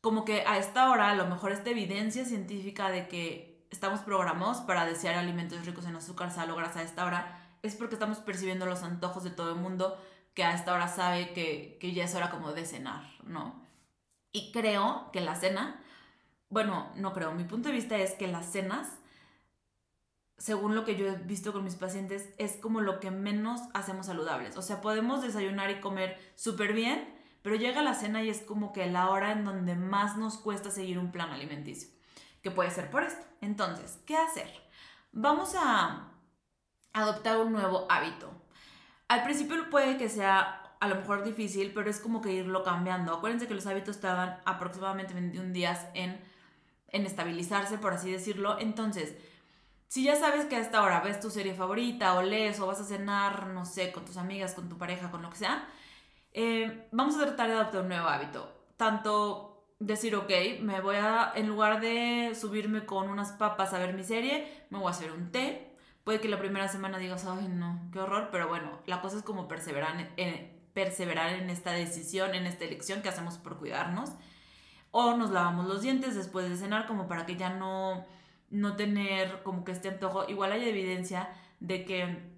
como 0.00 0.24
que 0.24 0.42
a 0.42 0.58
esta 0.58 0.90
hora 0.90 1.10
a 1.10 1.14
lo 1.14 1.26
mejor 1.26 1.52
esta 1.52 1.70
evidencia 1.70 2.24
científica 2.24 2.90
de 2.90 3.08
que 3.08 3.55
estamos 3.70 4.00
programados 4.00 4.58
para 4.58 4.86
desear 4.86 5.16
alimentos 5.16 5.64
ricos 5.64 5.86
en 5.86 5.96
azúcar, 5.96 6.30
sal 6.30 6.50
o 6.50 6.56
grasa 6.56 6.80
a 6.80 6.82
esta 6.82 7.04
hora, 7.04 7.40
es 7.62 7.74
porque 7.74 7.94
estamos 7.94 8.18
percibiendo 8.18 8.66
los 8.66 8.82
antojos 8.82 9.24
de 9.24 9.30
todo 9.30 9.54
el 9.54 9.60
mundo 9.60 9.98
que 10.34 10.44
a 10.44 10.54
esta 10.54 10.74
hora 10.74 10.88
sabe 10.88 11.32
que, 11.32 11.78
que 11.80 11.92
ya 11.92 12.04
es 12.04 12.14
hora 12.14 12.30
como 12.30 12.52
de 12.52 12.66
cenar, 12.66 13.04
¿no? 13.24 13.64
Y 14.32 14.52
creo 14.52 15.10
que 15.12 15.20
la 15.20 15.34
cena, 15.34 15.82
bueno, 16.50 16.92
no 16.94 17.12
creo, 17.12 17.32
mi 17.32 17.44
punto 17.44 17.68
de 17.68 17.74
vista 17.74 17.96
es 17.96 18.12
que 18.12 18.26
las 18.26 18.52
cenas, 18.52 18.98
según 20.36 20.74
lo 20.74 20.84
que 20.84 20.96
yo 20.96 21.06
he 21.06 21.16
visto 21.16 21.52
con 21.52 21.64
mis 21.64 21.76
pacientes, 21.76 22.28
es 22.36 22.56
como 22.56 22.82
lo 22.82 23.00
que 23.00 23.10
menos 23.10 23.62
hacemos 23.72 24.06
saludables. 24.06 24.58
O 24.58 24.62
sea, 24.62 24.82
podemos 24.82 25.22
desayunar 25.22 25.70
y 25.70 25.80
comer 25.80 26.18
súper 26.34 26.74
bien, 26.74 27.14
pero 27.40 27.56
llega 27.56 27.82
la 27.82 27.94
cena 27.94 28.22
y 28.22 28.28
es 28.28 28.42
como 28.42 28.74
que 28.74 28.86
la 28.86 29.08
hora 29.08 29.32
en 29.32 29.44
donde 29.44 29.74
más 29.74 30.18
nos 30.18 30.36
cuesta 30.36 30.70
seguir 30.70 30.98
un 30.98 31.12
plan 31.12 31.30
alimenticio 31.30 31.95
que 32.46 32.52
puede 32.52 32.70
ser 32.70 32.88
por 32.90 33.02
esto. 33.02 33.26
Entonces, 33.40 33.98
¿qué 34.06 34.16
hacer? 34.16 34.48
Vamos 35.10 35.56
a 35.58 36.12
adoptar 36.92 37.38
un 37.38 37.50
nuevo 37.50 37.86
hábito. 37.90 38.30
Al 39.08 39.24
principio 39.24 39.68
puede 39.68 39.96
que 39.96 40.08
sea 40.08 40.62
a 40.78 40.86
lo 40.86 40.94
mejor 40.94 41.24
difícil, 41.24 41.72
pero 41.74 41.90
es 41.90 41.98
como 41.98 42.20
que 42.20 42.32
irlo 42.32 42.62
cambiando. 42.62 43.14
Acuérdense 43.14 43.48
que 43.48 43.54
los 43.54 43.66
hábitos 43.66 43.98
tardan 43.98 44.38
aproximadamente 44.44 45.12
21 45.12 45.52
días 45.52 45.88
en, 45.94 46.20
en 46.86 47.04
estabilizarse, 47.04 47.78
por 47.78 47.94
así 47.94 48.12
decirlo. 48.12 48.60
Entonces, 48.60 49.16
si 49.88 50.04
ya 50.04 50.14
sabes 50.14 50.44
que 50.44 50.54
a 50.54 50.60
esta 50.60 50.84
hora 50.84 51.00
ves 51.00 51.18
tu 51.18 51.30
serie 51.30 51.52
favorita 51.52 52.14
o 52.14 52.22
lees 52.22 52.60
o 52.60 52.68
vas 52.68 52.80
a 52.80 52.84
cenar, 52.84 53.48
no 53.48 53.64
sé, 53.64 53.90
con 53.90 54.04
tus 54.04 54.18
amigas, 54.18 54.54
con 54.54 54.68
tu 54.68 54.78
pareja, 54.78 55.10
con 55.10 55.20
lo 55.20 55.30
que 55.30 55.38
sea, 55.38 55.66
eh, 56.32 56.86
vamos 56.92 57.16
a 57.16 57.24
tratar 57.24 57.48
de 57.48 57.54
adoptar 57.54 57.80
un 57.80 57.88
nuevo 57.88 58.06
hábito. 58.06 58.68
Tanto 58.76 59.55
decir, 59.78 60.16
ok, 60.16 60.30
me 60.60 60.80
voy 60.80 60.96
a, 60.96 61.32
en 61.34 61.48
lugar 61.48 61.80
de 61.80 62.34
subirme 62.38 62.86
con 62.86 63.08
unas 63.08 63.32
papas 63.32 63.74
a 63.74 63.78
ver 63.78 63.94
mi 63.94 64.04
serie, 64.04 64.66
me 64.70 64.78
voy 64.78 64.88
a 64.88 64.90
hacer 64.90 65.12
un 65.12 65.30
té. 65.30 65.72
Puede 66.04 66.20
que 66.20 66.28
la 66.28 66.38
primera 66.38 66.68
semana 66.68 66.98
digas, 66.98 67.26
ay, 67.26 67.48
no, 67.48 67.80
qué 67.92 67.98
horror, 67.98 68.28
pero 68.30 68.48
bueno, 68.48 68.80
la 68.86 69.00
cosa 69.00 69.18
es 69.18 69.22
como 69.22 69.48
perseverar 69.48 70.12
en, 70.16 70.52
perseverar 70.72 71.32
en 71.32 71.50
esta 71.50 71.72
decisión, 71.72 72.34
en 72.34 72.46
esta 72.46 72.64
elección 72.64 73.02
que 73.02 73.08
hacemos 73.08 73.38
por 73.38 73.58
cuidarnos. 73.58 74.10
O 74.92 75.16
nos 75.16 75.30
lavamos 75.30 75.66
los 75.66 75.82
dientes 75.82 76.14
después 76.14 76.48
de 76.48 76.56
cenar, 76.56 76.86
como 76.86 77.08
para 77.08 77.26
que 77.26 77.36
ya 77.36 77.50
no, 77.50 78.06
no 78.50 78.76
tener 78.76 79.42
como 79.42 79.64
que 79.64 79.72
este 79.72 79.88
antojo. 79.88 80.28
Igual 80.28 80.52
hay 80.52 80.68
evidencia 80.68 81.28
de 81.60 81.84
que 81.84 82.36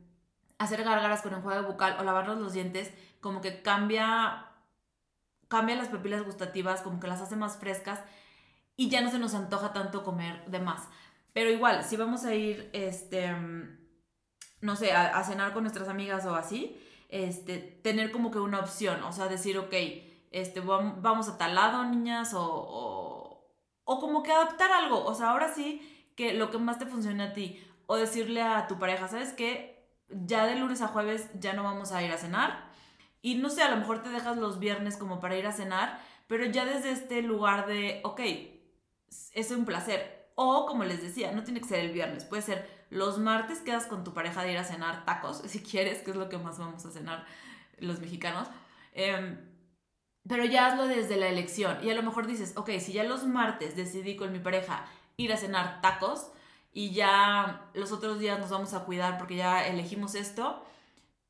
hacer 0.59 0.83
gárgaras 0.83 1.23
con 1.23 1.35
enjuague 1.35 1.67
bucal 1.67 1.97
o 2.01 2.05
lavarnos 2.05 2.39
los 2.39 2.53
dientes 2.53 2.93
como 3.21 3.41
que 3.41 3.63
cambia 3.63 4.48
cambia 5.49 5.77
las 5.77 5.89
papilas 5.89 6.23
gustativas, 6.25 6.83
como 6.83 7.01
que 7.01 7.09
las 7.09 7.21
hace 7.21 7.37
más 7.37 7.57
frescas 7.57 8.01
y 8.77 8.89
ya 8.89 9.01
no 9.01 9.11
se 9.11 9.19
nos 9.19 9.35
antoja 9.35 9.73
tanto 9.73 10.05
comer 10.05 10.45
de 10.47 10.61
más. 10.61 10.89
Pero 11.33 11.51
igual, 11.51 11.85
si 11.85 11.97
vamos 11.97 12.25
a 12.25 12.35
ir, 12.35 12.71
este, 12.73 13.35
no 14.61 14.77
sé, 14.77 14.93
a, 14.93 15.23
cenar 15.25 15.53
con 15.53 15.63
nuestras 15.65 15.89
amigas 15.89 16.25
o 16.27 16.35
así, 16.35 16.81
este, 17.09 17.59
tener 17.59 18.11
como 18.13 18.31
que 18.31 18.39
una 18.39 18.61
opción, 18.61 19.03
o 19.03 19.13
sea, 19.13 19.29
decir, 19.29 19.59
ok, 19.59 19.75
este, 20.31 20.61
vamos 20.61 21.29
a 21.29 21.39
tal 21.39 21.55
lado, 21.55 21.85
niñas, 21.85 22.35
o, 22.35 23.45
o, 23.85 24.01
como 24.01 24.23
que 24.23 24.33
adaptar 24.33 24.71
algo, 24.73 25.05
o 25.05 25.15
sea, 25.15 25.31
ahora 25.31 25.53
sí 25.53 26.11
que 26.15 26.35
lo 26.35 26.51
que 26.51 26.59
más 26.59 26.79
te 26.79 26.87
funcione 26.87 27.23
a 27.23 27.33
ti, 27.33 27.65
o 27.87 27.97
decirle 27.97 28.43
a 28.43 28.67
tu 28.67 28.79
pareja, 28.79 29.09
¿sabes 29.09 29.33
qué? 29.33 29.89
Ya 30.09 30.47
de 30.47 30.57
lunes 30.57 30.83
a 30.83 30.89
jueves 30.89 31.31
ya 31.39 31.53
no 31.53 31.63
vamos 31.63 31.93
a 31.93 32.03
ir 32.03 32.13
a 32.13 32.19
cenar, 32.19 32.68
y 33.23 33.37
no 33.37 33.51
sé, 33.51 33.63
a 33.63 33.71
lo 33.71 33.77
mejor 33.77 34.03
te 34.03 34.11
dejas 34.11 34.37
los 34.37 34.59
viernes 34.59 34.97
como 34.97 35.21
para 35.21 35.37
ir 35.37 35.47
a 35.47 35.53
cenar, 35.53 36.01
pero 36.27 36.45
ya 36.47 36.65
desde 36.65 36.93
este 36.93 37.23
lugar 37.23 37.67
de, 37.67 38.01
ok, 38.05 38.21
es 39.33 39.51
un 39.51 39.65
placer. 39.65 40.29
O 40.35 40.67
como 40.67 40.85
les 40.85 41.03
decía, 41.03 41.33
no 41.33 41.43
tiene 41.43 41.61
que 41.61 41.69
ser 41.69 41.81
el 41.81 41.93
viernes, 41.93 42.25
puede 42.25 42.43
ser 42.43 42.79
los 42.91 43.19
martes 43.19 43.59
quedas 43.59 43.87
con 43.87 44.05
tu 44.05 44.15
pareja 44.15 44.43
de 44.43 44.53
ir 44.53 44.59
a 44.59 44.65
cenar 44.65 45.05
tacos, 45.05 45.39
si 45.47 45.61
quieres, 45.63 46.03
que 46.03 46.11
es 46.11 46.17
lo 46.17 46.29
que 46.29 46.39
más 46.39 46.59
vamos 46.59 46.85
a 46.87 46.91
cenar 46.91 47.25
los 47.79 48.01
mexicanos. 48.01 48.49
Em, 48.93 49.39
pero 50.29 50.45
ya 50.45 50.67
hazlo 50.67 50.87
desde 50.87 51.17
la 51.17 51.29
elección. 51.29 51.79
Y 51.83 51.91
a 51.91 51.95
lo 51.95 52.03
mejor 52.03 52.27
dices, 52.27 52.53
ok, 52.57 52.71
si 52.79 52.93
ya 52.93 53.05
los 53.05 53.25
martes 53.25 53.77
decidí 53.77 54.17
con 54.17 54.33
mi 54.33 54.39
pareja 54.39 54.85
ir 55.17 55.33
a 55.33 55.37
cenar 55.37 55.81
tacos 55.81 56.31
y 56.73 56.93
ya 56.93 57.71
los 57.75 57.93
otros 57.93 58.19
días 58.19 58.39
nos 58.39 58.51
vamos 58.51 58.75
a 58.75 58.85
cuidar 58.85 59.19
porque 59.19 59.37
ya 59.37 59.67
elegimos 59.67 60.15
esto, 60.15 60.63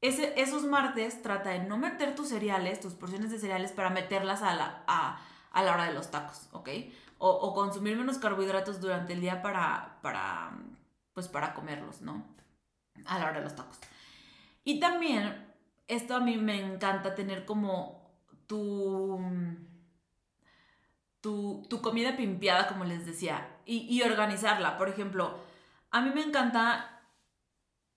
esos 0.01 0.65
martes 0.65 1.23
trata 1.23 1.51
de 1.51 1.61
no 1.61 1.77
meter 1.77 2.15
tus 2.15 2.29
cereales, 2.29 2.81
tus 2.81 2.95
porciones 2.95 3.31
de 3.31 3.39
cereales, 3.39 3.73
para 3.73 3.91
meterlas 3.91 4.43
a 4.43 4.55
la, 4.55 4.85
a, 4.87 5.63
la 5.63 5.73
hora 5.73 5.85
de 5.87 5.95
los 5.95 6.11
tacos, 6.11 6.49
¿ok? 6.53 6.69
O, 7.19 7.53
consumir 7.53 7.97
menos 7.97 8.19
carbohidratos 8.19 8.81
durante 8.81 9.13
el 9.13 9.21
día 9.21 9.43
para, 9.43 9.99
para, 10.03 10.57
pues 11.15 11.27
para 11.27 11.53
comerlos, 11.53 12.01
¿no? 12.01 12.25
A 13.07 13.19
la 13.19 13.27
hora 13.27 13.39
de 13.39 13.45
los 13.45 13.57
tacos. 13.57 13.79
Y 14.63 14.79
también, 14.79 15.53
esto 15.89 16.15
a 16.15 16.21
mí 16.21 16.37
me 16.37 16.61
encanta 16.61 17.17
tener 17.17 17.45
como 17.45 18.09
tu, 18.47 19.21
tu, 21.21 21.67
tu 21.69 21.83
comida 21.83 22.17
pimpeada, 22.17 22.69
como 22.69 22.85
les 22.85 23.05
decía, 23.05 23.49
y, 23.67 23.79
y, 23.79 24.03
organizarla. 24.03 24.79
Por 24.79 24.89
ejemplo, 24.89 25.41
a 25.91 26.01
mí 26.03 26.11
me 26.15 26.23
encanta, 26.23 27.03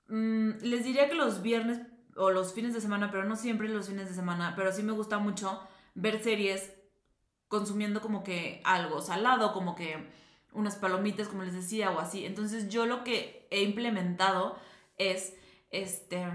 mmm, 0.08 0.54
les 0.62 0.84
diría 0.84 1.08
que 1.08 1.16
los 1.16 1.44
viernes 1.44 1.91
o 2.16 2.32
los 2.32 2.54
fines 2.54 2.74
de 2.74 2.82
semana, 2.82 3.12
pero 3.12 3.24
no 3.24 3.36
siempre 3.36 3.70
los 3.70 3.88
fines 3.88 4.10
de 4.10 4.16
semana, 4.16 4.54
pero 4.56 4.72
sí 4.72 4.84
me 4.84 4.92
gusta 4.92 5.18
mucho 5.20 5.62
ver 5.96 6.22
series 6.22 6.74
consumiendo 7.48 8.02
como 8.02 8.24
que 8.24 8.62
algo 8.64 9.02
salado, 9.02 9.54
como 9.54 9.76
que 9.76 10.10
unas 10.54 10.76
palomitas, 10.76 11.28
como 11.28 11.44
les 11.44 11.54
decía, 11.54 11.92
o 11.92 12.00
así. 12.00 12.26
Entonces 12.26 12.70
yo 12.70 12.86
lo 12.86 13.04
que 13.04 13.48
he 13.52 13.62
implementado 13.64 14.58
es, 14.98 15.36
este, 15.70 16.26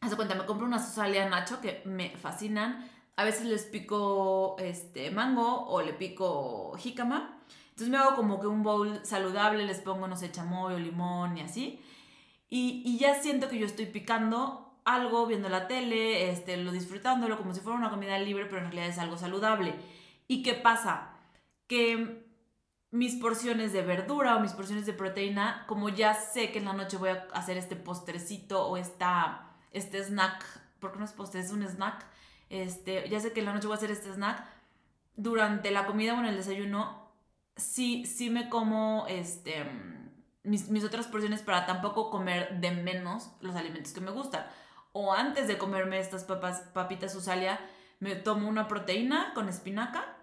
hace 0.00 0.16
cuenta, 0.16 0.34
me 0.34 0.46
compro 0.46 0.66
una 0.66 0.78
sosalia 0.78 1.28
nacho 1.28 1.60
que 1.60 1.82
me 1.84 2.16
fascinan. 2.16 2.90
A 3.16 3.24
veces 3.24 3.44
les 3.46 3.64
pico 3.64 4.56
este 4.58 5.10
mango 5.10 5.66
o 5.66 5.82
le 5.82 5.92
pico 5.92 6.74
jícama. 6.78 7.38
Entonces 7.70 7.88
me 7.88 7.96
hago 7.96 8.16
como 8.16 8.40
que 8.40 8.46
un 8.46 8.62
bowl 8.62 9.00
saludable, 9.04 9.64
les 9.64 9.80
pongo, 9.80 10.08
no 10.08 10.16
sé, 10.16 10.30
chamoy 10.30 10.74
o 10.74 10.78
limón 10.78 11.38
y 11.38 11.42
así. 11.42 11.80
Y, 12.54 12.98
ya 12.98 13.14
siento 13.14 13.48
que 13.48 13.58
yo 13.58 13.64
estoy 13.64 13.86
picando 13.86 14.78
algo, 14.84 15.26
viendo 15.26 15.48
la 15.48 15.68
tele, 15.68 16.28
este, 16.28 16.58
lo 16.58 16.70
disfrutándolo 16.70 17.38
como 17.38 17.54
si 17.54 17.60
fuera 17.60 17.78
una 17.78 17.88
comida 17.88 18.18
libre, 18.18 18.44
pero 18.44 18.58
en 18.58 18.64
realidad 18.64 18.88
es 18.88 18.98
algo 18.98 19.16
saludable. 19.16 19.74
¿Y 20.28 20.42
qué 20.42 20.52
pasa? 20.52 21.14
Que 21.66 22.26
mis 22.90 23.14
porciones 23.14 23.72
de 23.72 23.80
verdura 23.80 24.36
o 24.36 24.40
mis 24.40 24.52
porciones 24.52 24.84
de 24.84 24.92
proteína, 24.92 25.64
como 25.66 25.88
ya 25.88 26.12
sé 26.12 26.52
que 26.52 26.58
en 26.58 26.66
la 26.66 26.74
noche 26.74 26.98
voy 26.98 27.08
a 27.08 27.26
hacer 27.32 27.56
este 27.56 27.74
postrecito 27.74 28.66
o 28.66 28.76
esta, 28.76 29.56
este 29.70 30.04
snack, 30.04 30.44
porque 30.78 30.98
no 30.98 31.06
es 31.06 31.12
postre, 31.12 31.40
es 31.40 31.52
un 31.52 31.62
snack, 31.62 32.04
este, 32.50 33.08
ya 33.08 33.18
sé 33.18 33.32
que 33.32 33.40
en 33.40 33.46
la 33.46 33.54
noche 33.54 33.66
voy 33.66 33.76
a 33.76 33.78
hacer 33.78 33.90
este 33.90 34.12
snack, 34.12 34.44
durante 35.16 35.70
la 35.70 35.86
comida 35.86 36.12
o 36.12 36.18
en 36.18 36.26
el 36.26 36.36
desayuno, 36.36 37.08
sí, 37.56 38.04
sí 38.04 38.28
me 38.28 38.50
como 38.50 39.06
este, 39.08 39.64
mis, 40.44 40.84
otras 40.84 41.06
porciones 41.06 41.42
para 41.42 41.66
tampoco 41.66 42.10
comer 42.10 42.60
de 42.60 42.70
menos 42.70 43.30
los 43.40 43.56
alimentos 43.56 43.92
que 43.92 44.00
me 44.00 44.10
gustan. 44.10 44.46
O 44.92 45.12
antes 45.12 45.48
de 45.48 45.58
comerme 45.58 45.98
estas 45.98 46.24
papas, 46.24 46.60
papitas 46.74 47.14
usalia, 47.14 47.60
me 48.00 48.14
tomo 48.16 48.48
una 48.48 48.68
proteína 48.68 49.32
con 49.34 49.48
espinaca 49.48 50.18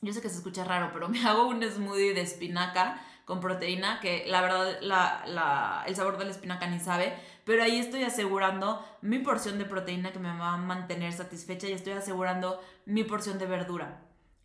yo 0.00 0.12
sé 0.12 0.20
que 0.20 0.28
se 0.28 0.36
escucha 0.36 0.64
raro, 0.64 0.90
pero 0.92 1.08
me 1.10 1.22
hago 1.24 1.46
un 1.46 1.62
smoothie 1.62 2.14
de 2.14 2.22
espinaca 2.22 3.00
con 3.24 3.40
proteína, 3.40 3.98
que 4.00 4.24
la 4.28 4.40
verdad 4.40 4.78
la, 4.82 5.84
el 5.86 5.96
sabor 5.96 6.16
de 6.16 6.26
la 6.26 6.30
espinaca 6.30 6.68
ni 6.68 6.78
sabe, 6.78 7.12
pero 7.44 7.64
ahí 7.64 7.78
estoy 7.78 8.04
asegurando 8.04 8.86
mi 9.02 9.18
porción 9.18 9.58
de 9.58 9.64
proteína 9.64 10.12
que 10.12 10.20
me 10.20 10.28
va 10.28 10.52
a 10.52 10.56
mantener 10.56 11.12
satisfecha 11.12 11.66
y 11.66 11.72
estoy 11.72 11.94
asegurando 11.94 12.60
mi 12.84 13.02
porción 13.02 13.38
de 13.38 13.46
verdura. 13.46 14.00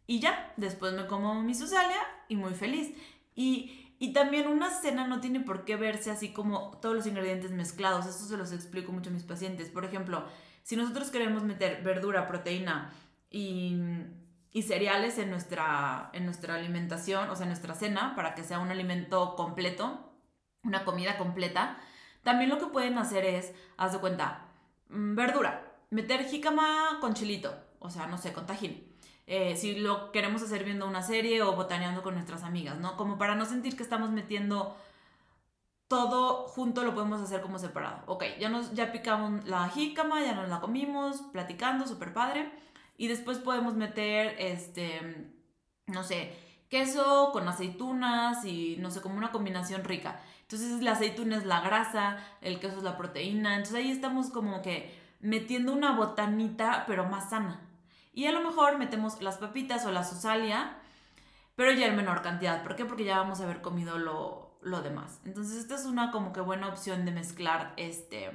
Y 0.07 0.19
ya, 0.19 0.51
después 0.57 0.93
me 0.93 1.05
como 1.05 1.41
mi 1.43 1.53
susalia 1.53 1.99
y 2.27 2.35
muy 2.35 2.55
feliz. 2.55 2.91
Y, 3.35 3.80
y 4.01 4.13
también 4.13 4.47
una 4.47 4.71
cena 4.71 5.05
no 5.05 5.21
tiene 5.21 5.41
por 5.41 5.63
qué 5.63 5.75
verse 5.75 6.09
así 6.09 6.33
como 6.33 6.71
todos 6.81 6.95
los 6.95 7.05
ingredientes 7.05 7.51
mezclados, 7.51 8.07
eso 8.07 8.25
se 8.25 8.35
los 8.35 8.51
explico 8.51 8.91
mucho 8.91 9.11
a 9.11 9.13
mis 9.13 9.21
pacientes. 9.21 9.69
Por 9.69 9.85
ejemplo, 9.85 10.25
si 10.63 10.75
nosotros 10.75 11.11
queremos 11.11 11.43
meter 11.43 11.83
verdura, 11.83 12.27
proteína 12.27 12.91
y 13.29 14.63
cereales 14.63 15.19
en 15.19 15.29
nuestra, 15.29 16.09
en 16.13 16.25
nuestra 16.25 16.55
alimentación, 16.55 17.29
o 17.29 17.35
sea, 17.35 17.43
en 17.43 17.49
nuestra 17.49 17.75
cena, 17.75 18.15
para 18.15 18.33
que 18.33 18.43
sea 18.43 18.57
un 18.57 18.71
alimento 18.71 19.35
completo, 19.35 20.11
una 20.63 20.83
comida 20.83 21.19
completa. 21.19 21.77
También 22.23 22.49
lo 22.49 22.57
que 22.57 22.65
pueden 22.65 22.97
hacer 22.97 23.23
es, 23.23 23.53
haz 23.77 23.93
de 23.93 23.99
cuenta, 23.99 24.47
mm, 24.89 25.13
verdura, 25.13 25.75
meter 25.91 26.25
jícama 26.25 26.97
con 27.01 27.13
chilito, 27.13 27.53
o 27.77 27.91
sea, 27.91 28.07
no 28.07 28.17
sé, 28.17 28.33
con. 28.33 28.47
Eh, 29.27 29.55
si 29.55 29.75
lo 29.75 30.11
queremos 30.11 30.41
hacer 30.41 30.63
viendo 30.63 30.87
una 30.87 31.01
serie 31.01 31.41
o 31.41 31.55
botaneando 31.55 32.03
con 32.03 32.15
nuestras 32.15 32.43
amigas, 32.43 32.77
¿no? 32.79 32.97
Como 32.97 33.17
para 33.17 33.35
no 33.35 33.45
sentir 33.45 33.77
que 33.77 33.83
estamos 33.83 34.09
metiendo 34.09 34.75
todo 35.87 36.47
junto, 36.47 36.83
lo 36.83 36.93
podemos 36.93 37.21
hacer 37.21 37.41
como 37.41 37.59
separado. 37.59 38.03
Ok, 38.07 38.23
ya, 38.39 38.49
nos, 38.49 38.73
ya 38.73 38.91
picamos 38.91 39.45
la 39.45 39.67
jícama, 39.69 40.23
ya 40.23 40.33
nos 40.33 40.49
la 40.49 40.61
comimos, 40.61 41.21
platicando, 41.33 41.85
súper 41.85 42.13
padre 42.13 42.51
y 42.97 43.07
después 43.07 43.39
podemos 43.39 43.75
meter, 43.75 44.35
este, 44.39 45.33
no 45.87 46.03
sé, 46.03 46.33
queso 46.69 47.31
con 47.33 47.47
aceitunas 47.47 48.45
y 48.45 48.77
no 48.79 48.91
sé, 48.91 49.01
como 49.01 49.17
una 49.17 49.31
combinación 49.31 49.83
rica. 49.83 50.21
Entonces 50.43 50.81
la 50.81 50.91
aceituna 50.91 51.37
es 51.37 51.45
la 51.45 51.61
grasa, 51.61 52.17
el 52.41 52.59
queso 52.59 52.77
es 52.77 52.83
la 52.83 52.97
proteína. 52.97 53.55
Entonces 53.55 53.75
ahí 53.75 53.91
estamos 53.91 54.29
como 54.29 54.61
que 54.61 54.93
metiendo 55.19 55.73
una 55.73 55.93
botanita, 55.93 56.85
pero 56.87 57.05
más 57.05 57.29
sana. 57.29 57.59
Y 58.13 58.25
a 58.25 58.31
lo 58.31 58.41
mejor 58.41 58.77
metemos 58.77 59.21
las 59.21 59.37
papitas 59.37 59.85
o 59.85 59.91
la 59.91 60.03
sosalia, 60.03 60.77
pero 61.55 61.71
ya 61.71 61.87
en 61.87 61.95
menor 61.95 62.21
cantidad. 62.21 62.63
¿Por 62.63 62.75
qué? 62.75 62.85
Porque 62.85 63.05
ya 63.05 63.17
vamos 63.17 63.39
a 63.39 63.43
haber 63.43 63.61
comido 63.61 63.97
lo, 63.97 64.57
lo 64.61 64.81
demás. 64.81 65.21
Entonces 65.25 65.57
esta 65.57 65.75
es 65.75 65.85
una 65.85 66.11
como 66.11 66.33
que 66.33 66.41
buena 66.41 66.67
opción 66.67 67.05
de 67.05 67.11
mezclar 67.11 67.73
este, 67.77 68.31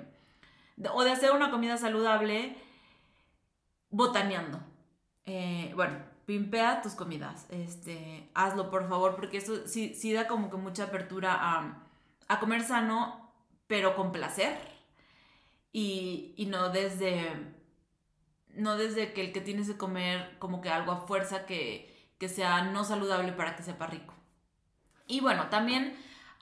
o 0.92 1.04
de 1.04 1.12
hacer 1.12 1.32
una 1.32 1.50
comida 1.50 1.76
saludable 1.76 2.56
botaneando. 3.90 4.60
Eh, 5.24 5.72
bueno, 5.74 5.98
pimpea 6.26 6.82
tus 6.82 6.94
comidas. 6.94 7.46
Este, 7.50 8.28
hazlo, 8.34 8.70
por 8.70 8.88
favor, 8.88 9.16
porque 9.16 9.38
eso 9.38 9.66
sí, 9.66 9.94
sí 9.94 10.12
da 10.12 10.26
como 10.26 10.50
que 10.50 10.56
mucha 10.56 10.84
apertura 10.84 11.34
a, 11.34 11.82
a 12.28 12.40
comer 12.40 12.62
sano, 12.62 13.30
pero 13.66 13.96
con 13.96 14.12
placer. 14.12 14.56
Y, 15.72 16.34
y, 16.36 16.46
no 16.46 16.70
desde. 16.70 17.54
No 18.56 18.76
desde 18.76 19.12
que 19.12 19.20
el 19.20 19.32
que 19.32 19.40
tienes 19.40 19.68
que 19.68 19.76
comer 19.76 20.38
como 20.38 20.60
que 20.60 20.70
algo 20.70 20.92
a 20.92 21.06
fuerza 21.06 21.46
que, 21.46 21.94
que 22.18 22.28
sea 22.28 22.62
no 22.64 22.84
saludable 22.84 23.32
para 23.32 23.56
que 23.56 23.62
sepa 23.62 23.86
rico. 23.86 24.14
Y 25.06 25.20
bueno, 25.20 25.48
también 25.48 25.96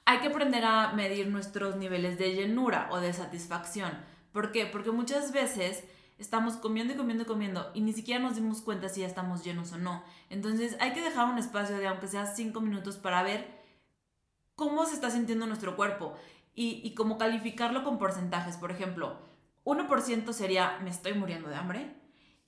hay 0.06 0.18
que 0.20 0.28
aprender 0.28 0.64
a 0.64 0.92
medir 0.92 1.28
nuestros 1.28 1.76
niveles 1.76 2.18
de 2.18 2.34
llenura 2.34 2.88
o 2.90 3.00
de 3.00 3.12
satisfacción. 3.12 3.92
¿Por 4.32 4.52
qué? 4.52 4.66
Porque 4.66 4.90
muchas 4.90 5.32
veces 5.32 5.84
estamos 6.18 6.56
comiendo 6.56 6.94
y 6.94 6.96
comiendo 6.96 7.24
y 7.24 7.26
comiendo 7.26 7.70
y 7.74 7.80
ni 7.80 7.92
siquiera 7.92 8.20
nos 8.20 8.36
dimos 8.36 8.62
cuenta 8.62 8.88
si 8.88 9.00
ya 9.00 9.06
estamos 9.06 9.44
llenos 9.44 9.72
o 9.72 9.78
no. 9.78 10.04
Entonces 10.30 10.76
hay 10.80 10.92
que 10.92 11.02
dejar 11.02 11.28
un 11.28 11.38
espacio 11.38 11.76
de 11.76 11.86
aunque 11.86 12.08
sea 12.08 12.26
5 12.26 12.60
minutos 12.60 12.96
para 12.96 13.22
ver 13.22 13.62
cómo 14.54 14.86
se 14.86 14.94
está 14.94 15.10
sintiendo 15.10 15.46
nuestro 15.46 15.76
cuerpo 15.76 16.14
y, 16.54 16.80
y 16.84 16.94
cómo 16.94 17.18
calificarlo 17.18 17.82
con 17.82 17.98
porcentajes. 17.98 18.56
Por 18.56 18.70
ejemplo, 18.70 19.18
1% 19.64 20.32
sería 20.32 20.78
me 20.82 20.90
estoy 20.90 21.14
muriendo 21.14 21.48
de 21.48 21.56
hambre 21.56 22.03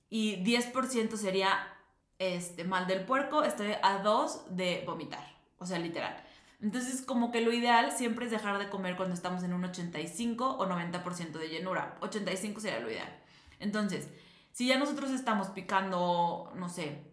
y 0.09 0.43
10% 0.43 1.15
sería 1.17 1.77
este, 2.19 2.63
mal 2.63 2.87
del 2.87 3.05
puerco, 3.05 3.43
estoy 3.43 3.73
a 3.81 3.99
2 3.99 4.55
de 4.55 4.83
vomitar, 4.85 5.35
o 5.59 5.65
sea, 5.65 5.79
literal. 5.79 6.23
Entonces, 6.59 7.03
como 7.03 7.31
que 7.31 7.41
lo 7.41 7.53
ideal 7.53 7.91
siempre 7.91 8.25
es 8.25 8.31
dejar 8.31 8.57
de 8.57 8.69
comer 8.69 8.95
cuando 8.95 9.13
estamos 9.13 9.43
en 9.43 9.53
un 9.53 9.63
85 9.63 10.57
o 10.57 10.65
90% 10.65 11.33
de 11.33 11.49
llenura. 11.49 11.97
85 12.01 12.61
sería 12.61 12.79
lo 12.79 12.89
ideal. 12.89 13.15
Entonces, 13.59 14.09
si 14.51 14.67
ya 14.67 14.79
nosotros 14.79 15.11
estamos 15.11 15.49
picando, 15.49 16.51
no 16.55 16.67
sé, 16.67 17.03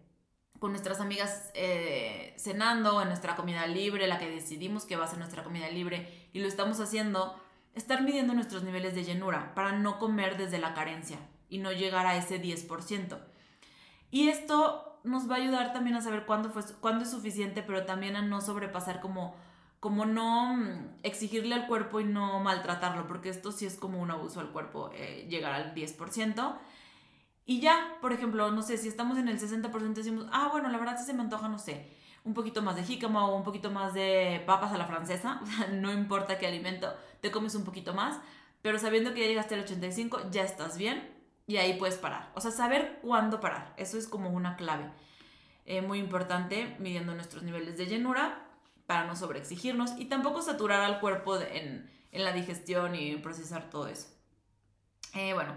con 0.59 0.71
nuestras 0.71 0.99
amigas 0.99 1.51
eh, 1.53 2.33
cenando 2.39 3.01
en 3.01 3.09
nuestra 3.09 3.35
comida 3.35 3.67
libre, 3.67 4.07
la 4.07 4.17
que 4.17 4.29
decidimos 4.29 4.85
que 4.85 4.95
va 4.95 5.05
a 5.05 5.07
ser 5.07 5.19
nuestra 5.19 5.43
comida 5.43 5.69
libre, 5.69 6.29
y 6.33 6.39
lo 6.39 6.47
estamos 6.47 6.79
haciendo, 6.79 7.39
estar 7.75 8.01
midiendo 8.01 8.33
nuestros 8.33 8.63
niveles 8.63 8.95
de 8.95 9.03
llenura 9.03 9.53
para 9.53 9.73
no 9.73 9.99
comer 9.99 10.37
desde 10.37 10.57
la 10.57 10.73
carencia 10.73 11.19
y 11.49 11.59
no 11.59 11.71
llegar 11.71 12.05
a 12.05 12.17
ese 12.17 12.41
10%. 12.41 13.17
Y 14.11 14.29
esto 14.29 14.99
nos 15.03 15.29
va 15.29 15.35
a 15.35 15.39
ayudar 15.39 15.73
también 15.73 15.95
a 15.95 16.01
saber 16.01 16.25
cuándo, 16.25 16.49
fue, 16.49 16.63
cuándo 16.79 17.03
es 17.03 17.11
suficiente, 17.11 17.61
pero 17.61 17.85
también 17.85 18.15
a 18.15 18.21
no 18.21 18.41
sobrepasar 18.41 19.01
como 19.01 19.35
como 19.85 20.07
no 20.07 20.55
mm, 20.55 21.01
exigirle 21.03 21.53
al 21.53 21.67
cuerpo 21.67 21.99
y 21.99 22.05
no 22.05 22.39
maltratarlo, 22.39 23.05
porque 23.05 23.29
esto 23.29 23.51
sí 23.51 23.67
es 23.67 23.75
como 23.75 24.01
un 24.01 24.09
abuso 24.09 24.39
al 24.39 24.49
cuerpo, 24.51 24.89
eh, 24.95 25.27
llegar 25.29 25.53
al 25.53 25.75
10%. 25.75 26.57
Y 27.45 27.59
ya, 27.59 27.95
por 28.01 28.11
ejemplo, 28.11 28.49
no 28.49 28.63
sé, 28.63 28.79
si 28.79 28.87
estamos 28.87 29.19
en 29.19 29.27
el 29.27 29.39
60% 29.39 29.93
decimos, 29.93 30.25
ah, 30.31 30.49
bueno, 30.51 30.69
la 30.69 30.79
verdad 30.79 30.97
sí 30.97 31.05
se 31.05 31.13
me 31.13 31.21
antoja, 31.21 31.47
no 31.49 31.59
sé, 31.59 31.87
un 32.23 32.33
poquito 32.33 32.63
más 32.63 32.75
de 32.75 32.83
jícama 32.83 33.27
o 33.27 33.35
un 33.35 33.43
poquito 33.43 33.69
más 33.69 33.93
de 33.93 34.41
papas 34.47 34.73
a 34.73 34.79
la 34.79 34.87
francesa, 34.87 35.39
no 35.71 35.93
importa 35.93 36.39
qué 36.39 36.47
alimento, 36.47 36.91
te 37.21 37.29
comes 37.29 37.53
un 37.53 37.63
poquito 37.63 37.93
más, 37.93 38.19
pero 38.63 38.79
sabiendo 38.79 39.13
que 39.13 39.21
ya 39.21 39.27
llegaste 39.27 39.53
al 39.53 39.61
85, 39.61 40.31
ya 40.31 40.41
estás 40.41 40.79
bien 40.79 41.14
y 41.47 41.57
ahí 41.57 41.77
puedes 41.77 41.97
parar. 41.97 42.31
O 42.33 42.41
sea, 42.41 42.51
saber 42.51 42.99
cuándo 43.01 43.39
parar, 43.39 43.73
eso 43.77 43.97
es 43.97 44.07
como 44.07 44.29
una 44.29 44.55
clave. 44.55 44.89
Eh, 45.65 45.81
muy 45.81 45.99
importante, 45.99 46.75
midiendo 46.79 47.15
nuestros 47.15 47.43
niveles 47.43 47.77
de 47.77 47.87
llenura 47.87 48.45
para 48.85 49.05
no 49.05 49.15
sobreexigirnos 49.15 49.93
y 49.97 50.05
tampoco 50.05 50.41
saturar 50.41 50.81
al 50.81 50.99
cuerpo 50.99 51.39
en, 51.39 51.89
la 52.11 52.31
digestión 52.31 52.95
y 52.95 53.17
procesar 53.17 53.69
todo 53.69 53.87
eso. 53.87 54.07
Eh, 55.13 55.33
bueno, 55.33 55.53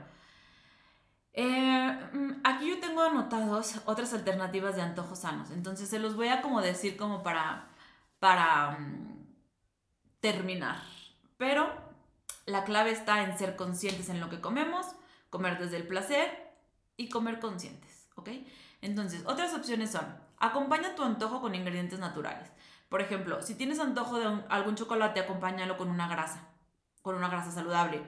eh, 1.34 2.08
mm, 2.12 2.40
aquí 2.42 2.68
yo 2.68 2.80
tengo 2.80 3.02
anotados 3.02 3.80
otras 3.84 4.12
alternativas 4.12 4.74
de 4.74 4.82
antojos 4.82 5.20
sanos, 5.20 5.50
entonces 5.50 5.88
se 5.88 6.00
los 6.00 6.16
voy 6.16 6.28
a 6.28 6.42
como 6.42 6.60
decir 6.60 6.96
como 6.96 7.22
para, 7.22 7.68
para 8.18 8.72
mm, 8.72 9.26
terminar. 10.20 10.82
Pero 11.36 11.70
la 12.46 12.64
clave 12.64 12.90
está 12.90 13.22
en 13.22 13.38
ser 13.38 13.54
conscientes 13.54 14.08
en 14.08 14.20
lo 14.20 14.30
que 14.30 14.40
comemos, 14.40 14.86
comer 15.30 15.58
desde 15.58 15.76
el 15.76 15.86
placer 15.86 16.52
y 16.96 17.08
comer 17.08 17.40
conscientes, 17.40 18.08
¿ok? 18.16 18.30
Entonces, 18.80 19.22
otras 19.26 19.54
opciones 19.54 19.90
son, 19.90 20.06
acompaña 20.38 20.94
tu 20.94 21.02
antojo 21.02 21.40
con 21.40 21.54
ingredientes 21.54 21.98
naturales. 21.98 22.50
Por 22.88 23.00
ejemplo, 23.00 23.42
si 23.42 23.54
tienes 23.54 23.80
antojo 23.80 24.18
de 24.18 24.42
algún 24.48 24.74
chocolate, 24.74 25.20
acompáñalo 25.20 25.76
con 25.76 25.90
una 25.90 26.08
grasa, 26.08 26.48
con 27.02 27.14
una 27.16 27.28
grasa 27.28 27.50
saludable. 27.50 28.02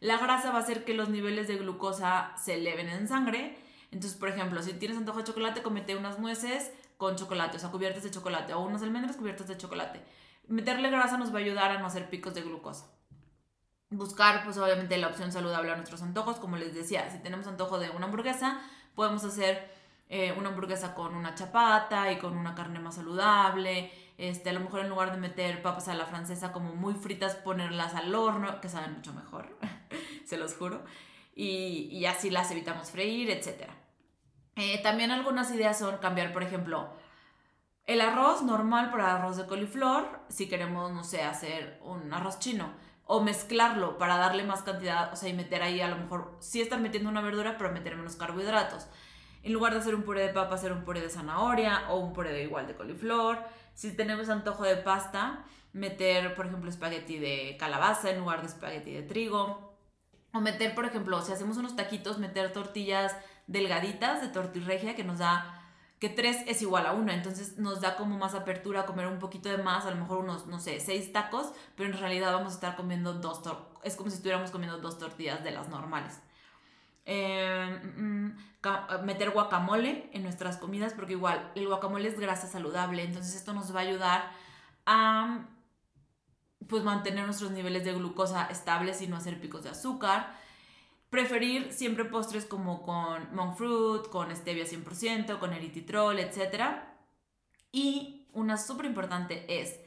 La 0.00 0.18
grasa 0.18 0.50
va 0.50 0.58
a 0.58 0.62
hacer 0.62 0.84
que 0.84 0.94
los 0.94 1.08
niveles 1.08 1.48
de 1.48 1.56
glucosa 1.56 2.34
se 2.36 2.54
eleven 2.54 2.88
en 2.88 3.08
sangre. 3.08 3.58
Entonces, 3.90 4.18
por 4.18 4.28
ejemplo, 4.28 4.62
si 4.62 4.72
tienes 4.74 4.96
antojo 4.96 5.18
de 5.18 5.24
chocolate, 5.24 5.62
comete 5.62 5.96
unas 5.96 6.18
nueces 6.18 6.72
con 6.96 7.16
chocolate, 7.16 7.56
o 7.56 7.60
sea, 7.60 7.70
cubiertas 7.70 8.02
de 8.02 8.10
chocolate, 8.10 8.54
o 8.54 8.60
unas 8.60 8.82
almendras 8.82 9.16
cubiertas 9.16 9.48
de 9.48 9.56
chocolate. 9.56 10.00
Meterle 10.46 10.90
grasa 10.90 11.16
nos 11.16 11.32
va 11.34 11.38
a 11.38 11.42
ayudar 11.42 11.70
a 11.70 11.78
no 11.78 11.86
hacer 11.86 12.08
picos 12.08 12.34
de 12.34 12.42
glucosa. 12.42 12.86
Buscar, 13.96 14.44
pues 14.44 14.58
obviamente, 14.58 14.96
la 14.98 15.08
opción 15.08 15.30
saludable 15.30 15.70
a 15.70 15.76
nuestros 15.76 16.02
antojos. 16.02 16.36
Como 16.36 16.56
les 16.56 16.74
decía, 16.74 17.10
si 17.10 17.18
tenemos 17.18 17.46
antojo 17.46 17.78
de 17.78 17.90
una 17.90 18.06
hamburguesa, 18.06 18.60
podemos 18.94 19.24
hacer 19.24 19.70
eh, 20.08 20.32
una 20.36 20.48
hamburguesa 20.50 20.94
con 20.94 21.14
una 21.14 21.34
chapata 21.34 22.10
y 22.12 22.18
con 22.18 22.36
una 22.36 22.54
carne 22.54 22.80
más 22.80 22.96
saludable. 22.96 23.92
Este, 24.18 24.50
a 24.50 24.52
lo 24.52 24.60
mejor 24.60 24.80
en 24.80 24.88
lugar 24.88 25.10
de 25.12 25.18
meter 25.18 25.62
papas 25.62 25.88
a 25.88 25.94
la 25.94 26.06
francesa 26.06 26.52
como 26.52 26.74
muy 26.74 26.94
fritas, 26.94 27.34
ponerlas 27.36 27.94
al 27.94 28.14
horno, 28.14 28.60
que 28.60 28.68
saben 28.68 28.94
mucho 28.94 29.12
mejor, 29.12 29.58
se 30.24 30.36
los 30.36 30.54
juro. 30.54 30.84
Y, 31.34 31.88
y, 31.90 32.06
así 32.06 32.30
las 32.30 32.50
evitamos 32.50 32.90
freír, 32.90 33.30
etc. 33.30 33.68
Eh, 34.56 34.80
también 34.82 35.10
algunas 35.10 35.50
ideas 35.52 35.78
son 35.78 35.98
cambiar, 35.98 36.32
por 36.32 36.44
ejemplo, 36.44 36.90
el 37.86 38.00
arroz 38.00 38.42
normal 38.42 38.90
por 38.90 39.00
arroz 39.00 39.36
de 39.36 39.46
coliflor, 39.46 40.20
si 40.28 40.48
queremos, 40.48 40.92
no 40.92 41.04
sé, 41.04 41.22
hacer 41.22 41.80
un 41.82 42.12
arroz 42.14 42.38
chino. 42.38 42.72
O 43.06 43.20
mezclarlo 43.20 43.98
para 43.98 44.16
darle 44.16 44.44
más 44.44 44.62
cantidad, 44.62 45.12
o 45.12 45.16
sea, 45.16 45.28
y 45.28 45.34
meter 45.34 45.62
ahí 45.62 45.80
a 45.80 45.88
lo 45.88 45.96
mejor, 45.96 46.36
sí 46.40 46.60
estar 46.60 46.80
metiendo 46.80 47.10
una 47.10 47.20
verdura, 47.20 47.56
pero 47.58 47.70
meter 47.70 47.96
menos 47.96 48.16
carbohidratos. 48.16 48.86
En 49.42 49.52
lugar 49.52 49.74
de 49.74 49.80
hacer 49.80 49.94
un 49.94 50.04
puré 50.04 50.22
de 50.22 50.32
papa, 50.32 50.54
hacer 50.54 50.72
un 50.72 50.84
puré 50.84 51.02
de 51.02 51.10
zanahoria 51.10 51.84
o 51.90 51.98
un 51.98 52.14
puré 52.14 52.32
de 52.32 52.44
igual 52.44 52.66
de 52.66 52.74
coliflor. 52.74 53.38
Si 53.74 53.92
tenemos 53.94 54.30
antojo 54.30 54.64
de 54.64 54.76
pasta, 54.76 55.44
meter, 55.74 56.34
por 56.34 56.46
ejemplo, 56.46 56.70
espagueti 56.70 57.18
de 57.18 57.56
calabaza 57.58 58.10
en 58.10 58.20
lugar 58.20 58.40
de 58.40 58.46
espagueti 58.46 58.92
de 58.92 59.02
trigo. 59.02 59.74
O 60.32 60.40
meter, 60.40 60.74
por 60.74 60.86
ejemplo, 60.86 61.20
si 61.20 61.32
hacemos 61.32 61.58
unos 61.58 61.76
taquitos, 61.76 62.18
meter 62.18 62.52
tortillas 62.54 63.14
delgaditas 63.46 64.22
de 64.22 64.28
tortirregia 64.28 64.96
que 64.96 65.04
nos 65.04 65.18
da 65.18 65.53
que 66.04 66.10
3 66.10 66.44
es 66.48 66.60
igual 66.60 66.84
a 66.84 66.92
1, 66.92 67.12
entonces 67.12 67.56
nos 67.56 67.80
da 67.80 67.96
como 67.96 68.18
más 68.18 68.34
apertura 68.34 68.80
a 68.80 68.84
comer 68.84 69.06
un 69.06 69.18
poquito 69.18 69.48
de 69.48 69.56
más, 69.56 69.86
a 69.86 69.90
lo 69.90 69.96
mejor 69.96 70.18
unos, 70.18 70.46
no 70.46 70.60
sé, 70.60 70.78
6 70.78 71.14
tacos, 71.14 71.50
pero 71.76 71.88
en 71.88 71.98
realidad 71.98 72.30
vamos 72.30 72.52
a 72.52 72.54
estar 72.56 72.76
comiendo 72.76 73.14
dos, 73.14 73.40
es 73.82 73.96
como 73.96 74.10
si 74.10 74.16
estuviéramos 74.16 74.50
comiendo 74.50 74.76
dos 74.80 74.98
tortillas 74.98 75.42
de 75.42 75.50
las 75.52 75.70
normales. 75.70 76.20
Eh, 77.06 77.80
mm, 77.96 78.26
mm, 78.26 79.04
meter 79.04 79.30
guacamole 79.30 80.10
en 80.12 80.24
nuestras 80.24 80.58
comidas, 80.58 80.92
porque 80.92 81.14
igual 81.14 81.50
el 81.54 81.68
guacamole 81.68 82.06
es 82.06 82.20
grasa 82.20 82.48
saludable, 82.48 83.02
entonces 83.02 83.34
esto 83.34 83.54
nos 83.54 83.74
va 83.74 83.80
a 83.80 83.84
ayudar 83.84 84.30
a 84.84 85.46
pues 86.68 86.84
mantener 86.84 87.24
nuestros 87.24 87.50
niveles 87.50 87.86
de 87.86 87.94
glucosa 87.94 88.44
estables 88.50 89.00
y 89.00 89.06
no 89.06 89.16
hacer 89.16 89.40
picos 89.40 89.62
de 89.62 89.70
azúcar. 89.70 90.36
Preferir 91.14 91.72
siempre 91.72 92.04
postres 92.04 92.44
como 92.44 92.82
con 92.82 93.32
monk 93.36 93.56
fruit, 93.56 94.08
con 94.08 94.34
stevia 94.34 94.64
100%, 94.64 95.38
con 95.38 95.52
erythritol, 95.52 96.18
etc. 96.18 96.64
Y 97.70 98.26
una 98.32 98.56
súper 98.56 98.86
importante 98.86 99.44
es, 99.46 99.78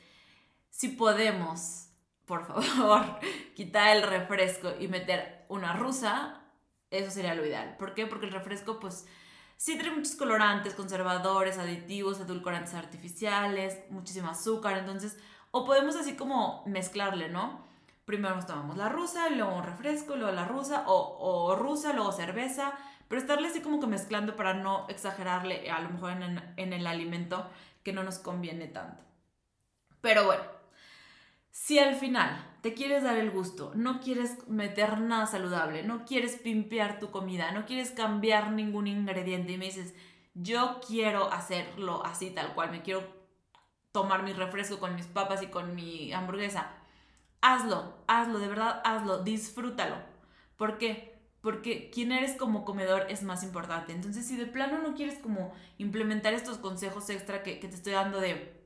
si 0.69 0.87
podemos, 0.87 1.89
por 2.23 2.47
favor, 2.47 3.19
quitar 3.57 3.97
el 3.97 4.03
refresco 4.03 4.71
y 4.79 4.87
meter 4.87 5.43
una 5.49 5.73
rusa, 5.73 6.43
eso 6.91 7.11
sería 7.11 7.35
lo 7.35 7.45
ideal. 7.45 7.75
¿Por 7.77 7.93
qué? 7.93 8.07
Porque 8.07 8.27
el 8.27 8.31
refresco, 8.31 8.79
pues, 8.79 9.05
sí 9.57 9.77
tiene 9.77 9.97
muchos 9.97 10.15
colorantes, 10.15 10.75
conservadores, 10.75 11.57
aditivos, 11.57 12.21
edulcorantes 12.21 12.73
artificiales, 12.73 13.81
muchísimo 13.89 14.29
azúcar. 14.29 14.77
Entonces, 14.77 15.17
o 15.51 15.65
podemos 15.65 15.97
así 15.97 16.15
como 16.15 16.63
mezclarle, 16.67 17.27
¿no? 17.27 17.66
Primero 18.07 18.35
nos 18.35 18.47
tomamos 18.47 18.77
la 18.77 18.87
rusa, 18.87 19.29
luego 19.29 19.57
un 19.57 19.63
refresco, 19.63 20.15
luego 20.15 20.31
la 20.31 20.45
rusa, 20.45 20.85
o, 20.87 21.57
rusa, 21.57 21.91
luego 21.91 22.13
cerveza. 22.13 22.71
Pero 23.09 23.19
estarle 23.19 23.49
así 23.49 23.59
como 23.59 23.81
que 23.81 23.87
mezclando 23.87 24.37
para 24.37 24.53
no 24.53 24.87
exagerarle 24.87 25.69
a 25.69 25.81
lo 25.81 25.89
mejor 25.89 26.11
en, 26.11 26.41
en 26.55 26.71
el 26.71 26.87
alimento 26.87 27.49
que 27.83 27.91
no 27.91 28.03
nos 28.03 28.19
conviene 28.19 28.67
tanto. 28.67 29.03
Pero 29.99 30.23
bueno, 30.23 30.43
si 31.51 31.79
al 31.79 31.95
final 31.95 32.45
te 32.61 32.73
quieres 32.73 33.03
dar 33.03 33.17
el 33.17 33.29
gusto, 33.29 33.73
no 33.75 33.99
quieres 33.99 34.47
meter 34.47 35.01
nada 35.01 35.25
saludable, 35.25 35.83
no 35.83 36.05
quieres 36.05 36.37
pimpear 36.37 36.99
tu 36.99 37.11
comida, 37.11 37.51
no 37.51 37.65
quieres 37.65 37.91
cambiar 37.91 38.53
ningún 38.53 38.87
ingrediente 38.87 39.51
y 39.51 39.57
me 39.57 39.65
dices, 39.65 39.93
yo 40.33 40.79
quiero 40.87 41.29
hacerlo 41.33 42.05
así 42.05 42.29
tal 42.29 42.53
cual, 42.53 42.71
me 42.71 42.83
quiero 42.83 43.03
tomar 43.91 44.23
mi 44.23 44.31
refresco 44.31 44.79
con 44.79 44.95
mis 44.95 45.07
papas 45.07 45.43
y 45.43 45.47
con 45.47 45.75
mi 45.75 46.13
hamburguesa, 46.13 46.71
hazlo, 47.41 47.97
hazlo, 48.07 48.39
de 48.39 48.47
verdad 48.47 48.81
hazlo, 48.83 49.23
disfrútalo. 49.23 49.95
¿Por 50.57 50.77
qué? 50.77 51.17
Porque 51.41 51.89
quién 51.91 52.11
eres 52.11 52.35
como 52.35 52.65
comedor 52.65 53.05
es 53.09 53.23
más 53.23 53.43
importante. 53.43 53.93
Entonces, 53.93 54.27
si 54.27 54.35
de 54.35 54.45
plano 54.45 54.79
no 54.79 54.95
quieres 54.95 55.19
como 55.19 55.53
implementar 55.77 56.33
estos 56.33 56.57
consejos 56.57 57.09
extra 57.09 57.43
que, 57.43 57.59
que 57.59 57.67
te 57.67 57.75
estoy 57.75 57.93
dando 57.93 58.19
de 58.19 58.57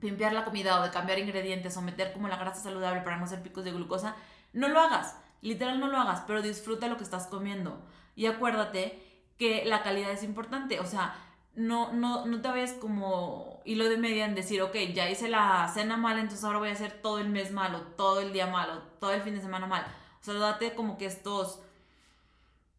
limpiar 0.00 0.32
la 0.32 0.44
comida 0.44 0.80
o 0.80 0.84
de 0.84 0.90
cambiar 0.90 1.18
ingredientes 1.18 1.76
o 1.76 1.82
meter 1.82 2.12
como 2.12 2.28
la 2.28 2.36
grasa 2.36 2.62
saludable 2.62 3.00
para 3.00 3.16
no 3.16 3.24
hacer 3.24 3.42
picos 3.42 3.64
de 3.64 3.72
glucosa, 3.72 4.16
no 4.52 4.68
lo 4.68 4.80
hagas. 4.80 5.16
Literal 5.42 5.80
no 5.80 5.86
lo 5.86 5.98
hagas, 5.98 6.24
pero 6.26 6.42
disfruta 6.42 6.88
lo 6.88 6.96
que 6.96 7.04
estás 7.04 7.26
comiendo. 7.26 7.86
Y 8.14 8.26
acuérdate 8.26 9.02
que 9.38 9.64
la 9.64 9.82
calidad 9.82 10.10
es 10.10 10.22
importante. 10.22 10.80
O 10.80 10.86
sea, 10.86 11.14
no, 11.56 11.92
no, 11.92 12.26
no 12.26 12.40
te 12.40 12.48
vayas 12.48 12.72
como 12.72 13.60
hilo 13.64 13.88
de 13.88 13.96
media 13.96 14.26
en 14.26 14.34
decir, 14.34 14.62
ok, 14.62 14.74
ya 14.94 15.10
hice 15.10 15.28
la 15.28 15.68
cena 15.72 15.96
mal, 15.96 16.18
entonces 16.18 16.44
ahora 16.44 16.58
voy 16.58 16.68
a 16.68 16.72
hacer 16.72 16.92
todo 17.02 17.18
el 17.18 17.28
mes 17.28 17.50
malo, 17.50 17.80
todo 17.96 18.20
el 18.20 18.32
día 18.32 18.46
malo, 18.46 18.82
todo 19.00 19.12
el 19.12 19.22
fin 19.22 19.34
de 19.34 19.40
semana 19.40 19.66
mal. 19.66 19.84
O 20.20 20.24
sea, 20.24 20.34
date 20.34 20.74
como 20.74 20.96
que 20.98 21.06
estos 21.06 21.60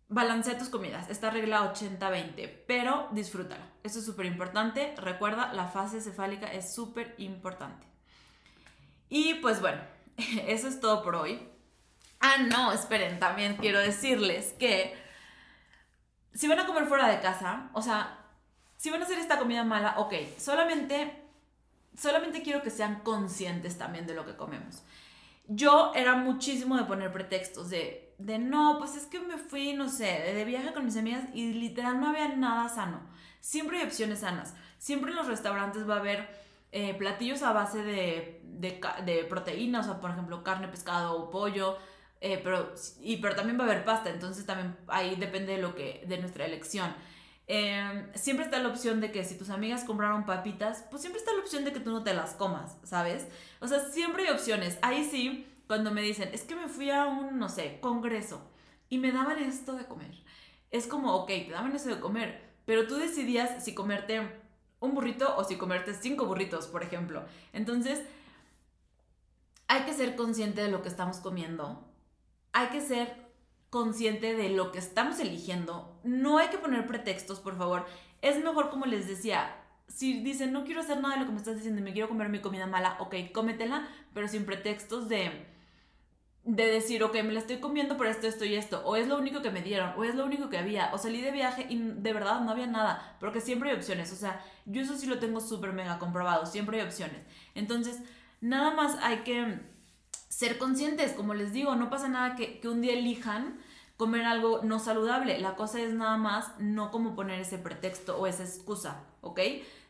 Balancea 0.10 0.58
tus 0.58 0.70
comidas, 0.70 1.10
esta 1.10 1.30
regla 1.30 1.74
80-20, 1.74 2.64
pero 2.66 3.10
disfrútalo. 3.12 3.64
Eso 3.84 4.00
es 4.00 4.06
súper 4.06 4.26
importante. 4.26 4.96
Recuerda, 4.96 5.52
la 5.52 5.68
fase 5.68 6.00
cefálica 6.00 6.48
es 6.48 6.74
súper 6.74 7.14
importante. 7.18 7.86
Y 9.10 9.34
pues 9.36 9.60
bueno, 9.60 9.82
eso 10.48 10.70
es 10.70 10.80
todo 10.80 11.04
por 11.04 11.16
hoy. 11.16 11.50
Ah, 12.22 12.38
no, 12.38 12.72
esperen, 12.72 13.20
también 13.20 13.58
quiero 13.58 13.80
decirles 13.80 14.54
que 14.58 14.98
si 16.34 16.48
van 16.48 16.60
a 16.60 16.66
comer 16.66 16.86
fuera 16.86 17.10
de 17.10 17.20
casa, 17.20 17.70
o 17.74 17.82
sea, 17.82 18.16
si 18.88 18.92
van 18.92 19.02
a 19.02 19.04
hacer 19.04 19.20
esta 19.20 19.38
comida 19.38 19.66
mala, 19.66 19.96
ok, 19.98 20.14
solamente, 20.38 21.12
solamente 21.94 22.42
quiero 22.42 22.62
que 22.62 22.70
sean 22.70 23.02
conscientes 23.02 23.78
también 23.78 24.08
de 24.08 24.14
lo 24.14 24.26
que 24.26 24.38
comemos. 24.38 24.82
Yo 25.50 25.92
era 25.94 26.16
muchísimo 26.16 26.78
de 26.78 26.86
poner 26.86 27.12
pretextos 27.12 27.70
de 27.70 28.08
de 28.18 28.40
no, 28.40 28.78
pues 28.80 28.96
es 28.96 29.06
que 29.06 29.20
me 29.20 29.38
fui, 29.38 29.74
no 29.74 29.90
sé, 29.90 30.06
de 30.06 30.46
viaje 30.46 30.74
con 30.74 30.86
mis 30.86 30.96
amigas 30.98 31.26
y 31.34 31.54
literal 31.54 32.00
no 32.00 32.08
había 32.08 32.30
nada 32.30 32.70
sano. 32.70 33.02
Siempre 33.42 33.80
hay 33.80 33.86
opciones 33.86 34.20
sanas. 34.20 34.56
Siempre 34.78 35.12
en 35.12 35.18
los 35.18 35.28
restaurantes 35.28 35.88
va 35.88 35.96
a 35.96 36.00
haber 36.00 36.30
eh, 36.72 36.94
platillos 36.94 37.44
a 37.44 37.52
base 37.52 37.84
de, 37.84 38.42
de, 38.44 38.82
de 39.06 39.24
proteínas, 39.26 39.86
o 39.88 39.92
sea, 39.92 40.02
por 40.02 40.12
ejemplo, 40.12 40.44
carne, 40.44 40.70
pescado 40.70 41.16
o 41.16 41.30
pollo. 41.30 41.78
Eh, 42.22 42.40
pero, 42.42 42.74
y, 43.02 43.18
pero 43.18 43.36
también 43.36 43.60
va 43.60 43.66
a 43.66 43.68
haber 43.68 43.86
pasta, 43.86 44.10
entonces 44.10 44.46
también 44.46 44.76
ahí 44.88 45.16
depende 45.18 45.52
de, 45.52 45.62
lo 45.62 45.76
que, 45.76 46.04
de 46.08 46.18
nuestra 46.18 46.46
elección. 46.46 46.96
Em, 47.50 48.14
siempre 48.14 48.43
está 48.43 48.60
la 48.60 48.68
opción 48.68 49.00
de 49.00 49.12
que 49.12 49.24
si 49.24 49.38
tus 49.38 49.50
amigas 49.50 49.86
compraron 49.86 50.26
papitas, 50.26 50.86
pues 50.89 51.02
siempre 51.02 51.20
está 51.20 51.32
la 51.34 51.39
opción 51.39 51.64
de 51.64 51.72
que 51.72 51.80
tú 51.80 51.91
no 51.91 52.04
te 52.04 52.14
las 52.14 52.34
comas, 52.34 52.78
¿sabes? 52.84 53.28
O 53.62 53.68
sea, 53.68 53.80
siempre 53.80 54.24
hay 54.24 54.34
opciones. 54.34 54.78
Ahí 54.82 55.08
sí, 55.10 55.48
cuando 55.66 55.91
me 55.91 56.02
dicen, 56.02 56.30
es 56.34 56.43
que 56.43 56.56
me 56.56 56.68
fui 56.68 56.89
a 56.91 57.06
un, 57.06 57.39
no 57.39 57.48
sé, 57.48 57.80
congreso 57.80 58.41
y 58.89 58.98
me 58.98 59.14
daban 59.14 59.39
esto 59.39 59.74
de 59.74 59.86
comer. 59.86 60.12
Es 60.72 60.88
como, 60.88 61.16
ok, 61.16 61.28
te 61.28 61.52
daban 61.52 61.74
esto 61.74 61.89
de 61.89 62.02
comer, 62.02 62.41
pero 62.66 62.86
tú 62.86 62.95
decidías 62.95 63.64
si 63.64 63.74
comerte 63.74 64.22
un 64.80 64.93
burrito 64.93 65.36
o 65.38 65.43
si 65.45 65.56
comerte 65.56 65.93
cinco 65.93 66.26
burritos, 66.26 66.68
por 66.68 66.84
ejemplo. 66.84 67.24
Entonces, 67.54 68.02
hay 69.70 69.84
que 69.84 69.93
ser 69.93 70.18
consciente 70.18 70.62
de 70.62 70.72
lo 70.72 70.82
que 70.82 70.89
estamos 70.89 71.18
comiendo. 71.18 71.86
Hay 72.52 72.68
que 72.68 72.82
ser 72.82 73.27
consciente 73.70 74.36
de 74.36 74.49
lo 74.49 74.72
que 74.72 74.80
estamos 74.80 75.20
eligiendo. 75.20 75.99
No 76.03 76.38
hay 76.38 76.47
que 76.49 76.57
poner 76.57 76.88
pretextos, 76.88 77.39
por 77.39 77.57
favor. 77.57 77.86
Es 78.22 78.43
mejor, 78.43 78.70
como 78.70 78.86
les 78.86 79.07
decía, 79.07 79.55
si 79.88 80.22
dicen, 80.22 80.51
no 80.51 80.63
quiero 80.63 80.82
hacer 80.82 80.99
nada 81.01 81.15
de 81.15 81.22
lo 81.22 81.26
que 81.26 81.32
me 81.32 81.38
estás 81.38 81.55
diciendo 81.55 81.82
me 81.82 81.93
quiero 81.93 82.09
comer 82.09 82.30
mi 82.30 82.39
comida 82.41 82.68
mala, 82.68 82.97
ok, 82.99 83.15
cómetela, 83.34 83.88
pero 84.13 84.28
sin 84.28 84.45
pretextos 84.45 85.09
de 85.09 85.47
de 86.47 86.65
decir, 86.65 87.03
ok, 87.03 87.13
me 87.24 87.34
la 87.34 87.41
estoy 87.41 87.57
comiendo 87.57 87.97
por 87.97 88.07
esto, 88.07 88.26
esto 88.26 88.45
y 88.45 88.55
esto, 88.55 88.82
o 88.86 88.95
es 88.95 89.05
lo 89.09 89.18
único 89.18 89.41
que 89.41 89.51
me 89.51 89.61
dieron, 89.61 89.91
o 89.97 90.05
es 90.05 90.15
lo 90.15 90.26
único 90.26 90.49
que 90.49 90.57
había, 90.57 90.93
o 90.93 90.97
salí 90.97 91.20
de 91.20 91.32
viaje 91.32 91.68
y 91.70 91.78
de 91.78 92.13
verdad 92.13 92.39
no 92.39 92.51
había 92.51 92.68
nada, 92.68 93.18
porque 93.20 93.41
siempre 93.41 93.70
hay 93.70 93.76
opciones, 93.76 94.13
o 94.13 94.15
sea, 94.15 94.41
yo 94.65 94.82
eso 94.82 94.95
sí 94.95 95.07
lo 95.07 95.20
tengo 95.20 95.41
súper 95.41 95.74
mega 95.74 95.99
comprobado, 95.99 96.45
siempre 96.45 96.80
hay 96.80 96.88
opciones. 96.88 97.20
Entonces, 97.53 98.01
nada 98.39 98.72
más 98.72 98.97
hay 99.01 99.18
que 99.20 99.59
ser 100.30 100.58
conscientes, 100.58 101.14
como 101.14 101.34
les 101.34 101.54
digo, 101.54 101.76
no 101.76 101.90
pasa 101.90 102.08
nada 102.10 102.36
que, 102.36 102.60
que 102.60 102.68
un 102.70 102.82
día 102.82 102.94
elijan 102.94 103.60
comer 103.98 104.26
algo 104.26 104.62
no 104.64 104.80
saludable. 104.80 105.40
La 105.40 105.56
cosa 105.56 105.82
es 105.82 105.94
nada 105.94 106.18
más 106.18 106.52
no 106.60 106.92
como 106.92 107.16
poner 107.16 107.42
ese 107.42 107.58
pretexto 107.58 108.18
o 108.18 108.28
esa 108.28 108.44
excusa, 108.44 109.04
¿ok? 109.22 109.40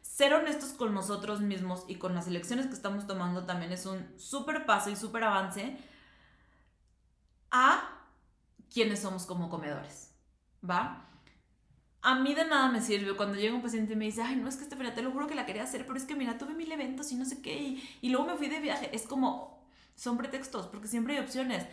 Ser 0.01 0.33
honestos 0.33 0.69
con 0.71 0.93
nosotros 0.93 1.41
mismos 1.41 1.83
y 1.87 1.95
con 1.95 2.15
las 2.15 2.27
elecciones 2.27 2.67
que 2.67 2.73
estamos 2.73 3.05
tomando 3.05 3.45
también 3.45 3.71
es 3.73 3.85
un 3.85 4.07
súper 4.17 4.65
paso 4.65 4.89
y 4.89 4.95
súper 4.95 5.25
avance 5.25 5.77
a 7.51 8.05
quienes 8.73 8.99
somos 8.99 9.25
como 9.25 9.49
comedores, 9.49 10.15
¿va? 10.67 11.03
A 12.01 12.15
mí 12.15 12.33
de 12.33 12.45
nada 12.45 12.69
me 12.69 12.79
sirve 12.79 13.17
cuando 13.17 13.37
llega 13.37 13.55
un 13.55 13.61
paciente 13.61 13.93
y 13.93 13.95
me 13.97 14.05
dice, 14.05 14.21
ay, 14.21 14.37
no, 14.37 14.47
es 14.47 14.55
que 14.55 14.63
Estefania, 14.63 14.93
te 14.93 15.01
lo 15.01 15.11
juro 15.11 15.27
que 15.27 15.35
la 15.35 15.45
quería 15.45 15.63
hacer, 15.63 15.85
pero 15.85 15.97
es 15.97 16.05
que 16.05 16.15
mira, 16.15 16.37
tuve 16.37 16.53
mil 16.53 16.71
eventos 16.71 17.11
y 17.11 17.15
no 17.15 17.25
sé 17.25 17.41
qué, 17.41 17.57
y, 17.57 17.89
y 18.01 18.09
luego 18.09 18.27
me 18.27 18.35
fui 18.35 18.47
de 18.47 18.61
viaje. 18.61 18.89
Es 18.93 19.03
como, 19.07 19.56
son 19.97 20.17
pretextos, 20.17 20.67
porque 20.67 20.87
siempre 20.87 21.17
hay 21.17 21.23
opciones. 21.23 21.67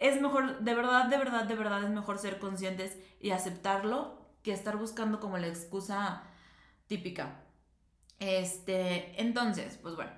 Es 0.00 0.20
mejor, 0.20 0.60
de 0.60 0.74
verdad, 0.74 1.04
de 1.04 1.18
verdad, 1.18 1.44
de 1.44 1.54
verdad, 1.54 1.84
es 1.84 1.90
mejor 1.90 2.18
ser 2.18 2.38
conscientes 2.38 2.96
y 3.20 3.30
aceptarlo 3.30 4.18
que 4.42 4.52
estar 4.52 4.76
buscando 4.76 5.20
como 5.20 5.36
la 5.36 5.46
excusa 5.46 6.22
típica. 6.86 7.44
Este, 8.18 9.20
entonces, 9.20 9.78
pues 9.80 9.94
bueno, 9.94 10.10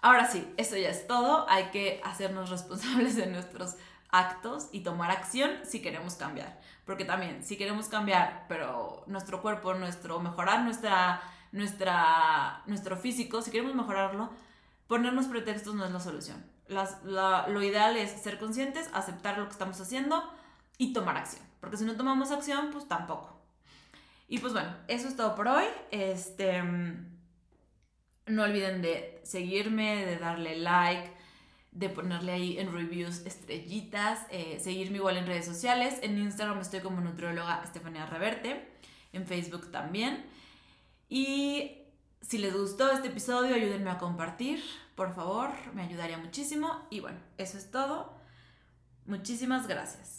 ahora 0.00 0.26
sí, 0.26 0.46
eso 0.56 0.76
ya 0.76 0.88
es 0.88 1.06
todo. 1.08 1.48
Hay 1.50 1.70
que 1.70 2.00
hacernos 2.04 2.48
responsables 2.56 3.16
de 3.16 3.26
nuestros 3.26 3.74
actos 4.10 4.68
y 4.72 4.80
tomar 4.80 5.10
acción 5.10 5.50
si 5.64 5.82
queremos 5.82 6.14
cambiar. 6.14 6.60
Porque 6.86 7.04
también, 7.04 7.42
si 7.44 7.56
queremos 7.56 7.88
cambiar, 7.88 8.46
pero 8.48 9.02
nuestro 9.08 9.42
cuerpo, 9.42 9.74
nuestro, 9.74 10.20
mejorar 10.20 10.62
nuestra, 10.62 11.20
nuestra, 11.50 12.62
nuestro 12.66 12.96
físico, 12.96 13.42
si 13.42 13.50
queremos 13.50 13.74
mejorarlo, 13.74 14.30
ponernos 14.86 15.26
pretextos 15.26 15.74
no 15.74 15.84
es 15.84 15.90
la 15.90 16.00
solución. 16.00 16.57
Lo 16.68 17.62
ideal 17.62 17.96
es 17.96 18.10
ser 18.10 18.38
conscientes, 18.38 18.88
aceptar 18.92 19.38
lo 19.38 19.46
que 19.46 19.52
estamos 19.52 19.80
haciendo 19.80 20.22
y 20.76 20.92
tomar 20.92 21.16
acción. 21.16 21.42
Porque 21.60 21.76
si 21.76 21.84
no 21.84 21.96
tomamos 21.96 22.30
acción, 22.30 22.70
pues 22.70 22.86
tampoco. 22.86 23.38
Y 24.28 24.38
pues 24.38 24.52
bueno, 24.52 24.74
eso 24.86 25.08
es 25.08 25.16
todo 25.16 25.34
por 25.34 25.48
hoy. 25.48 25.64
Este, 25.90 26.62
no 28.26 28.42
olviden 28.42 28.82
de 28.82 29.20
seguirme, 29.24 30.04
de 30.04 30.18
darle 30.18 30.56
like, 30.58 31.10
de 31.72 31.88
ponerle 31.88 32.32
ahí 32.32 32.58
en 32.58 32.72
reviews 32.72 33.24
estrellitas, 33.26 34.26
eh, 34.30 34.58
seguirme 34.60 34.98
igual 34.98 35.16
en 35.16 35.26
redes 35.26 35.46
sociales. 35.46 35.98
En 36.02 36.18
Instagram 36.18 36.60
estoy 36.60 36.80
como 36.80 37.00
nutrióloga 37.00 37.62
Estefanía 37.64 38.06
Reverte, 38.06 38.68
en 39.12 39.26
Facebook 39.26 39.70
también. 39.70 40.24
Y 41.08 41.78
si 42.20 42.38
les 42.38 42.54
gustó 42.54 42.90
este 42.90 43.08
episodio, 43.08 43.54
ayúdenme 43.54 43.90
a 43.90 43.98
compartir, 43.98 44.62
por 44.98 45.14
favor, 45.14 45.50
me 45.74 45.82
ayudaría 45.82 46.18
muchísimo. 46.18 46.84
Y 46.90 46.98
bueno, 46.98 47.20
eso 47.38 47.56
es 47.56 47.70
todo. 47.70 48.12
Muchísimas 49.06 49.68
gracias. 49.68 50.17